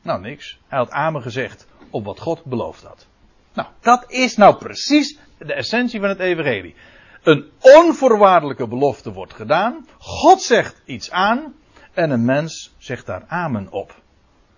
Nou, 0.01 0.21
niks. 0.21 0.59
Hij 0.67 0.77
had 0.77 0.89
Amen 0.89 1.21
gezegd 1.21 1.67
op 1.89 2.05
wat 2.05 2.19
God 2.19 2.43
beloofd 2.43 2.83
had. 2.83 3.07
Nou, 3.53 3.67
dat 3.79 4.11
is 4.11 4.37
nou 4.37 4.55
precies 4.55 5.19
de 5.37 5.53
essentie 5.53 5.99
van 5.99 6.09
het 6.09 6.19
evangelie. 6.19 6.75
Een 7.23 7.51
onvoorwaardelijke 7.59 8.67
belofte 8.67 9.13
wordt 9.13 9.33
gedaan. 9.33 9.87
God 9.97 10.41
zegt 10.41 10.81
iets 10.85 11.11
aan. 11.11 11.53
En 11.93 12.09
een 12.09 12.25
mens 12.25 12.75
zegt 12.77 13.05
daar 13.05 13.23
amen 13.27 13.71
op. 13.71 14.01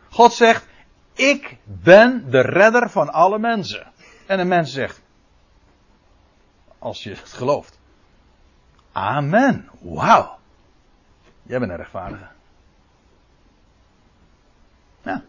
God 0.10 0.34
zegt, 0.34 0.68
ik 1.14 1.58
ben 1.64 2.30
de 2.30 2.42
redder 2.42 2.90
van 2.90 3.14
alle 3.14 3.40
mensen. 3.40 3.92
En 4.26 4.40
een 4.40 4.48
mens 4.48 4.74
zegt, 4.74 5.03
als 6.84 7.04
je 7.04 7.10
het 7.10 7.34
gelooft. 7.34 7.80
Amen. 8.92 9.70
Wauw. 9.82 10.38
Jij 11.44 11.60
bent 11.60 11.72
een 11.72 11.78
rechtvaardige. 11.78 12.28
Ja. 15.02 15.24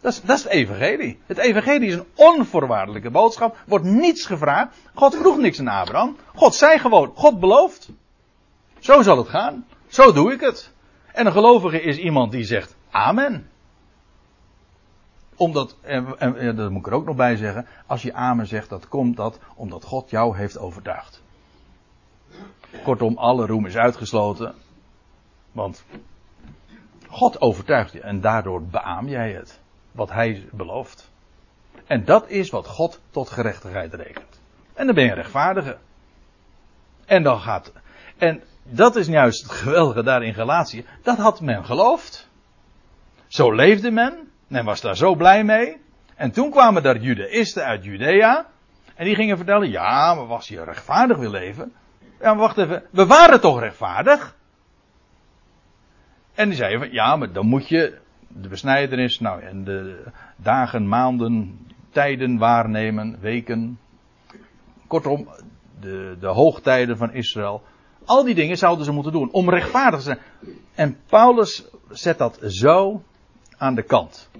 Dat 0.00 0.12
is, 0.12 0.22
dat 0.22 0.36
is 0.36 0.42
het 0.42 0.52
evangelie. 0.52 1.20
Het 1.26 1.38
evangelie 1.38 1.88
is 1.88 1.94
een 1.94 2.06
onvoorwaardelijke 2.14 3.10
boodschap. 3.10 3.56
Wordt 3.66 3.84
niets 3.84 4.26
gevraagd. 4.26 4.76
God 4.94 5.14
vroeg 5.14 5.38
niks 5.38 5.60
aan 5.60 5.68
Abraham. 5.68 6.16
God 6.34 6.54
zei 6.54 6.78
gewoon, 6.78 7.12
God 7.14 7.40
belooft. 7.40 7.88
Zo 8.78 9.02
zal 9.02 9.16
het 9.16 9.28
gaan. 9.28 9.66
Zo 9.86 10.12
doe 10.12 10.32
ik 10.32 10.40
het. 10.40 10.72
En 11.12 11.26
een 11.26 11.32
gelovige 11.32 11.82
is 11.82 11.96
iemand 11.96 12.32
die 12.32 12.44
zegt 12.44 12.76
amen. 12.90 13.50
Omdat, 15.36 15.76
en, 15.80 16.18
en, 16.18 16.56
dat 16.56 16.70
moet 16.70 16.80
ik 16.80 16.86
er 16.86 16.98
ook 16.98 17.04
nog 17.04 17.16
bij 17.16 17.36
zeggen, 17.36 17.66
als 17.86 18.02
je 18.02 18.14
amen 18.14 18.46
zegt, 18.46 18.68
dat 18.68 18.88
komt 18.88 19.16
dat 19.16 19.38
omdat 19.54 19.84
God 19.84 20.10
jou 20.10 20.36
heeft 20.36 20.58
overtuigd. 20.58 21.22
Kortom, 22.82 23.18
alle 23.18 23.46
roem 23.46 23.66
is 23.66 23.76
uitgesloten. 23.76 24.54
Want 25.52 25.84
God 27.08 27.40
overtuigt 27.40 27.92
je 27.92 28.00
en 28.00 28.20
daardoor 28.20 28.62
beaam 28.62 29.08
jij 29.08 29.32
het 29.32 29.60
wat 29.92 30.10
hij 30.10 30.48
belooft. 30.52 31.10
En 31.86 32.04
dat 32.04 32.28
is 32.28 32.50
wat 32.50 32.66
God 32.66 33.00
tot 33.10 33.30
gerechtigheid 33.30 33.94
rekent. 33.94 34.40
En 34.72 34.86
dan 34.86 34.94
ben 34.94 35.04
je 35.04 35.10
een 35.10 35.16
rechtvaardige. 35.16 35.78
En 37.04 37.22
dan 37.22 37.40
gaat. 37.40 37.72
En 38.16 38.42
dat 38.62 38.96
is 38.96 39.06
juist 39.06 39.42
het 39.42 39.52
geweldige 39.52 40.02
daar 40.02 40.22
in 40.22 40.34
Galatië. 40.34 40.84
Dat 41.02 41.18
had 41.18 41.40
men 41.40 41.64
geloofd. 41.64 42.28
Zo 43.26 43.52
leefde 43.52 43.90
men. 43.90 44.32
Men 44.54 44.64
was 44.64 44.80
daar 44.80 44.96
zo 44.96 45.14
blij 45.14 45.44
mee. 45.44 45.76
En 46.14 46.30
toen 46.30 46.50
kwamen 46.50 46.82
daar 46.82 46.96
Judaïsten 46.96 47.64
uit 47.64 47.84
Judea. 47.84 48.46
En 48.94 49.04
die 49.04 49.14
gingen 49.14 49.36
vertellen: 49.36 49.70
ja, 49.70 50.14
maar 50.14 50.26
was 50.26 50.48
je 50.48 50.64
rechtvaardig 50.64 51.16
wil 51.16 51.30
leven? 51.30 51.72
Ja, 52.20 52.34
maar 52.34 52.36
wacht 52.36 52.58
even. 52.58 52.82
We 52.90 53.06
waren 53.06 53.40
toch 53.40 53.60
rechtvaardig? 53.60 54.36
En 56.34 56.48
die 56.48 56.56
zeiden: 56.56 56.92
ja, 56.92 57.16
maar 57.16 57.32
dan 57.32 57.46
moet 57.46 57.68
je 57.68 57.98
de 58.28 58.48
besnijdenis, 58.48 59.20
nou, 59.20 59.42
en 59.42 59.64
de 59.64 60.04
dagen, 60.36 60.88
maanden, 60.88 61.66
tijden 61.90 62.38
waarnemen, 62.38 63.20
weken. 63.20 63.78
Kortom, 64.86 65.28
de, 65.80 66.16
de 66.20 66.28
hoogtijden 66.28 66.96
van 66.96 67.12
Israël. 67.12 67.62
Al 68.04 68.24
die 68.24 68.34
dingen 68.34 68.56
zouden 68.56 68.84
ze 68.84 68.92
moeten 68.92 69.12
doen 69.12 69.32
om 69.32 69.50
rechtvaardig 69.50 69.98
te 69.98 70.04
zijn. 70.04 70.18
En 70.74 70.96
Paulus 71.06 71.64
zet 71.88 72.18
dat 72.18 72.38
zo 72.46 73.02
aan 73.56 73.74
de 73.74 73.82
kant. 73.82 74.30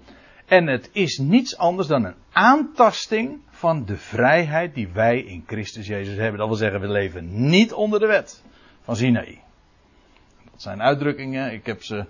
En 0.47 0.67
het 0.67 0.91
is 0.93 1.19
niets 1.19 1.57
anders 1.57 1.89
dan 1.89 2.05
een 2.05 2.15
aantasting 2.33 3.41
van 3.51 3.85
de 3.85 3.97
vrijheid 3.97 4.75
die 4.75 4.89
wij 4.89 5.19
in 5.19 5.45
Christus 5.47 5.87
Jezus 5.87 6.17
hebben. 6.17 6.39
Dat 6.39 6.49
wil 6.49 6.57
zeggen, 6.57 6.81
we 6.81 6.89
leven 6.89 7.49
niet 7.49 7.73
onder 7.73 8.01
de 8.01 8.07
wet 8.07 8.43
van 8.83 8.97
Sinaï. 8.97 9.41
Dat 10.51 10.63
zijn 10.63 10.83
uitdrukkingen, 10.83 11.53
ik 11.53 11.67
heb 11.67 11.83
ze 11.83 12.07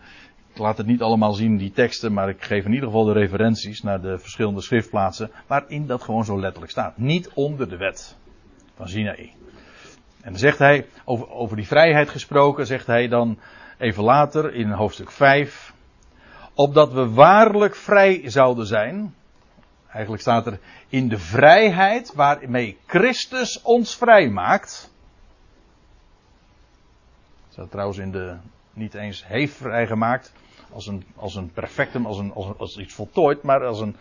ik 0.55 0.61
laat 0.61 0.79
het 0.79 0.87
niet 0.87 1.03
allemaal 1.03 1.33
zien, 1.33 1.57
die 1.57 1.71
teksten, 1.71 2.13
maar 2.13 2.29
ik 2.29 2.43
geef 2.43 2.65
in 2.65 2.73
ieder 2.73 2.87
geval 2.87 3.05
de 3.05 3.13
referenties 3.13 3.83
naar 3.83 4.01
de 4.01 4.19
verschillende 4.19 4.61
schriftplaatsen, 4.61 5.31
waarin 5.47 5.87
dat 5.87 6.03
gewoon 6.03 6.25
zo 6.25 6.41
letterlijk 6.41 6.73
staat. 6.73 6.99
Niet 6.99 7.31
onder 7.33 7.69
de 7.69 7.77
wet 7.77 8.17
van 8.77 8.89
Sinaï. 8.89 9.33
En 10.21 10.31
dan 10.31 10.39
zegt 10.39 10.59
hij, 10.59 10.87
over, 11.05 11.31
over 11.31 11.57
die 11.57 11.67
vrijheid 11.67 12.09
gesproken, 12.09 12.67
zegt 12.67 12.87
hij 12.87 13.09
dan 13.09 13.39
even 13.79 14.05
later 14.05 14.55
in 14.55 14.71
hoofdstuk 14.71 15.11
5, 15.11 15.74
opdat 16.55 16.93
we 16.93 17.09
waarlijk 17.11 17.75
vrij 17.75 18.23
zouden 18.25 18.67
zijn. 18.67 19.15
Eigenlijk 19.89 20.23
staat 20.23 20.47
er 20.47 20.59
in 20.89 21.09
de 21.09 21.19
vrijheid 21.19 22.15
waarmee 22.15 22.79
Christus 22.87 23.63
ons 23.63 23.97
vrij 23.97 24.29
maakt. 24.29 24.93
Staat 27.49 27.71
trouwens 27.71 27.99
in 27.99 28.11
de, 28.11 28.37
niet 28.73 28.95
eens 28.95 29.27
heeft 29.27 29.55
vrijgemaakt, 29.55 30.33
als 30.73 30.87
een, 30.87 31.05
als 31.17 31.35
een 31.35 31.53
perfectum, 31.53 32.07
als, 32.07 32.19
een, 32.19 32.33
als, 32.33 32.59
als 32.59 32.77
iets 32.77 32.95
voltooid, 32.95 33.43
maar 33.43 33.65
als 33.65 33.81
een 33.81 33.97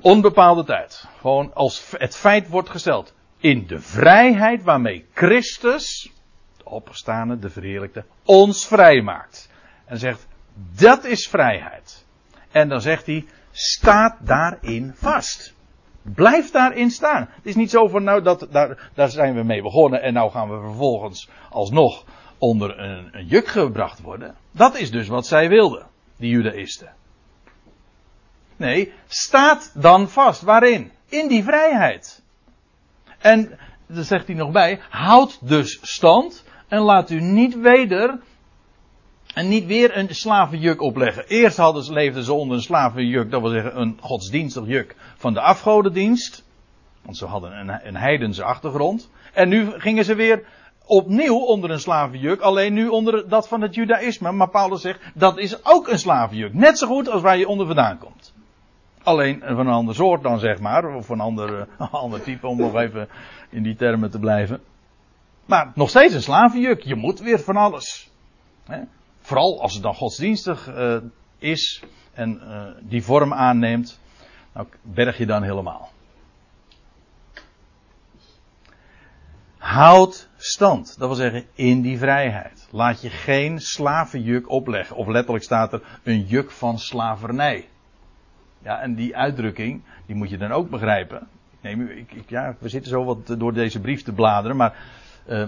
onbepaalde 0.00 0.64
tijd. 0.64 1.08
Gewoon 1.20 1.54
als 1.54 1.92
het 1.98 2.16
feit 2.16 2.48
wordt 2.48 2.70
gesteld. 2.70 3.14
In 3.38 3.66
de 3.66 3.80
vrijheid 3.80 4.62
waarmee 4.62 5.06
Christus, 5.12 6.10
de 6.56 6.64
opgestane, 6.64 7.38
de 7.38 7.50
verheerlijkte, 7.50 8.04
ons 8.24 8.66
vrij 8.66 9.02
maakt. 9.02 9.50
En 9.84 9.98
zegt, 9.98 10.26
dat 10.76 11.04
is 11.04 11.28
vrijheid. 11.28 12.06
En 12.50 12.68
dan 12.68 12.80
zegt 12.80 13.06
hij, 13.06 13.24
staat 13.50 14.16
daarin 14.20 14.92
vast. 14.94 15.54
Blijf 16.02 16.50
daarin 16.50 16.90
staan. 16.90 17.28
Het 17.30 17.46
is 17.46 17.54
niet 17.54 17.70
zo 17.70 17.88
van, 17.88 18.04
nou, 18.04 18.22
dat, 18.22 18.46
daar, 18.50 18.90
daar 18.94 19.10
zijn 19.10 19.34
we 19.34 19.42
mee 19.42 19.62
begonnen 19.62 20.02
en 20.02 20.12
nou 20.12 20.30
gaan 20.30 20.48
we 20.48 20.60
vervolgens 20.60 21.28
alsnog 21.50 22.04
onder 22.38 22.78
een, 22.78 23.26
juk 23.26 23.46
gebracht 23.46 24.00
worden. 24.00 24.34
Dat 24.50 24.78
is 24.78 24.90
dus 24.90 25.08
wat 25.08 25.26
zij 25.26 25.48
wilden, 25.48 25.86
die 26.16 26.30
judaïsten. 26.30 26.94
Nee, 28.56 28.92
staat 29.06 29.72
dan 29.74 30.08
vast. 30.08 30.42
Waarin? 30.42 30.92
In 31.08 31.28
die 31.28 31.44
vrijheid. 31.44 32.22
En, 33.18 33.58
daar 33.86 34.04
zegt 34.04 34.26
hij 34.26 34.36
nog 34.36 34.50
bij, 34.50 34.80
houd 34.88 35.48
dus 35.48 35.78
stand 35.82 36.44
en 36.68 36.80
laat 36.80 37.10
u 37.10 37.20
niet 37.20 37.60
weder 37.60 38.20
en 39.36 39.48
niet 39.48 39.66
weer 39.66 39.96
een 39.96 40.14
slavenjuk 40.14 40.80
opleggen. 40.80 41.26
Eerst 41.26 41.56
hadden 41.56 41.82
ze, 41.82 41.92
leefden 41.92 42.24
ze 42.24 42.32
onder 42.32 42.56
een 42.56 42.62
slavenjuk, 42.62 43.30
dat 43.30 43.40
wil 43.40 43.50
zeggen 43.50 43.80
een 43.80 43.98
godsdienstig 44.00 44.66
juk 44.66 44.96
van 45.16 45.34
de 45.34 45.40
afgodendienst. 45.40 46.44
Want 47.02 47.16
ze 47.16 47.26
hadden 47.26 47.58
een, 47.58 47.86
een 47.86 47.96
heidense 47.96 48.44
achtergrond. 48.44 49.10
En 49.32 49.48
nu 49.48 49.70
gingen 49.70 50.04
ze 50.04 50.14
weer 50.14 50.44
opnieuw 50.86 51.38
onder 51.38 51.70
een 51.70 51.80
slavenjuk, 51.80 52.40
alleen 52.40 52.72
nu 52.72 52.88
onder 52.88 53.28
dat 53.28 53.48
van 53.48 53.60
het 53.60 53.74
judaïsme. 53.74 54.32
Maar 54.32 54.48
Paulus 54.48 54.80
zegt, 54.80 55.00
dat 55.14 55.38
is 55.38 55.64
ook 55.64 55.88
een 55.88 55.98
slavenjuk. 55.98 56.54
Net 56.54 56.78
zo 56.78 56.86
goed 56.86 57.08
als 57.08 57.22
waar 57.22 57.38
je 57.38 57.48
onder 57.48 57.66
vandaan 57.66 57.98
komt. 57.98 58.34
Alleen 59.02 59.42
van 59.46 59.66
een 59.66 59.72
ander 59.72 59.94
soort 59.94 60.22
dan, 60.22 60.38
zeg 60.38 60.60
maar. 60.60 60.94
Of 60.94 61.08
een 61.08 61.20
ander, 61.20 61.68
een 61.78 61.90
ander 62.04 62.22
type, 62.22 62.46
om 62.46 62.58
nog 62.58 62.74
even 62.74 63.08
in 63.50 63.62
die 63.62 63.76
termen 63.76 64.10
te 64.10 64.18
blijven. 64.18 64.60
Maar 65.46 65.72
nog 65.74 65.88
steeds 65.88 66.14
een 66.14 66.22
slavenjuk. 66.22 66.82
Je 66.82 66.94
moet 66.94 67.20
weer 67.20 67.38
van 67.38 67.56
alles. 67.56 68.10
Vooral 69.26 69.60
als 69.60 69.74
het 69.74 69.82
dan 69.82 69.94
godsdienstig 69.94 70.68
uh, 70.68 70.96
is 71.38 71.82
en 72.12 72.40
uh, 72.42 72.66
die 72.80 73.02
vorm 73.02 73.34
aanneemt. 73.34 74.00
Nou, 74.52 74.66
berg 74.82 75.18
je 75.18 75.26
dan 75.26 75.42
helemaal. 75.42 75.90
Houd 79.58 80.28
stand. 80.36 80.98
Dat 80.98 81.08
wil 81.08 81.16
zeggen 81.16 81.44
in 81.54 81.80
die 81.82 81.98
vrijheid. 81.98 82.68
Laat 82.70 83.00
je 83.00 83.10
geen 83.10 83.60
slavenjuk 83.60 84.50
opleggen. 84.50 84.96
Of 84.96 85.06
letterlijk 85.06 85.44
staat 85.44 85.72
er 85.72 85.82
een 86.02 86.22
juk 86.26 86.50
van 86.50 86.78
slavernij. 86.78 87.68
Ja, 88.62 88.80
en 88.80 88.94
die 88.94 89.16
uitdrukking, 89.16 89.82
die 90.06 90.16
moet 90.16 90.30
je 90.30 90.38
dan 90.38 90.52
ook 90.52 90.70
begrijpen. 90.70 91.28
Neem, 91.60 91.88
ik, 91.88 92.12
ik, 92.12 92.30
ja, 92.30 92.56
we 92.58 92.68
zitten 92.68 92.90
zo 92.90 93.04
wat 93.04 93.34
door 93.38 93.52
deze 93.52 93.80
brief 93.80 94.02
te 94.02 94.12
bladeren, 94.12 94.56
maar 94.56 94.76
uh, 95.28 95.46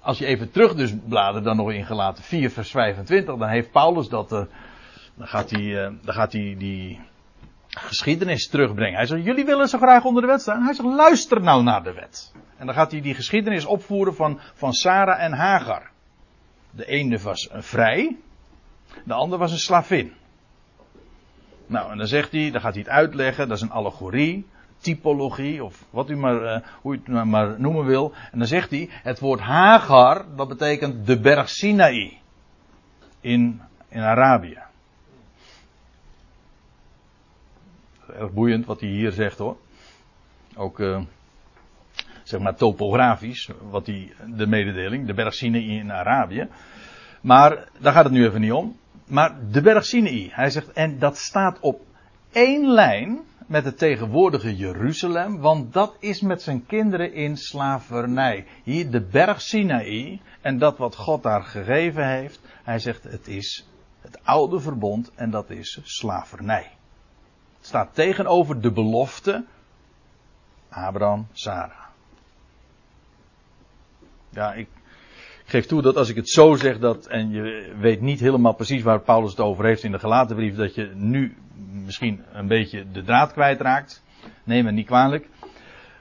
als 0.00 0.18
je 0.18 0.26
even 0.26 0.50
terug 0.50 0.74
dus 0.74 0.94
bladert, 1.08 1.44
dan 1.44 1.56
nog 1.56 1.72
in 1.72 1.86
gelaten 1.86 2.24
4 2.24 2.50
vers 2.50 2.70
25, 2.70 3.36
dan 3.36 3.48
heeft 3.48 3.70
Paulus 3.70 4.08
dat, 4.08 4.32
uh, 4.32 4.42
dan 5.14 5.26
gaat 5.26 5.50
hij, 5.50 5.60
uh, 5.60 5.90
dan 6.02 6.14
gaat 6.14 6.32
hij 6.32 6.54
die 6.58 7.00
geschiedenis 7.68 8.48
terugbrengen. 8.48 8.96
Hij 8.96 9.06
zegt, 9.06 9.24
jullie 9.24 9.44
willen 9.44 9.68
zo 9.68 9.78
graag 9.78 10.04
onder 10.04 10.22
de 10.22 10.28
wet 10.28 10.40
staan. 10.40 10.62
Hij 10.62 10.74
zegt, 10.74 10.88
luister 10.88 11.40
nou 11.40 11.62
naar 11.62 11.82
de 11.82 11.92
wet. 11.92 12.32
En 12.56 12.66
dan 12.66 12.74
gaat 12.74 12.90
hij 12.90 13.00
die 13.00 13.14
geschiedenis 13.14 13.64
opvoeren 13.64 14.14
van, 14.14 14.40
van 14.54 14.72
Sarah 14.72 15.22
en 15.22 15.32
Hagar. 15.32 15.90
De 16.70 16.86
ene 16.86 17.18
was 17.18 17.48
een 17.52 17.62
vrij, 17.62 18.16
de 19.04 19.14
andere 19.14 19.40
was 19.40 19.52
een 19.52 19.58
slavin. 19.58 20.12
Nou, 21.66 21.90
en 21.90 21.98
dan 21.98 22.06
zegt 22.06 22.32
hij, 22.32 22.50
dan 22.50 22.60
gaat 22.60 22.74
hij 22.74 22.82
het 22.82 22.90
uitleggen, 22.90 23.48
dat 23.48 23.56
is 23.56 23.62
een 23.62 23.70
allegorie, 23.70 24.46
typologie, 24.80 25.64
of 25.64 25.84
wat 25.90 26.10
u 26.10 26.16
maar, 26.16 26.42
uh, 26.42 26.66
hoe 26.80 26.94
u 26.94 27.00
het 27.04 27.24
maar 27.24 27.60
noemen 27.60 27.84
wil. 27.84 28.12
En 28.32 28.38
dan 28.38 28.48
zegt 28.48 28.70
hij, 28.70 28.88
het 28.90 29.18
woord 29.18 29.40
Hagar, 29.40 30.24
dat 30.36 30.48
betekent 30.48 31.06
de 31.06 31.20
berg 31.20 31.48
Sinaï. 31.48 32.18
In, 33.20 33.60
in 33.88 34.00
Arabië. 34.00 34.58
Erg 38.18 38.32
boeiend 38.32 38.66
wat 38.66 38.80
hij 38.80 38.88
hier 38.88 39.12
zegt 39.12 39.38
hoor. 39.38 39.56
Ook, 40.56 40.78
uh, 40.78 41.00
zeg 42.22 42.40
maar 42.40 42.54
topografisch, 42.54 43.50
wat 43.70 43.84
die, 43.84 44.12
de 44.26 44.46
mededeling, 44.46 45.06
de 45.06 45.14
berg 45.14 45.34
Sinaï 45.34 45.78
in 45.78 45.92
Arabië. 45.92 46.48
Maar 47.20 47.68
daar 47.78 47.92
gaat 47.92 48.04
het 48.04 48.12
nu 48.12 48.24
even 48.24 48.40
niet 48.40 48.52
om. 48.52 48.76
Maar 49.06 49.36
de 49.50 49.60
berg 49.60 49.84
Sinaï, 49.84 50.28
hij 50.32 50.50
zegt, 50.50 50.72
en 50.72 50.98
dat 50.98 51.18
staat 51.18 51.60
op 51.60 51.88
één 52.32 52.70
lijn 52.70 53.20
met 53.46 53.64
het 53.64 53.78
tegenwoordige 53.78 54.56
Jeruzalem, 54.56 55.38
want 55.38 55.72
dat 55.72 55.96
is 55.98 56.20
met 56.20 56.42
zijn 56.42 56.66
kinderen 56.66 57.12
in 57.12 57.36
slavernij. 57.36 58.46
Hier 58.62 58.90
de 58.90 59.00
berg 59.00 59.40
Sinaï 59.40 60.20
en 60.40 60.58
dat 60.58 60.78
wat 60.78 60.96
God 60.96 61.22
daar 61.22 61.42
gegeven 61.42 62.08
heeft, 62.08 62.40
hij 62.62 62.78
zegt 62.78 63.04
het 63.04 63.28
is 63.28 63.68
het 64.00 64.18
oude 64.24 64.60
verbond 64.60 65.10
en 65.14 65.30
dat 65.30 65.50
is 65.50 65.80
slavernij. 65.82 66.70
Het 67.56 67.66
staat 67.66 67.94
tegenover 67.94 68.60
de 68.60 68.72
belofte 68.72 69.44
Abraham, 70.68 71.26
Sarah. 71.32 71.86
Ja, 74.28 74.52
ik, 74.52 74.68
geef 75.50 75.66
toe 75.66 75.82
dat 75.82 75.96
als 75.96 76.08
ik 76.08 76.16
het 76.16 76.28
zo 76.28 76.54
zeg 76.54 76.78
dat, 76.78 77.06
en 77.06 77.30
je 77.30 77.74
weet 77.78 78.00
niet 78.00 78.20
helemaal 78.20 78.54
precies 78.54 78.82
waar 78.82 79.00
Paulus 79.00 79.30
het 79.30 79.40
over 79.40 79.64
heeft 79.64 79.82
in 79.82 79.92
de 79.92 79.98
gelaten 79.98 80.36
brief, 80.36 80.56
dat 80.56 80.74
je 80.74 80.90
nu 80.94 81.36
misschien 81.84 82.24
een 82.32 82.46
beetje 82.46 82.90
de 82.90 83.02
draad 83.02 83.32
kwijtraakt. 83.32 84.02
Neem 84.44 84.64
me 84.64 84.70
niet 84.70 84.86
kwalijk. 84.86 85.28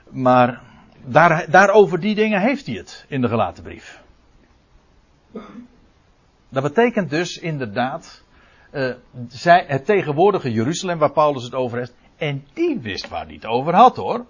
Maar 0.10 0.62
daar, 1.06 1.46
daarover 1.50 2.00
die 2.00 2.16
dingen 2.16 2.42
heeft 2.42 2.66
hij 2.66 2.76
het 2.76 3.06
in 3.08 3.22
de 3.22 3.28
gelaten 3.28 3.64
brief. 3.64 4.02
Dat 6.50 6.64
betekent 6.64 7.10
dus 7.10 7.38
inderdaad 7.38 8.24
uh, 8.72 8.94
zij, 9.28 9.64
het 9.68 9.86
tegenwoordige 9.86 10.52
Jeruzalem 10.52 10.98
waar 10.98 11.12
Paulus 11.12 11.44
het 11.44 11.54
over 11.54 11.78
heeft. 11.78 11.96
En 12.18 12.46
die 12.54 12.80
wist 12.80 13.10
waar 13.10 13.26
hij 13.26 13.34
het 13.34 13.46
over 13.46 13.76
had 13.76 13.96
hoor. 13.96 14.26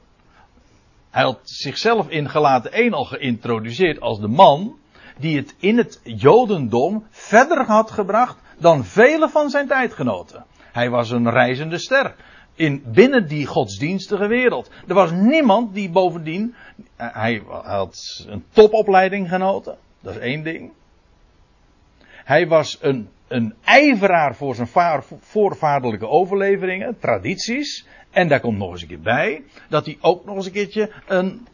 Hij 1.09 1.23
had 1.23 1.39
zichzelf 1.43 2.09
in 2.09 2.29
gelaten 2.29 2.71
1 2.71 2.93
al 2.93 3.05
geïntroduceerd 3.05 3.99
als 3.99 4.19
de 4.19 4.27
man 4.27 4.77
die 5.19 5.37
het 5.37 5.55
in 5.57 5.77
het 5.77 5.99
Jodendom 6.03 7.05
verder 7.09 7.65
had 7.65 7.91
gebracht 7.91 8.37
dan 8.57 8.85
vele 8.85 9.29
van 9.29 9.49
zijn 9.49 9.67
tijdgenoten. 9.67 10.45
Hij 10.71 10.89
was 10.89 11.09
een 11.09 11.29
reizende 11.29 11.77
ster. 11.77 12.15
In, 12.55 12.83
binnen 12.85 13.27
die 13.27 13.45
godsdienstige 13.45 14.27
wereld. 14.27 14.71
Er 14.87 14.93
was 14.93 15.11
niemand 15.11 15.73
die 15.73 15.89
bovendien. 15.89 16.55
Eh, 16.95 17.07
hij 17.13 17.41
had 17.63 18.25
een 18.27 18.43
topopleiding 18.51 19.29
genoten. 19.29 19.77
Dat 20.01 20.15
is 20.15 20.19
één 20.19 20.43
ding. 20.43 20.71
Hij 22.07 22.47
was 22.47 22.77
een, 22.81 23.09
een 23.27 23.53
ijveraar 23.63 24.35
voor 24.35 24.55
zijn 24.55 24.69
voorvaderlijke 25.19 26.07
overleveringen, 26.07 26.99
tradities. 26.99 27.87
En 28.09 28.27
daar 28.27 28.39
komt 28.39 28.57
nog 28.57 28.71
eens 28.71 28.81
een 28.81 28.87
keer 28.87 28.99
bij 28.99 29.43
dat 29.69 29.85
hij 29.85 29.97
ook 30.01 30.25
nog 30.25 30.35
eens 30.35 30.45
een 30.45 30.51
keertje 30.51 30.91
een 31.07 31.47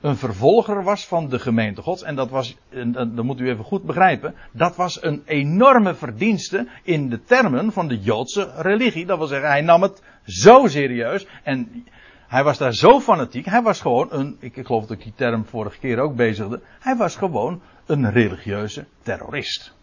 een 0.00 0.16
vervolger 0.16 0.82
was 0.82 1.06
van 1.06 1.28
de 1.28 1.38
gemeente 1.38 1.82
Gods. 1.82 2.02
En 2.02 2.14
dat 2.14 2.30
was, 2.30 2.56
en 2.68 2.92
dat 2.92 3.24
moet 3.24 3.40
u 3.40 3.48
even 3.48 3.64
goed 3.64 3.82
begrijpen, 3.82 4.34
dat 4.52 4.76
was 4.76 5.02
een 5.02 5.22
enorme 5.26 5.94
verdienste 5.94 6.68
in 6.82 7.08
de 7.08 7.22
termen 7.22 7.72
van 7.72 7.88
de 7.88 7.98
Joodse 7.98 8.52
religie. 8.56 9.06
Dat 9.06 9.18
wil 9.18 9.26
zeggen, 9.26 9.48
hij 9.48 9.60
nam 9.60 9.82
het 9.82 10.02
zo 10.24 10.66
serieus 10.66 11.26
en 11.42 11.86
hij 12.28 12.44
was 12.44 12.58
daar 12.58 12.74
zo 12.74 13.00
fanatiek. 13.00 13.44
Hij 13.44 13.62
was 13.62 13.80
gewoon 13.80 14.08
een, 14.10 14.36
ik, 14.40 14.56
ik 14.56 14.66
geloof 14.66 14.86
dat 14.86 14.96
ik 14.96 15.02
die 15.02 15.12
term 15.16 15.44
vorige 15.44 15.78
keer 15.78 15.98
ook 15.98 16.16
bezigde, 16.16 16.60
hij 16.80 16.96
was 16.96 17.16
gewoon 17.16 17.60
een 17.86 18.10
religieuze 18.10 18.86
terrorist. 19.02 19.76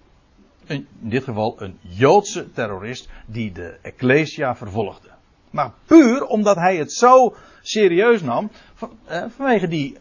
In 0.65 0.87
dit 0.99 1.23
geval 1.23 1.61
een 1.61 1.77
Joodse 1.81 2.51
terrorist 2.51 3.09
die 3.25 3.51
de 3.51 3.77
Ecclesia 3.81 4.55
vervolgde. 4.55 5.14
Maar 5.55 5.71
puur 5.85 6.25
omdat 6.25 6.55
hij 6.55 6.77
het 6.77 6.93
zo 6.93 7.35
serieus 7.61 8.21
nam 8.21 8.51
van, 8.73 8.97
eh, 9.05 9.23
vanwege 9.35 9.67
die, 9.67 9.97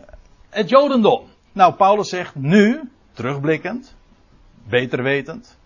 het 0.50 0.68
Jodendom. 0.68 1.26
Nou, 1.52 1.74
Paulus 1.74 2.08
zegt 2.08 2.34
nu, 2.34 2.90
terugblikkend, 3.12 3.94
beter 4.68 5.02
wetend, 5.02 5.58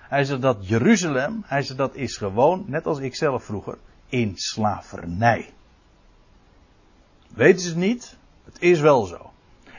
hij 0.00 0.24
zegt 0.24 0.42
dat 0.42 0.68
Jeruzalem, 0.68 1.42
hij 1.44 1.62
zegt 1.62 1.78
dat 1.78 1.94
is 1.94 2.16
gewoon, 2.16 2.64
net 2.66 2.86
als 2.86 2.98
ik 2.98 3.14
zelf 3.14 3.44
vroeger, 3.44 3.78
in 4.08 4.32
slavernij. 4.36 5.52
Weten 7.34 7.60
ze 7.60 7.68
het 7.68 7.76
niet? 7.76 8.16
Het 8.44 8.56
is 8.62 8.80
wel 8.80 9.04
zo. 9.04 9.30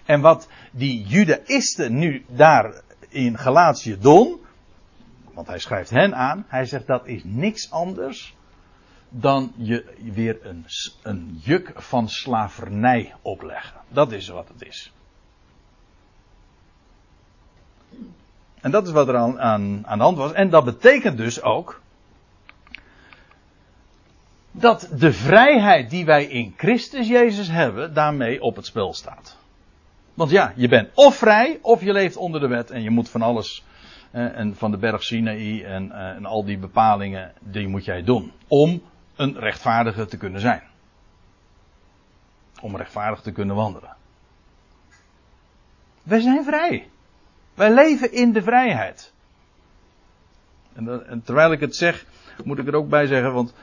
En 0.05 0.21
wat 0.21 0.47
die 0.71 1.03
judaïsten 1.03 1.97
nu 1.97 2.25
daar 2.27 2.81
in 3.09 3.37
Galatië 3.37 3.97
doen, 3.99 4.39
want 5.33 5.47
hij 5.47 5.59
schrijft 5.59 5.89
hen 5.89 6.15
aan, 6.15 6.45
hij 6.47 6.65
zegt 6.65 6.87
dat 6.87 7.07
is 7.07 7.21
niks 7.23 7.71
anders 7.71 8.36
dan 9.09 9.53
je 9.55 9.95
weer 10.13 10.37
een, 10.41 10.65
een 11.03 11.39
juk 11.43 11.71
van 11.75 12.09
slavernij 12.09 13.13
opleggen. 13.21 13.81
Dat 13.87 14.11
is 14.11 14.27
wat 14.27 14.47
het 14.47 14.67
is. 14.67 14.91
En 18.61 18.71
dat 18.71 18.87
is 18.87 18.93
wat 18.93 19.07
er 19.07 19.17
aan, 19.17 19.39
aan, 19.39 19.87
aan 19.87 19.97
de 19.97 20.03
hand 20.03 20.17
was. 20.17 20.33
En 20.33 20.49
dat 20.49 20.65
betekent 20.65 21.17
dus 21.17 21.41
ook 21.41 21.81
dat 24.51 24.89
de 24.97 25.13
vrijheid 25.13 25.89
die 25.89 26.05
wij 26.05 26.25
in 26.25 26.53
Christus 26.57 27.07
Jezus 27.07 27.47
hebben, 27.47 27.93
daarmee 27.93 28.41
op 28.41 28.55
het 28.55 28.65
spel 28.65 28.93
staat. 28.93 29.37
Want 30.13 30.29
ja, 30.31 30.53
je 30.55 30.67
bent 30.67 30.89
of 30.93 31.15
vrij, 31.15 31.59
of 31.61 31.83
je 31.83 31.93
leeft 31.93 32.17
onder 32.17 32.41
de 32.41 32.47
wet 32.47 32.71
en 32.71 32.81
je 32.81 32.89
moet 32.89 33.09
van 33.09 33.21
alles, 33.21 33.63
eh, 34.11 34.37
en 34.37 34.55
van 34.55 34.71
de 34.71 34.77
berg 34.77 35.03
Sinaï 35.03 35.63
en, 35.63 35.91
eh, 35.91 36.09
en 36.09 36.25
al 36.25 36.45
die 36.45 36.57
bepalingen, 36.57 37.33
die 37.39 37.67
moet 37.67 37.85
jij 37.85 38.03
doen. 38.03 38.31
Om 38.47 38.81
een 39.17 39.39
rechtvaardige 39.39 40.05
te 40.05 40.17
kunnen 40.17 40.41
zijn. 40.41 40.61
Om 42.61 42.77
rechtvaardig 42.77 43.21
te 43.21 43.31
kunnen 43.31 43.55
wandelen. 43.55 43.95
Wij 46.03 46.19
zijn 46.19 46.43
vrij. 46.43 46.89
Wij 47.53 47.73
leven 47.73 48.11
in 48.11 48.31
de 48.31 48.41
vrijheid. 48.41 49.13
En, 50.73 51.07
en, 51.07 51.21
terwijl 51.23 51.51
ik 51.51 51.59
het 51.59 51.75
zeg, 51.75 52.05
moet 52.43 52.59
ik 52.59 52.67
er 52.67 52.75
ook 52.75 52.89
bij 52.89 53.05
zeggen, 53.05 53.33
want 53.33 53.53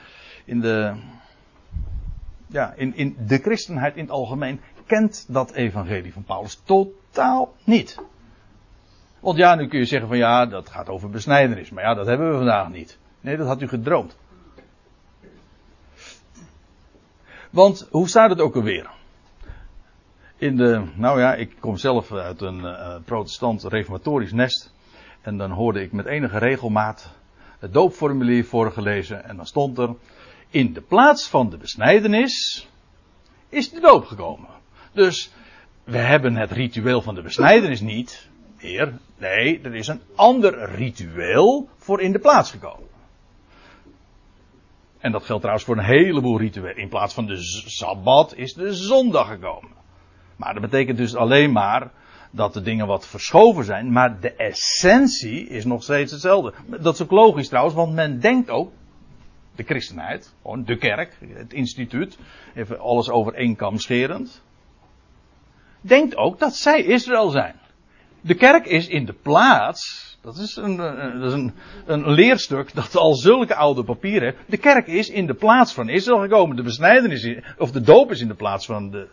in 0.45 0.61
de. 0.61 0.93
ja, 2.47 2.73
in, 2.73 2.95
in 2.95 3.15
de 3.19 3.37
christenheid 3.37 3.95
in 3.95 4.01
het 4.01 4.11
algemeen 4.11 4.61
kent 4.85 5.25
dat 5.27 5.51
evangelie 5.51 6.13
van 6.13 6.23
Paulus 6.23 6.61
totaal 6.63 7.53
niet. 7.63 7.99
Want 9.19 9.37
ja, 9.37 9.55
nu 9.55 9.67
kun 9.67 9.79
je 9.79 9.85
zeggen 9.85 10.07
van 10.07 10.17
ja, 10.17 10.45
dat 10.45 10.69
gaat 10.69 10.89
over 10.89 11.09
besnijdenis. 11.09 11.69
Maar 11.69 11.83
ja, 11.83 11.93
dat 11.93 12.05
hebben 12.05 12.29
we 12.29 12.35
vandaag 12.35 12.69
niet. 12.69 12.97
Nee, 13.21 13.37
dat 13.37 13.47
had 13.47 13.61
u 13.61 13.67
gedroomd. 13.67 14.17
Want 17.55 17.87
hoe 17.91 18.07
staat 18.07 18.29
het 18.29 18.39
ook 18.39 18.55
alweer? 18.55 18.89
In 20.37 20.57
de, 20.57 20.83
nou 20.95 21.19
ja, 21.19 21.33
ik 21.33 21.55
kom 21.59 21.77
zelf 21.77 22.11
uit 22.11 22.41
een 22.41 22.59
uh, 22.59 22.95
protestant 23.05 23.63
reformatorisch 23.63 24.31
nest. 24.31 24.73
En 25.21 25.37
dan 25.37 25.51
hoorde 25.51 25.81
ik 25.81 25.91
met 25.91 26.05
enige 26.05 26.37
regelmaat 26.37 27.09
het 27.59 27.73
doopformulier 27.73 28.45
voorgelezen. 28.45 29.23
En 29.23 29.35
dan 29.35 29.45
stond 29.45 29.77
er, 29.77 29.95
in 30.49 30.73
de 30.73 30.81
plaats 30.81 31.27
van 31.27 31.49
de 31.49 31.57
besnijdenis 31.57 32.67
is 33.49 33.69
de 33.69 33.79
doop 33.79 34.05
gekomen. 34.05 34.49
Dus 34.91 35.31
we 35.83 35.97
hebben 35.97 36.35
het 36.35 36.51
ritueel 36.51 37.01
van 37.01 37.15
de 37.15 37.21
besnijdenis 37.21 37.81
niet 37.81 38.29
meer. 38.61 38.93
Nee, 39.17 39.61
er 39.61 39.75
is 39.75 39.87
een 39.87 40.01
ander 40.15 40.75
ritueel 40.75 41.69
voor 41.77 42.01
in 42.01 42.11
de 42.11 42.19
plaats 42.19 42.51
gekomen. 42.51 42.87
En 45.05 45.11
dat 45.11 45.25
geldt 45.25 45.41
trouwens 45.41 45.67
voor 45.67 45.77
een 45.77 45.83
heleboel 45.83 46.39
rituelen. 46.39 46.77
In 46.77 46.89
plaats 46.89 47.13
van 47.13 47.25
de 47.25 47.37
sabbat 47.65 48.35
is 48.35 48.53
de 48.53 48.73
zondag 48.73 49.27
gekomen. 49.27 49.69
Maar 50.35 50.53
dat 50.53 50.61
betekent 50.61 50.97
dus 50.97 51.15
alleen 51.15 51.51
maar 51.51 51.91
dat 52.31 52.53
de 52.53 52.61
dingen 52.61 52.87
wat 52.87 53.07
verschoven 53.07 53.63
zijn. 53.63 53.91
Maar 53.91 54.19
de 54.19 54.33
essentie 54.33 55.47
is 55.47 55.65
nog 55.65 55.83
steeds 55.83 56.11
hetzelfde. 56.11 56.53
Dat 56.79 56.93
is 56.93 57.01
ook 57.01 57.11
logisch 57.11 57.47
trouwens, 57.47 57.75
want 57.75 57.93
men 57.93 58.19
denkt 58.19 58.49
ook. 58.49 58.71
De 59.55 59.63
christenheid, 59.63 60.33
de 60.65 60.77
kerk, 60.77 61.17
het 61.33 61.53
instituut, 61.53 62.17
even 62.55 62.79
alles 62.79 63.09
over 63.09 63.33
één 63.33 63.55
kam 63.55 63.77
scherend. 63.77 64.43
Denkt 65.81 66.15
ook 66.15 66.39
dat 66.39 66.55
zij 66.55 66.83
Israël 66.83 67.29
zijn. 67.29 67.55
De 68.21 68.35
kerk 68.35 68.65
is 68.65 68.87
in 68.87 69.05
de 69.05 69.13
plaats 69.13 70.04
dat 70.25 70.37
is, 70.37 70.55
een, 70.55 70.77
dat 71.19 71.23
is 71.23 71.33
een, 71.33 71.53
een, 71.85 72.09
leerstuk 72.09 72.73
dat 72.73 72.95
al 72.95 73.15
zulke 73.15 73.55
oude 73.55 73.83
papieren 73.83 74.23
heeft. 74.23 74.37
De 74.47 74.57
kerk 74.57 74.87
is 74.87 75.09
in 75.09 75.27
de 75.27 75.33
plaats 75.33 75.73
van 75.73 75.89
Israël 75.89 76.21
gekomen. 76.21 76.55
De 76.55 76.63
besnijdenis, 76.63 77.37
of 77.57 77.71
de 77.71 77.81
doop 77.81 78.11
is 78.11 78.21
in 78.21 78.27
de 78.27 78.35
plaats 78.35 78.65
van 78.65 78.89
de. 78.89 79.07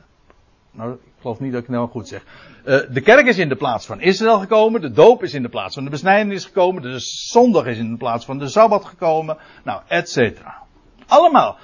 Nou, 0.71 0.93
ik 0.93 0.99
geloof 1.21 1.41
niet 1.41 1.53
dat 1.53 1.61
ik 1.61 1.67
het 1.67 1.77
nou 1.77 1.89
goed 1.89 2.09
zeg. 2.09 2.25
Uh, 2.65 2.81
de 2.91 3.01
kerk 3.01 3.27
is 3.27 3.39
in 3.39 3.49
de 3.49 3.57
plaats 3.57 3.87
van 3.87 4.01
Israël 4.01 4.39
gekomen. 4.39 4.81
De 4.81 4.91
doop 4.91 5.23
is 5.23 5.35
in 5.35 5.43
de 5.43 5.49
plaats 5.49 5.75
van 5.75 5.85
de 5.85 5.91
besnijdenis 5.91 6.45
gekomen. 6.45 6.83
De 6.83 6.99
zondag 6.99 7.67
is 7.67 7.79
in 7.79 7.91
de 7.91 7.97
plaats 7.97 8.25
van 8.25 8.39
de 8.39 8.49
sabbat 8.49 8.85
gekomen. 8.85 9.39
Nou, 9.65 9.83
et 9.89 10.11
cetera. 10.11 10.63
Allemaal. 11.07 11.59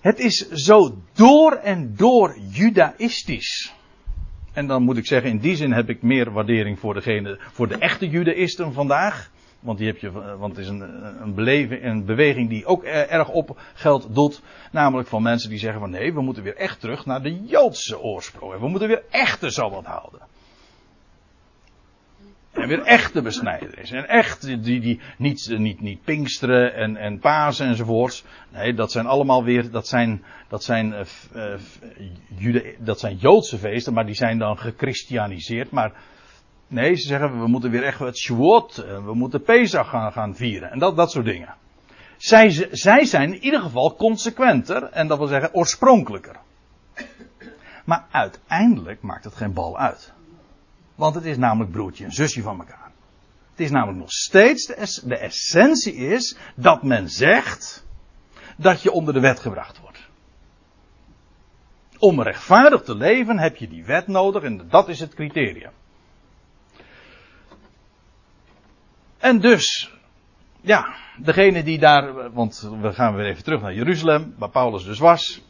Het 0.00 0.18
is 0.18 0.48
zo 0.48 0.96
door 1.12 1.52
en 1.52 1.94
door 1.96 2.38
judaïstisch. 2.50 3.72
En 4.52 4.66
dan 4.66 4.82
moet 4.82 4.96
ik 4.96 5.06
zeggen, 5.06 5.30
in 5.30 5.38
die 5.38 5.56
zin 5.56 5.72
heb 5.72 5.88
ik 5.88 6.02
meer 6.02 6.32
waardering 6.32 6.78
voor 6.78 6.94
degene, 6.94 7.38
voor 7.52 7.68
de 7.68 7.78
echte 7.78 8.08
judaïsten 8.08 8.72
vandaag. 8.72 9.30
Want, 9.60 9.78
die 9.78 9.86
heb 9.86 9.98
je, 9.98 10.12
want 10.12 10.56
het 10.56 10.64
is 10.64 10.68
een, 10.68 10.80
een, 11.82 12.04
beweging 12.04 12.48
die 12.48 12.66
ook 12.66 12.84
erg 12.84 13.28
op 13.28 13.60
geld 13.74 14.14
doet. 14.14 14.42
Namelijk 14.70 15.08
van 15.08 15.22
mensen 15.22 15.50
die 15.50 15.58
zeggen 15.58 15.80
van 15.80 15.90
nee, 15.90 16.14
we 16.14 16.20
moeten 16.20 16.42
weer 16.42 16.56
echt 16.56 16.80
terug 16.80 17.06
naar 17.06 17.22
de 17.22 17.44
Joodse 17.44 18.00
oorsprong. 18.00 18.60
We 18.60 18.68
moeten 18.68 18.88
weer 18.88 19.02
echt 19.10 19.40
de 19.40 19.50
Sabbat 19.50 19.84
houden. 19.84 20.20
En 22.62 22.68
weer 22.68 22.82
echte 22.82 23.22
besnijdenis. 23.22 23.90
En 23.90 24.08
echt, 24.08 24.42
die, 24.42 24.80
die, 24.80 25.00
niet, 25.18 25.54
niet, 25.58 25.80
niet 25.80 26.04
Pinksteren 26.04 26.74
en, 26.74 26.96
en 26.96 27.18
Pasen 27.18 27.66
enzovoorts. 27.66 28.24
Nee, 28.48 28.74
dat 28.74 28.92
zijn 28.92 29.06
allemaal 29.06 29.44
weer, 29.44 29.70
dat 29.70 29.88
zijn, 29.88 30.24
dat 30.48 30.64
zijn, 30.64 30.94
uh, 31.34 31.54
Jude, 32.36 32.74
dat 32.78 33.00
zijn 33.00 33.16
Joodse 33.16 33.58
feesten, 33.58 33.92
maar 33.92 34.06
die 34.06 34.14
zijn 34.14 34.38
dan 34.38 34.58
gechristianiseerd. 34.58 35.70
Maar 35.70 35.92
nee, 36.66 36.94
ze 36.94 37.06
zeggen 37.06 37.40
we 37.40 37.46
moeten 37.46 37.70
weer 37.70 37.84
echt 37.84 37.98
het 37.98 38.18
Shavuot, 38.18 38.78
uh, 38.78 39.04
we 39.04 39.14
moeten 39.14 39.42
Pesach 39.42 39.88
gaan, 39.88 40.12
gaan 40.12 40.36
vieren. 40.36 40.70
En 40.70 40.78
dat, 40.78 40.96
dat 40.96 41.10
soort 41.10 41.26
dingen. 41.26 41.54
Zij, 42.16 42.68
zij 42.70 43.04
zijn 43.04 43.32
in 43.32 43.44
ieder 43.44 43.60
geval 43.60 43.94
consequenter, 43.96 44.82
en 44.82 45.08
dat 45.08 45.18
wil 45.18 45.26
zeggen 45.26 45.54
oorspronkelijker. 45.54 46.36
Maar 47.84 48.04
uiteindelijk 48.10 49.02
maakt 49.02 49.24
het 49.24 49.34
geen 49.34 49.52
bal 49.52 49.78
uit. 49.78 50.12
Want 50.94 51.14
het 51.14 51.24
is 51.24 51.36
namelijk 51.36 51.70
broertje 51.70 52.04
en 52.04 52.12
zusje 52.12 52.42
van 52.42 52.58
elkaar. 52.58 52.90
Het 53.50 53.60
is 53.60 53.70
namelijk 53.70 53.98
nog 53.98 54.12
steeds, 54.12 54.66
de, 54.66 55.00
de 55.04 55.16
essentie 55.16 55.94
is 55.94 56.36
dat 56.54 56.82
men 56.82 57.08
zegt 57.08 57.86
dat 58.56 58.82
je 58.82 58.90
onder 58.90 59.14
de 59.14 59.20
wet 59.20 59.40
gebracht 59.40 59.80
wordt. 59.80 60.08
Om 61.98 62.22
rechtvaardig 62.22 62.82
te 62.82 62.96
leven 62.96 63.38
heb 63.38 63.56
je 63.56 63.68
die 63.68 63.84
wet 63.84 64.06
nodig 64.06 64.42
en 64.42 64.68
dat 64.68 64.88
is 64.88 65.00
het 65.00 65.14
criterium. 65.14 65.72
En 69.18 69.40
dus, 69.40 69.92
ja, 70.60 70.96
degene 71.16 71.62
die 71.62 71.78
daar, 71.78 72.32
want 72.32 72.68
we 72.80 72.92
gaan 72.92 73.14
weer 73.14 73.26
even 73.26 73.44
terug 73.44 73.60
naar 73.60 73.74
Jeruzalem, 73.74 74.34
waar 74.38 74.50
Paulus 74.50 74.84
dus 74.84 74.98
was. 74.98 75.42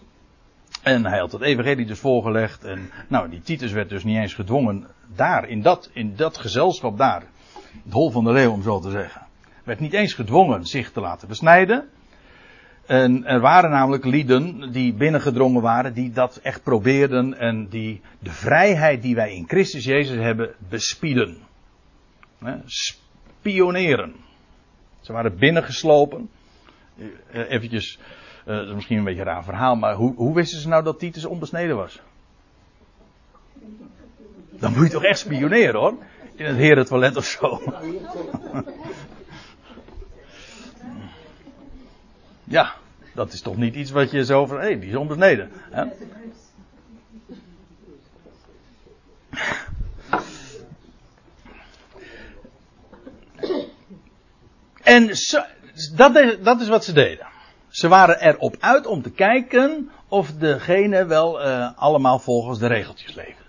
En 0.83 1.07
hij 1.07 1.18
had 1.18 1.33
het 1.33 1.43
evangelie 1.43 1.87
dus 1.87 1.99
voorgelegd. 1.99 2.64
En 2.64 2.91
nou, 3.09 3.30
die 3.30 3.43
Titus 3.43 3.72
werd 3.72 3.89
dus 3.89 4.05
niet 4.05 4.16
eens 4.16 4.35
gedwongen 4.35 4.87
daar, 5.14 5.49
in 5.49 5.62
dat, 5.62 5.91
in 5.93 6.16
dat 6.16 6.39
gezelschap 6.39 6.99
daar. 6.99 7.22
Het 7.85 7.93
hol 7.93 8.11
van 8.11 8.24
de 8.24 8.33
leeuw, 8.33 8.53
om 8.53 8.62
zo 8.62 8.80
te 8.80 8.91
zeggen. 8.91 9.22
Werd 9.64 9.80
niet 9.80 9.93
eens 9.93 10.12
gedwongen 10.12 10.66
zich 10.66 10.93
te 10.93 11.01
laten 11.01 11.28
besnijden. 11.28 11.89
En 12.87 13.24
er 13.26 13.41
waren 13.41 13.70
namelijk 13.70 14.05
lieden 14.05 14.72
die 14.72 14.95
binnengedrongen 14.95 15.62
waren, 15.62 15.95
die 15.95 16.11
dat 16.11 16.37
echt 16.37 16.62
probeerden 16.62 17.39
en 17.39 17.68
die 17.68 18.01
de 18.18 18.30
vrijheid 18.30 19.03
die 19.03 19.14
wij 19.14 19.35
in 19.35 19.49
Christus 19.49 19.85
Jezus 19.85 20.16
hebben 20.16 20.55
bespieden. 20.68 21.37
Spioneren. 22.64 24.14
Ze 25.01 25.12
waren 25.12 25.37
binnengeslopen. 25.39 26.28
Eh, 27.30 27.51
eventjes 27.51 27.99
uh, 28.47 28.57
dat 28.57 28.66
is 28.66 28.74
misschien 28.74 28.99
een 28.99 29.05
beetje 29.05 29.20
een 29.20 29.26
raar 29.26 29.45
verhaal, 29.45 29.76
maar 29.76 29.95
hoe, 29.95 30.14
hoe 30.14 30.34
wisten 30.34 30.61
ze 30.61 30.68
nou 30.68 30.84
dat 30.84 30.99
Titus 30.99 31.24
onbesneden 31.24 31.76
was? 31.76 32.01
Dan 34.51 34.72
moet 34.72 34.86
je 34.86 34.93
toch 34.93 35.05
echt 35.05 35.18
spioneren 35.18 35.80
hoor. 35.80 35.95
In 36.34 36.45
het 36.47 36.57
herentoilet 36.57 37.16
of 37.16 37.24
zo. 37.24 37.62
ja, 42.45 42.74
dat 43.14 43.32
is 43.32 43.40
toch 43.40 43.57
niet 43.57 43.74
iets 43.74 43.90
wat 43.90 44.11
je 44.11 44.24
zo 44.24 44.47
van, 44.47 44.57
hé, 44.57 44.62
hey, 44.62 44.78
die 44.78 44.88
is 44.88 44.97
onbesneden. 44.97 45.51
Hè? 45.70 45.84
En 54.82 55.07
dat 56.43 56.61
is 56.61 56.68
wat 56.68 56.84
ze 56.84 56.93
deden. 56.93 57.26
Ze 57.73 57.89
waren 57.89 58.20
erop 58.20 58.57
uit 58.61 58.87
om 58.87 59.03
te 59.03 59.11
kijken 59.11 59.91
of 60.09 60.33
degene 60.33 61.05
wel 61.05 61.47
uh, 61.47 61.70
allemaal 61.77 62.18
volgens 62.18 62.59
de 62.59 62.66
regeltjes 62.66 63.14
leefden. 63.14 63.47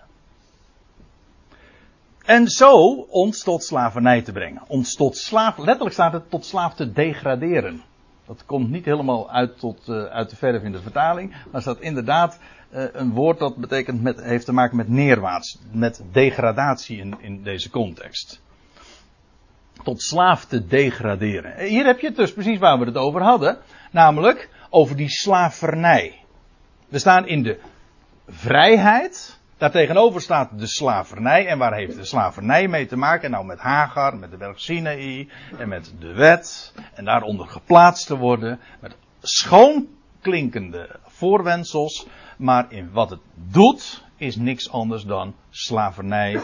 En 2.26 2.48
zo 2.48 2.94
ons 3.10 3.44
tot 3.44 3.64
slavernij 3.64 4.22
te 4.22 4.32
brengen. 4.32 4.62
Ons 4.68 4.96
tot 4.96 5.18
slaaf, 5.18 5.58
letterlijk 5.58 5.94
staat 5.94 6.14
het 6.14 6.30
tot 6.30 6.46
slaaf 6.46 6.74
te 6.74 6.92
degraderen. 6.92 7.82
Dat 8.26 8.46
komt 8.46 8.70
niet 8.70 8.86
helemaal 8.86 9.32
uit, 9.32 9.60
tot, 9.60 9.88
uh, 9.88 10.04
uit 10.04 10.30
de 10.30 10.36
verf 10.36 10.64
in 10.64 10.72
de 10.72 10.82
vertaling. 10.82 11.36
Maar 11.52 11.62
staat 11.62 11.80
inderdaad 11.80 12.40
uh, 12.74 12.84
een 12.92 13.12
woord 13.12 13.40
dat 13.40 13.56
betekent 13.56 14.02
met, 14.02 14.24
heeft 14.24 14.46
te 14.46 14.54
maken 14.54 14.78
met 14.78 14.88
neerwaarts. 14.88 15.60
Met 15.72 16.04
degradatie 16.12 16.98
in, 16.98 17.16
in 17.20 17.44
deze 17.44 17.70
context. 17.70 18.42
Tot 19.84 20.02
slaaf 20.02 20.46
te 20.46 20.68
degraderen. 20.68 21.66
Hier 21.66 21.86
heb 21.86 22.00
je 22.00 22.08
het 22.08 22.16
dus 22.16 22.34
precies 22.34 22.60
waar 22.60 22.80
we 22.80 22.86
het 22.86 22.98
over 22.98 23.22
hadden. 23.22 23.58
Namelijk 23.92 24.50
over 24.70 24.96
die 24.96 25.10
slavernij. 25.10 26.24
We 26.88 27.00
staan 27.00 27.28
in 27.28 27.44
de 27.44 27.60
vrijheid. 28.28 29.40
Daartegenover 29.58 30.22
staat 30.22 30.60
de 30.60 30.68
slavernij. 30.68 31.48
En 31.48 31.58
waar 31.58 31.74
heeft 31.74 31.96
de 31.96 32.06
slavernij 32.06 32.68
mee 32.68 32.86
te 32.86 32.98
maken? 32.98 33.32
Nou, 33.32 33.46
met 33.46 33.60
Hagar, 33.60 34.18
met 34.18 34.32
de 34.32 34.38
berg 34.38 34.60
Sinaï 34.60 35.30
en 35.58 35.68
met 35.68 35.94
de 36.00 36.14
wet. 36.14 36.74
En 36.94 37.06
daaronder 37.06 37.48
geplaatst 37.48 38.08
te 38.08 38.18
worden. 38.18 38.60
Met 38.80 38.96
schoonklinkende 39.22 40.90
voorwendsels. 41.06 42.08
Maar 42.38 42.72
in 42.72 42.92
wat 42.92 43.10
het 43.10 43.22
doet, 43.34 44.04
is 44.18 44.36
niks 44.36 44.72
anders 44.72 45.04
dan 45.04 45.36
slavernij. 45.50 46.42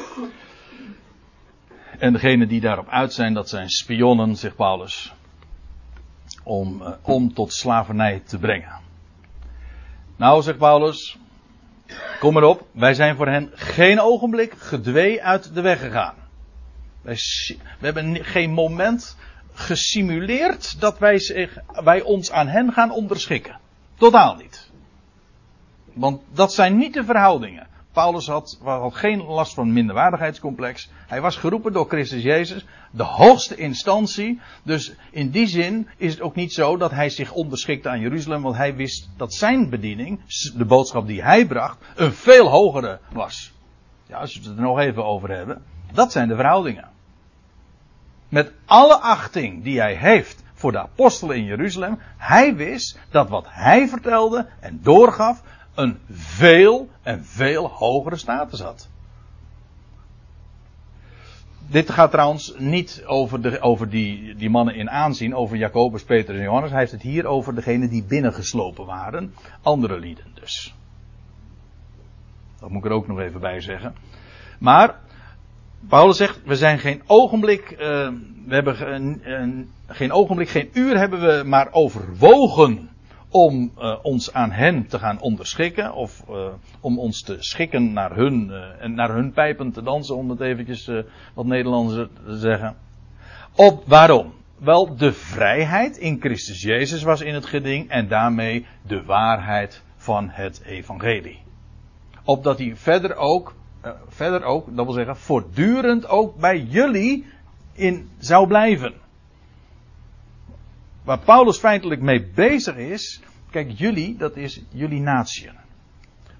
En 1.97 2.13
degenen 2.13 2.47
die 2.47 2.61
daarop 2.61 2.87
uit 2.87 3.13
zijn, 3.13 3.33
dat 3.33 3.49
zijn 3.49 3.69
spionnen, 3.69 4.35
zegt 4.35 4.55
Paulus 4.55 5.13
om, 6.43 6.81
uh, 6.81 6.91
om 7.01 7.33
tot 7.33 7.53
slavernij 7.53 8.19
te 8.19 8.37
brengen. 8.37 8.79
Nou, 10.15 10.41
zegt 10.41 10.57
Paulus, 10.57 11.17
kom 12.19 12.33
maar 12.33 12.43
op, 12.43 12.67
wij 12.71 12.93
zijn 12.93 13.15
voor 13.15 13.27
hen 13.27 13.51
geen 13.53 13.99
ogenblik 13.99 14.53
gedwee 14.57 15.23
uit 15.23 15.53
de 15.53 15.61
weg 15.61 15.79
gegaan. 15.79 16.15
Wij, 17.01 17.17
we 17.79 17.85
hebben 17.85 18.25
geen 18.25 18.51
moment 18.51 19.17
gesimuleerd 19.53 20.79
dat 20.79 20.99
wij, 20.99 21.19
zich, 21.19 21.57
wij 21.67 22.01
ons 22.01 22.31
aan 22.31 22.47
hen 22.47 22.73
gaan 22.73 22.91
onderschikken. 22.91 23.59
Totaal 23.97 24.35
niet. 24.35 24.71
Want 25.93 26.21
dat 26.33 26.53
zijn 26.53 26.77
niet 26.77 26.93
de 26.93 27.03
verhoudingen. 27.03 27.67
Paulus 27.93 28.27
had, 28.27 28.59
had 28.63 28.95
geen 28.95 29.23
last 29.23 29.53
van 29.53 29.73
minderwaardigheidscomplex. 29.73 30.89
Hij 31.07 31.21
was 31.21 31.35
geroepen 31.35 31.73
door 31.73 31.87
Christus 31.87 32.23
Jezus, 32.23 32.65
de 32.91 33.03
hoogste 33.03 33.55
instantie. 33.55 34.39
Dus 34.63 34.93
in 35.11 35.29
die 35.29 35.47
zin 35.47 35.87
is 35.97 36.11
het 36.11 36.21
ook 36.21 36.35
niet 36.35 36.53
zo 36.53 36.77
dat 36.77 36.91
hij 36.91 37.09
zich 37.09 37.31
onderschikte 37.31 37.89
aan 37.89 37.99
Jeruzalem, 37.99 38.41
want 38.41 38.55
hij 38.55 38.75
wist 38.75 39.09
dat 39.17 39.33
zijn 39.33 39.69
bediening, 39.69 40.19
de 40.55 40.65
boodschap 40.65 41.07
die 41.07 41.23
hij 41.23 41.45
bracht, 41.45 41.77
een 41.95 42.13
veel 42.13 42.49
hogere 42.49 42.99
was. 43.11 43.53
Ja, 44.07 44.17
als 44.17 44.39
we 44.39 44.47
het 44.47 44.57
er 44.57 44.63
nog 44.63 44.79
even 44.79 45.05
over 45.05 45.29
hebben. 45.29 45.63
Dat 45.91 46.11
zijn 46.11 46.27
de 46.27 46.35
verhoudingen. 46.35 46.89
Met 48.29 48.51
alle 48.65 48.99
achting 48.99 49.63
die 49.63 49.79
hij 49.79 49.95
heeft 49.95 50.43
voor 50.53 50.71
de 50.71 50.79
apostelen 50.79 51.35
in 51.35 51.43
Jeruzalem, 51.43 51.99
hij 52.17 52.55
wist 52.55 52.99
dat 53.11 53.29
wat 53.29 53.45
hij 53.47 53.87
vertelde 53.87 54.47
en 54.59 54.79
doorgaf, 54.81 55.41
een 55.75 55.99
veel 56.09 56.89
en 57.01 57.25
veel 57.25 57.67
hogere 57.69 58.15
status 58.15 58.61
had. 58.61 58.89
Dit 61.69 61.89
gaat 61.89 62.11
trouwens 62.11 62.53
niet 62.57 63.03
over, 63.05 63.41
de, 63.41 63.59
over 63.61 63.89
die, 63.89 64.35
die 64.35 64.49
mannen 64.49 64.75
in 64.75 64.89
aanzien, 64.89 65.35
over 65.35 65.57
Jacobus, 65.57 66.03
Petrus 66.03 66.37
en 66.37 66.43
Johannes. 66.43 66.69
Hij 66.69 66.79
heeft 66.79 66.91
het 66.91 67.01
hier 67.01 67.25
over 67.25 67.55
degenen 67.55 67.89
die 67.89 68.03
binnengeslopen 68.03 68.85
waren. 68.85 69.33
Andere 69.61 69.99
lieden 69.99 70.25
dus. 70.33 70.75
Dat 72.59 72.69
moet 72.69 72.83
ik 72.83 72.89
er 72.89 72.95
ook 72.95 73.07
nog 73.07 73.19
even 73.19 73.39
bij 73.39 73.61
zeggen. 73.61 73.95
Maar, 74.59 74.95
Paulus 75.87 76.17
zegt, 76.17 76.41
we 76.45 76.55
zijn 76.55 76.79
geen 76.79 77.01
ogenblik, 77.05 77.71
uh, 77.71 77.77
we 78.45 78.53
hebben 78.53 78.75
geen 79.87 80.11
ogenblik, 80.11 80.49
geen 80.49 80.69
uur 80.73 80.97
hebben 80.97 81.19
we 81.19 81.43
maar 81.45 81.67
overwogen 81.71 82.88
om 83.29 83.71
uh, 83.77 83.95
ons 84.01 84.33
aan 84.33 84.51
hen 84.51 84.87
te 84.87 84.99
gaan 84.99 85.21
onderschikken. 85.21 85.93
Of 85.93 86.23
uh, 86.29 86.47
om 86.79 86.99
ons 86.99 87.21
te 87.21 87.35
schikken 87.39 87.93
naar 87.93 88.15
hun, 88.15 88.47
uh, 88.49 88.83
en 88.83 88.93
naar 88.93 89.13
hun 89.13 89.31
pijpen 89.31 89.71
te 89.71 89.83
dansen, 89.83 90.15
om 90.15 90.29
het 90.29 90.41
eventjes 90.41 90.91
wat 91.33 91.45
Nederlands 91.45 91.93
te 91.93 92.37
zeggen. 92.37 92.75
Op 93.55 93.83
waarom? 93.85 94.33
Wel, 94.57 94.95
de 94.95 95.13
vrijheid 95.13 95.97
in 95.97 96.19
Christus 96.19 96.61
Jezus 96.61 97.03
was 97.03 97.21
in 97.21 97.33
het 97.33 97.45
geding 97.45 97.89
en 97.89 98.07
daarmee 98.07 98.65
de 98.81 99.03
waarheid 99.03 99.83
van 99.95 100.29
het 100.29 100.61
evangelie. 100.65 101.39
Opdat 102.23 102.57
hij 102.57 102.75
verder 102.75 103.15
ook, 103.15 103.55
verder 104.07 104.43
ook, 104.43 104.75
dat 104.75 104.85
wil 104.85 104.93
zeggen, 104.93 105.17
voortdurend 105.17 106.07
ook 106.07 106.35
bij 106.35 106.59
jullie 106.59 107.25
in 107.73 108.09
zou 108.17 108.47
blijven 108.47 108.93
waar 111.09 111.19
Paulus 111.19 111.57
feitelijk 111.57 112.01
mee 112.01 112.25
bezig 112.35 112.75
is. 112.75 113.21
Kijk, 113.49 113.71
jullie, 113.71 114.17
dat 114.17 114.35
is 114.35 114.63
jullie 114.69 114.99
natieën. 114.99 115.57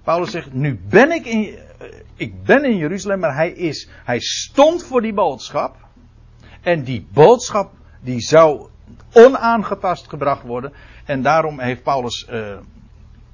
Paulus 0.02 0.30
zegt, 0.30 0.52
nu 0.52 0.80
ben 0.88 1.10
ik 1.10 1.24
in, 1.26 1.58
eh, 1.78 1.86
ik 2.16 2.42
ben 2.42 2.64
in 2.64 2.76
Jeruzalem, 2.76 3.18
maar 3.18 3.34
hij 3.34 3.50
is, 3.50 3.88
hij 4.04 4.20
stond 4.20 4.84
voor 4.84 5.02
die 5.02 5.12
boodschap. 5.12 5.76
En 6.60 6.84
die 6.84 7.06
boodschap, 7.12 7.72
die 8.00 8.20
zou 8.20 8.68
onaangetast 9.12 10.08
gebracht 10.08 10.42
worden. 10.42 10.72
En 11.04 11.22
daarom 11.22 11.60
heeft 11.60 11.82
Paulus, 11.82 12.28
uh, 12.30 12.58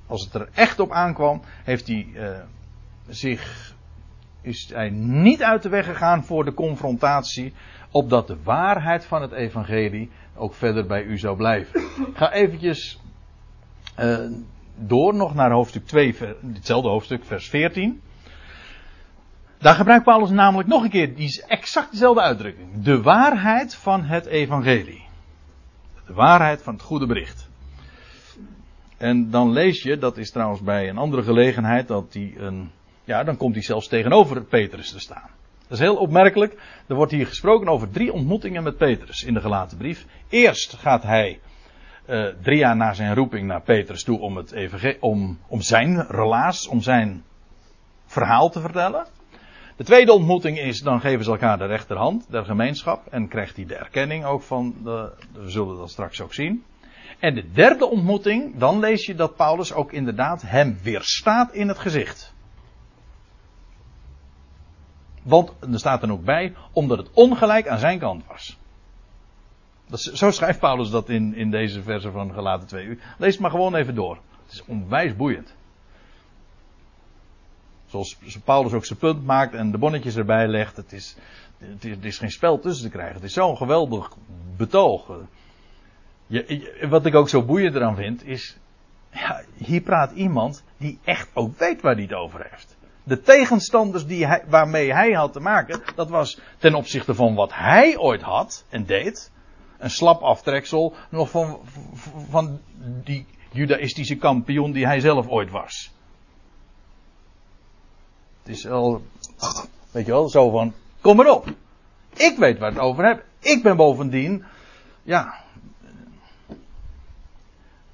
als 0.06 0.24
het 0.24 0.34
er 0.34 0.48
echt 0.54 0.80
op 0.80 0.92
aankwam, 0.92 1.42
heeft 1.64 1.86
hij 1.86 2.06
uh, 2.14 2.38
zich, 3.08 3.74
is 4.40 4.70
hij 4.72 4.90
niet 4.90 5.42
uit 5.42 5.62
de 5.62 5.68
weg 5.68 5.84
gegaan 5.84 6.24
voor 6.24 6.44
de 6.44 6.54
confrontatie, 6.54 7.54
opdat 7.90 8.26
de 8.26 8.36
waarheid 8.42 9.04
van 9.04 9.22
het 9.22 9.32
evangelie 9.32 10.10
ook 10.36 10.54
verder 10.54 10.86
bij 10.86 11.02
u 11.02 11.18
zou 11.18 11.36
blijven. 11.36 11.80
Ik 11.80 12.16
ga 12.16 12.32
eventjes 12.32 13.00
uh, 13.98 14.18
door 14.76 15.14
nog 15.14 15.34
naar 15.34 15.50
hoofdstuk 15.50 15.86
2, 15.86 16.14
hetzelfde 16.52 16.88
hoofdstuk, 16.88 17.24
vers 17.24 17.48
14. 17.48 18.00
Daar 19.58 19.74
gebruikt 19.74 20.04
Paulus 20.04 20.30
namelijk 20.30 20.68
nog 20.68 20.82
een 20.82 20.90
keer 20.90 21.14
die 21.14 21.44
exact 21.46 21.90
dezelfde 21.90 22.20
uitdrukking. 22.20 22.82
De 22.82 23.02
waarheid 23.02 23.74
van 23.74 24.02
het 24.02 24.26
evangelie. 24.26 25.04
De 26.06 26.12
waarheid 26.12 26.62
van 26.62 26.74
het 26.74 26.82
goede 26.82 27.06
bericht. 27.06 27.48
En 28.96 29.30
dan 29.30 29.52
lees 29.52 29.82
je, 29.82 29.98
dat 29.98 30.16
is 30.16 30.30
trouwens 30.30 30.62
bij 30.62 30.88
een 30.88 30.98
andere 30.98 31.22
gelegenheid, 31.22 31.88
dat 31.88 32.14
hij 32.14 32.34
een, 32.36 32.70
ja, 33.04 33.24
dan 33.24 33.36
komt 33.36 33.54
hij 33.54 33.62
zelfs 33.62 33.88
tegenover 33.88 34.44
Petrus 34.44 34.90
te 34.90 35.00
staan. 35.00 35.30
Dat 35.68 35.78
is 35.78 35.84
heel 35.84 35.96
opmerkelijk. 35.96 36.60
Er 36.86 36.94
wordt 36.94 37.12
hier 37.12 37.26
gesproken 37.26 37.68
over 37.68 37.90
drie 37.90 38.12
ontmoetingen 38.12 38.62
met 38.62 38.76
Petrus 38.76 39.22
in 39.22 39.34
de 39.34 39.40
gelaten 39.40 39.78
brief. 39.78 40.04
Eerst 40.28 40.74
gaat 40.74 41.02
hij 41.02 41.40
uh, 42.08 42.26
drie 42.42 42.58
jaar 42.58 42.76
na 42.76 42.92
zijn 42.92 43.14
roeping 43.14 43.46
naar 43.46 43.62
Petrus 43.62 44.02
toe 44.02 44.20
om, 44.20 44.36
het 44.36 44.52
EVG, 44.52 44.96
om, 45.00 45.38
om 45.48 45.60
zijn 45.60 46.06
relaas, 46.06 46.68
om 46.68 46.80
zijn 46.80 47.24
verhaal 48.06 48.50
te 48.50 48.60
vertellen. 48.60 49.06
De 49.76 49.84
tweede 49.84 50.12
ontmoeting 50.12 50.58
is, 50.58 50.80
dan 50.80 51.00
geven 51.00 51.24
ze 51.24 51.30
elkaar 51.30 51.58
de 51.58 51.66
rechterhand 51.66 52.26
der 52.30 52.44
gemeenschap 52.44 53.06
en 53.06 53.28
krijgt 53.28 53.56
hij 53.56 53.66
de 53.66 53.74
erkenning 53.74 54.24
ook 54.24 54.42
van, 54.42 54.74
de, 54.82 55.12
we 55.32 55.50
zullen 55.50 55.76
dat 55.76 55.90
straks 55.90 56.20
ook 56.20 56.34
zien. 56.34 56.64
En 57.18 57.34
de 57.34 57.50
derde 57.52 57.86
ontmoeting, 57.86 58.58
dan 58.58 58.78
lees 58.78 59.06
je 59.06 59.14
dat 59.14 59.36
Paulus 59.36 59.72
ook 59.72 59.92
inderdaad 59.92 60.42
hem 60.42 60.78
weerstaat 60.82 61.52
in 61.52 61.68
het 61.68 61.78
gezicht. 61.78 62.34
Want 65.26 65.52
er 65.72 65.78
staat 65.78 66.02
er 66.02 66.12
ook 66.12 66.24
bij, 66.24 66.54
omdat 66.72 66.98
het 66.98 67.10
ongelijk 67.12 67.68
aan 67.68 67.78
zijn 67.78 67.98
kant 67.98 68.26
was. 68.26 68.58
Dat 69.86 70.00
zo 70.00 70.30
schrijft 70.30 70.58
Paulus 70.58 70.90
dat 70.90 71.08
in, 71.08 71.34
in 71.34 71.50
deze 71.50 71.82
verse 71.82 72.10
van 72.10 72.32
gelaten 72.32 72.66
2 72.66 72.84
uur. 72.84 72.98
Lees 73.18 73.32
het 73.32 73.40
maar 73.40 73.50
gewoon 73.50 73.74
even 73.74 73.94
door. 73.94 74.18
Het 74.44 74.52
is 74.52 74.64
onwijs 74.64 75.16
boeiend. 75.16 75.54
Zoals 77.86 78.18
Paulus 78.44 78.72
ook 78.72 78.84
zijn 78.84 78.98
punt 78.98 79.24
maakt 79.24 79.54
en 79.54 79.70
de 79.70 79.78
bonnetjes 79.78 80.16
erbij 80.16 80.46
legt. 80.46 80.76
Het 80.76 80.92
is, 80.92 81.16
het 81.58 81.84
is, 81.84 81.90
het 81.90 82.04
is 82.04 82.18
geen 82.18 82.30
spel 82.30 82.58
tussen 82.58 82.84
te 82.84 82.96
krijgen. 82.96 83.14
Het 83.14 83.24
is 83.24 83.32
zo'n 83.32 83.56
geweldig 83.56 84.12
betoog. 84.56 85.10
Je, 86.26 86.86
wat 86.90 87.06
ik 87.06 87.14
ook 87.14 87.28
zo 87.28 87.42
boeiend 87.42 87.74
eraan 87.74 87.96
vind 87.96 88.26
is. 88.26 88.56
Ja, 89.10 89.42
hier 89.56 89.80
praat 89.80 90.12
iemand 90.12 90.64
die 90.76 90.98
echt 91.04 91.30
ook 91.34 91.58
weet 91.58 91.80
waar 91.80 91.94
hij 91.94 92.02
het 92.02 92.14
over 92.14 92.46
heeft 92.50 92.75
de 93.06 93.20
tegenstanders 93.20 94.06
die 94.06 94.26
waarmee 94.48 94.92
hij 94.92 95.12
had 95.12 95.32
te 95.32 95.40
maken, 95.40 95.82
dat 95.94 96.08
was 96.08 96.40
ten 96.58 96.74
opzichte 96.74 97.14
van 97.14 97.34
wat 97.34 97.54
hij 97.54 97.96
ooit 97.98 98.22
had 98.22 98.64
en 98.68 98.86
deed. 98.86 99.30
Een 99.78 99.90
slap 99.90 100.22
aftreksel 100.22 100.94
nog 101.10 101.30
van, 101.30 101.60
van 102.30 102.60
die 103.04 103.26
judaïstische 103.50 104.16
kampioen 104.16 104.72
die 104.72 104.86
hij 104.86 105.00
zelf 105.00 105.28
ooit 105.28 105.50
was. 105.50 105.92
Het 108.42 108.54
is 108.56 108.64
wel, 108.64 109.02
weet 109.90 110.06
je 110.06 110.12
wel, 110.12 110.28
zo 110.28 110.50
van, 110.50 110.74
kom 111.00 111.20
erop. 111.20 111.46
Ik 112.16 112.36
weet 112.38 112.58
waar 112.58 112.70
het 112.70 112.80
over 112.80 113.06
heb. 113.06 113.24
Ik 113.38 113.62
ben 113.62 113.76
bovendien, 113.76 114.44
ja, 115.02 115.34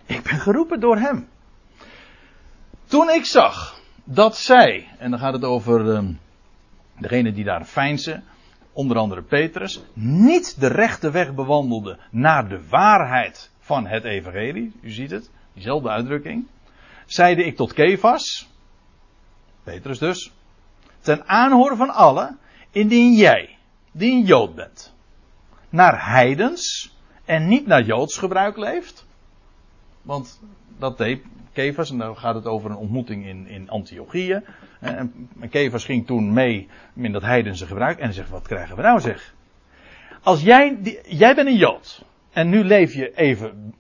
ik 0.07 0.23
ben 0.23 0.41
geroepen 0.41 0.81
door 0.81 0.97
hem. 0.97 1.29
Toen 2.85 3.11
ik 3.11 3.25
zag 3.25 3.81
dat 4.05 4.37
zij, 4.37 4.89
en 4.99 5.11
dan 5.11 5.19
gaat 5.19 5.33
het 5.33 5.45
over 5.45 5.87
um, 5.87 6.21
degene 6.99 7.33
die 7.33 7.45
daar 7.45 7.65
fijnsen, 7.65 8.25
onder 8.73 8.97
andere 8.97 9.23
Petrus, 9.23 9.83
niet 9.93 10.61
de 10.61 10.67
rechte 10.67 11.11
weg 11.11 11.35
bewandelde 11.35 11.99
naar 12.11 12.49
de 12.49 12.69
waarheid 12.69 13.51
van 13.59 13.87
het 13.87 14.05
evangelie. 14.05 14.73
U 14.81 14.91
ziet 14.91 15.11
het, 15.11 15.31
diezelfde 15.53 15.89
uitdrukking. 15.89 16.47
Zeide 17.07 17.45
ik 17.45 17.57
tot 17.57 17.73
Kefas, 17.73 18.49
Petrus 19.63 19.99
dus, 19.99 20.33
ten 21.01 21.29
aanhoren 21.29 21.77
van 21.77 21.91
allen, 21.91 22.39
indien 22.71 23.13
jij, 23.13 23.57
die 23.93 24.13
een 24.13 24.25
Jood 24.25 24.55
bent, 24.55 24.95
naar 25.69 26.07
heidens 26.07 26.95
en 27.25 27.49
niet 27.49 27.67
naar 27.67 27.83
Joods 27.83 28.19
gebruik 28.19 28.57
leeft. 28.57 29.07
Want 30.03 30.41
dat 30.79 30.99
deed 30.99 31.23
Kevers, 31.53 31.91
en 31.91 31.99
dan 31.99 32.17
gaat 32.17 32.35
het 32.35 32.47
over 32.47 32.71
een 32.71 32.77
ontmoeting 32.77 33.27
in, 33.27 33.47
in 33.47 33.71
Antiochieën. 33.71 34.45
En, 34.81 35.29
Kevers 35.51 35.85
ging 35.85 36.07
toen 36.07 36.33
mee 36.33 36.69
in 36.95 37.13
dat 37.13 37.23
heidense 37.23 37.67
gebruik 37.67 37.99
en 37.99 38.13
zegt, 38.13 38.31
wat 38.31 38.47
krijgen 38.47 38.77
we 38.77 38.83
nou 38.83 39.01
zeg? 39.01 39.35
Als 40.23 40.43
jij, 40.43 40.79
jij 41.05 41.35
bent 41.35 41.49
een 41.49 41.57
Jood 41.57 42.05
en 42.33 42.49
nu 42.49 42.65
leef 42.65 42.95
je 42.95 43.17
even 43.17 43.75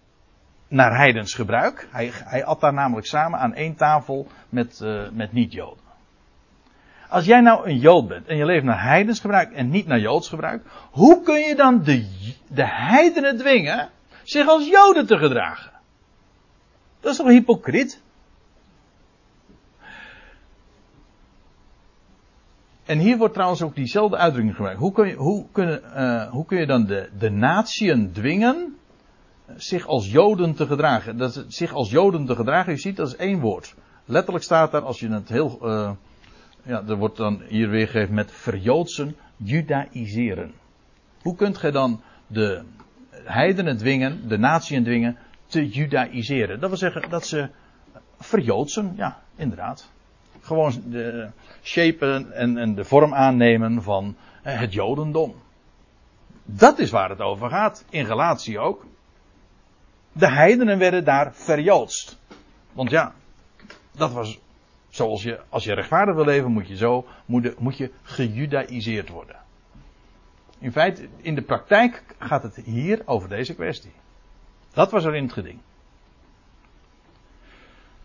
naar 0.68 0.96
heidens 0.96 1.34
gebruik. 1.34 1.88
Hij, 1.90 2.10
hij 2.14 2.44
at 2.44 2.60
daar 2.60 2.72
namelijk 2.72 3.06
samen 3.06 3.38
aan 3.38 3.54
één 3.54 3.74
tafel 3.74 4.26
met, 4.48 4.80
uh, 4.82 5.02
met 5.12 5.32
niet-Joden. 5.32 5.84
Als 7.08 7.24
jij 7.24 7.40
nou 7.40 7.68
een 7.68 7.78
Jood 7.78 8.08
bent 8.08 8.26
en 8.26 8.36
je 8.36 8.44
leeft 8.44 8.64
naar 8.64 8.82
heidens 8.82 9.20
gebruik 9.20 9.52
en 9.52 9.70
niet 9.70 9.86
naar 9.86 9.98
Joods 9.98 10.28
gebruik, 10.28 10.62
hoe 10.90 11.22
kun 11.22 11.40
je 11.40 11.54
dan 11.54 11.82
de, 11.82 12.06
de 12.48 12.66
heidenen 12.66 13.36
dwingen 13.36 13.88
zich 14.22 14.48
als 14.48 14.68
Joden 14.68 15.06
te 15.06 15.18
gedragen? 15.18 15.71
Dat 17.02 17.10
is 17.10 17.16
toch 17.16 17.28
hypocriet? 17.28 18.02
En 22.84 22.98
hier 22.98 23.18
wordt 23.18 23.34
trouwens 23.34 23.62
ook 23.62 23.74
diezelfde 23.74 24.16
uitdrukking 24.16 24.56
gebruikt. 24.56 24.80
Hoe 24.80 24.92
kun 24.92 25.08
je, 25.08 25.14
hoe 25.14 25.46
kunnen, 25.52 25.82
uh, 25.96 26.30
hoe 26.30 26.44
kun 26.44 26.58
je 26.58 26.66
dan 26.66 26.86
de, 26.86 27.08
de 27.18 27.30
natieën 27.30 28.12
dwingen 28.12 28.76
zich 29.56 29.86
als 29.86 30.10
Joden 30.10 30.54
te 30.54 30.66
gedragen? 30.66 31.16
Dat, 31.16 31.44
zich 31.48 31.72
als 31.72 31.90
Joden 31.90 32.26
te 32.26 32.34
gedragen, 32.34 32.72
u 32.72 32.78
ziet, 32.78 32.96
dat 32.96 33.08
is 33.08 33.16
één 33.16 33.40
woord. 33.40 33.74
Letterlijk 34.04 34.44
staat 34.44 34.72
daar, 34.72 34.82
als 34.82 35.00
je 35.00 35.08
het 35.08 35.28
heel. 35.28 35.58
Uh, 35.62 35.90
ja, 36.62 36.82
er 36.86 36.96
wordt 36.96 37.16
dan 37.16 37.42
hier 37.48 37.68
weergegeven 37.68 38.14
met 38.14 38.32
verjoodsen, 38.32 39.16
judaïseren. 39.36 40.52
Hoe 41.22 41.36
kunt 41.36 41.58
gij 41.58 41.70
dan 41.70 42.00
de 42.26 42.62
heidenen 43.10 43.76
dwingen, 43.76 44.28
de 44.28 44.38
natieën 44.38 44.84
dwingen, 44.84 45.16
te 45.52 45.68
judaïseren? 45.68 46.60
Dat 46.60 46.68
wil 46.68 46.78
zeggen 46.78 47.10
dat 47.10 47.26
ze 47.26 47.48
verjoodsen, 48.18 48.92
ja, 48.96 49.20
inderdaad. 49.36 49.90
Gewoon 50.40 50.82
de 50.86 51.28
shapen 51.62 52.32
en, 52.32 52.58
en 52.58 52.74
de 52.74 52.84
vorm 52.84 53.14
aannemen 53.14 53.82
van 53.82 54.16
het 54.42 54.72
jodendom. 54.72 55.34
Dat 56.44 56.78
is 56.78 56.90
waar 56.90 57.10
het 57.10 57.20
over 57.20 57.50
gaat. 57.50 57.84
In 57.90 58.04
relatie 58.04 58.58
ook. 58.58 58.86
De 60.12 60.30
heidenen 60.30 60.78
werden 60.78 61.04
daar 61.04 61.34
verjoodst. 61.34 62.18
Want 62.72 62.90
ja, 62.90 63.12
dat 63.92 64.12
was 64.12 64.40
zoals 64.88 65.22
je, 65.22 65.40
als 65.48 65.64
je 65.64 65.74
rechtvaardig 65.74 66.14
wil 66.14 66.24
leven, 66.24 66.50
moet 66.50 66.68
je 66.68 66.76
zo, 66.76 67.06
moet, 67.26 67.58
moet 67.58 67.76
je 67.76 67.90
gejudaïseerd 68.02 69.08
worden. 69.08 69.36
In 70.58 70.72
feite, 70.72 71.08
in 71.16 71.34
de 71.34 71.42
praktijk 71.42 72.02
gaat 72.18 72.42
het 72.42 72.56
hier 72.56 73.02
over 73.04 73.28
deze 73.28 73.54
kwestie. 73.54 73.92
Dat 74.72 74.90
was 74.90 75.04
er 75.04 75.14
in 75.14 75.22
het 75.22 75.32
geding. 75.32 75.58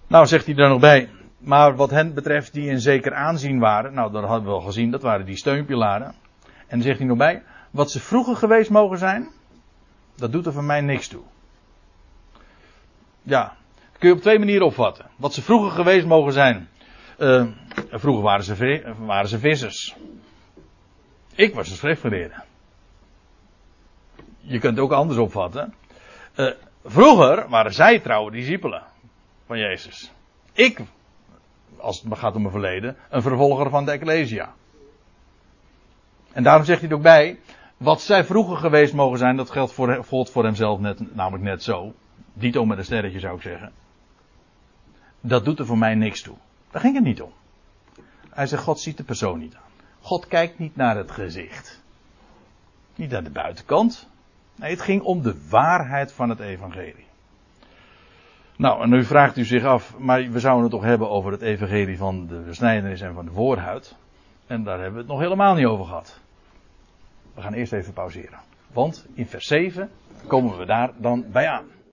Nou 0.08 0.26
zegt 0.26 0.46
hij 0.46 0.56
er 0.56 0.70
nog 0.70 0.80
bij, 0.80 1.10
maar 1.38 1.76
wat 1.76 1.90
hen 1.90 2.14
betreft 2.14 2.54
die 2.54 2.70
in 2.70 2.80
zeker 2.80 3.14
aanzien 3.14 3.60
waren, 3.60 3.94
nou 3.94 4.12
dat 4.12 4.24
hadden 4.24 4.48
we 4.48 4.54
al 4.54 4.62
gezien, 4.62 4.92
dat 4.92 5.02
waren 5.02 5.26
die 5.26 5.38
steunpilaren. 5.38 6.16
En 6.44 6.78
dan 6.78 6.82
zegt 6.82 6.98
hij 6.98 7.08
nog 7.08 7.18
bij, 7.18 7.44
wat 7.72 7.92
ze 7.92 8.00
vroeger 8.00 8.36
geweest 8.36 8.70
mogen 8.70 8.98
zijn, 8.98 9.28
dat 10.16 10.32
doet 10.32 10.46
er 10.46 10.54
voor 10.54 10.64
mij 10.64 10.82
niks 10.82 11.08
toe. 11.08 11.24
Ja, 13.24 13.56
kun 13.98 14.10
je 14.10 14.16
op 14.16 14.22
twee 14.22 14.40
manieren 14.40 14.66
opvatten. 14.66 15.06
Wat 15.16 15.34
ze 15.34 15.42
vroeger 15.42 15.72
geweest 15.72 16.06
mogen 16.06 16.34
zijn. 16.34 16.70
Uh, 17.20 17.48
vroeger 17.92 18.24
waren 18.24 18.44
ze, 18.44 18.96
waren 18.98 19.30
ze 19.30 19.40
vissers. 19.40 19.96
Ik 21.36 21.56
was 21.56 21.70
een 21.70 21.76
schriftgeleerde. 21.76 22.44
Je 24.40 24.60
kunt 24.60 24.76
het 24.76 24.86
ook 24.86 24.92
anders 24.92 25.20
opvatten. 25.20 25.74
Uh, 26.38 26.52
vroeger 26.86 27.50
waren 27.50 27.74
zij 27.74 28.00
trouwe 28.00 28.32
discipelen 28.32 28.84
van 29.46 29.58
Jezus. 29.58 30.12
Ik, 30.54 30.82
als 31.78 32.02
het 32.02 32.18
gaat 32.18 32.36
om 32.36 32.42
mijn 32.42 32.54
verleden, 32.54 32.98
een 33.10 33.22
vervolger 33.22 33.70
van 33.70 33.86
de 33.86 33.92
Ecclesia. 33.92 34.54
En 36.32 36.44
daarom 36.44 36.66
zegt 36.66 36.82
hij 36.82 36.92
ook 36.92 37.02
bij, 37.02 37.40
wat 37.78 38.02
zij 38.02 38.24
vroeger 38.24 38.58
geweest 38.58 38.94
mogen 38.94 39.18
zijn, 39.18 39.36
dat 39.36 39.50
geldt 39.50 39.74
voor, 39.74 40.04
voor 40.04 40.44
hemzelf 40.44 40.80
net, 40.80 41.16
namelijk 41.16 41.44
net 41.44 41.64
zo. 41.64 41.94
Dito 42.34 42.66
met 42.66 42.78
een 42.78 42.86
sterretje 42.86 43.20
zou 43.20 43.36
ik 43.36 43.42
zeggen. 43.42 43.72
Dat 45.22 45.46
doet 45.46 45.60
er 45.60 45.66
voor 45.66 45.78
mij 45.78 45.96
niks 45.96 46.22
toe. 46.22 46.36
Daar 46.72 46.82
ging 46.82 46.96
het 46.96 47.04
niet 47.04 47.22
om. 47.22 47.32
Hij 48.30 48.48
zegt, 48.48 48.64
God 48.64 48.80
ziet 48.80 48.98
de 48.98 49.04
persoon 49.04 49.40
niet 49.40 49.56
aan. 49.56 49.62
God 50.02 50.28
kijkt 50.28 50.60
niet 50.60 50.76
naar 50.76 50.98
het 50.98 51.12
gezicht. 51.12 51.82
Niet 52.96 53.12
naar 53.12 53.24
de 53.24 53.30
buitenkant. 53.30 54.08
Nee, 54.58 54.72
het 54.72 54.82
ging 54.82 55.02
om 55.02 55.22
de 55.22 55.48
waarheid 55.50 56.14
van 56.14 56.30
het 56.30 56.40
evangelie. 56.40 57.06
Nou, 58.56 58.82
en 58.82 58.90
nu 58.90 59.04
vraagt 59.04 59.38
u 59.38 59.46
zich 59.46 59.64
af, 59.64 59.98
maar 59.98 60.32
we 60.32 60.40
zouden 60.40 60.64
het 60.64 60.72
toch 60.72 60.84
hebben 60.84 61.10
over 61.10 61.32
het 61.32 61.42
evangelie 61.42 61.98
van 61.98 62.28
de 62.28 62.44
besnijdenis 62.46 63.02
en 63.02 63.14
van 63.14 63.26
de 63.26 63.32
voorhuid. 63.32 63.96
En 64.48 64.64
daar 64.64 64.76
hebben 64.76 64.94
we 64.94 65.00
het 65.00 65.08
nog 65.08 65.20
helemaal 65.20 65.56
niet 65.56 65.66
over 65.66 65.86
gehad. 65.86 66.20
We 67.34 67.42
gaan 67.42 67.54
eerst 67.54 67.74
even 67.74 67.94
pauzeren. 67.94 68.40
Want 68.74 69.08
in 69.14 69.28
vers 69.28 69.48
7 69.48 69.90
komen 70.28 70.58
we 70.58 70.66
daar 70.66 70.92
dan 70.98 71.26
bij 71.32 71.48
aan. 71.48 71.66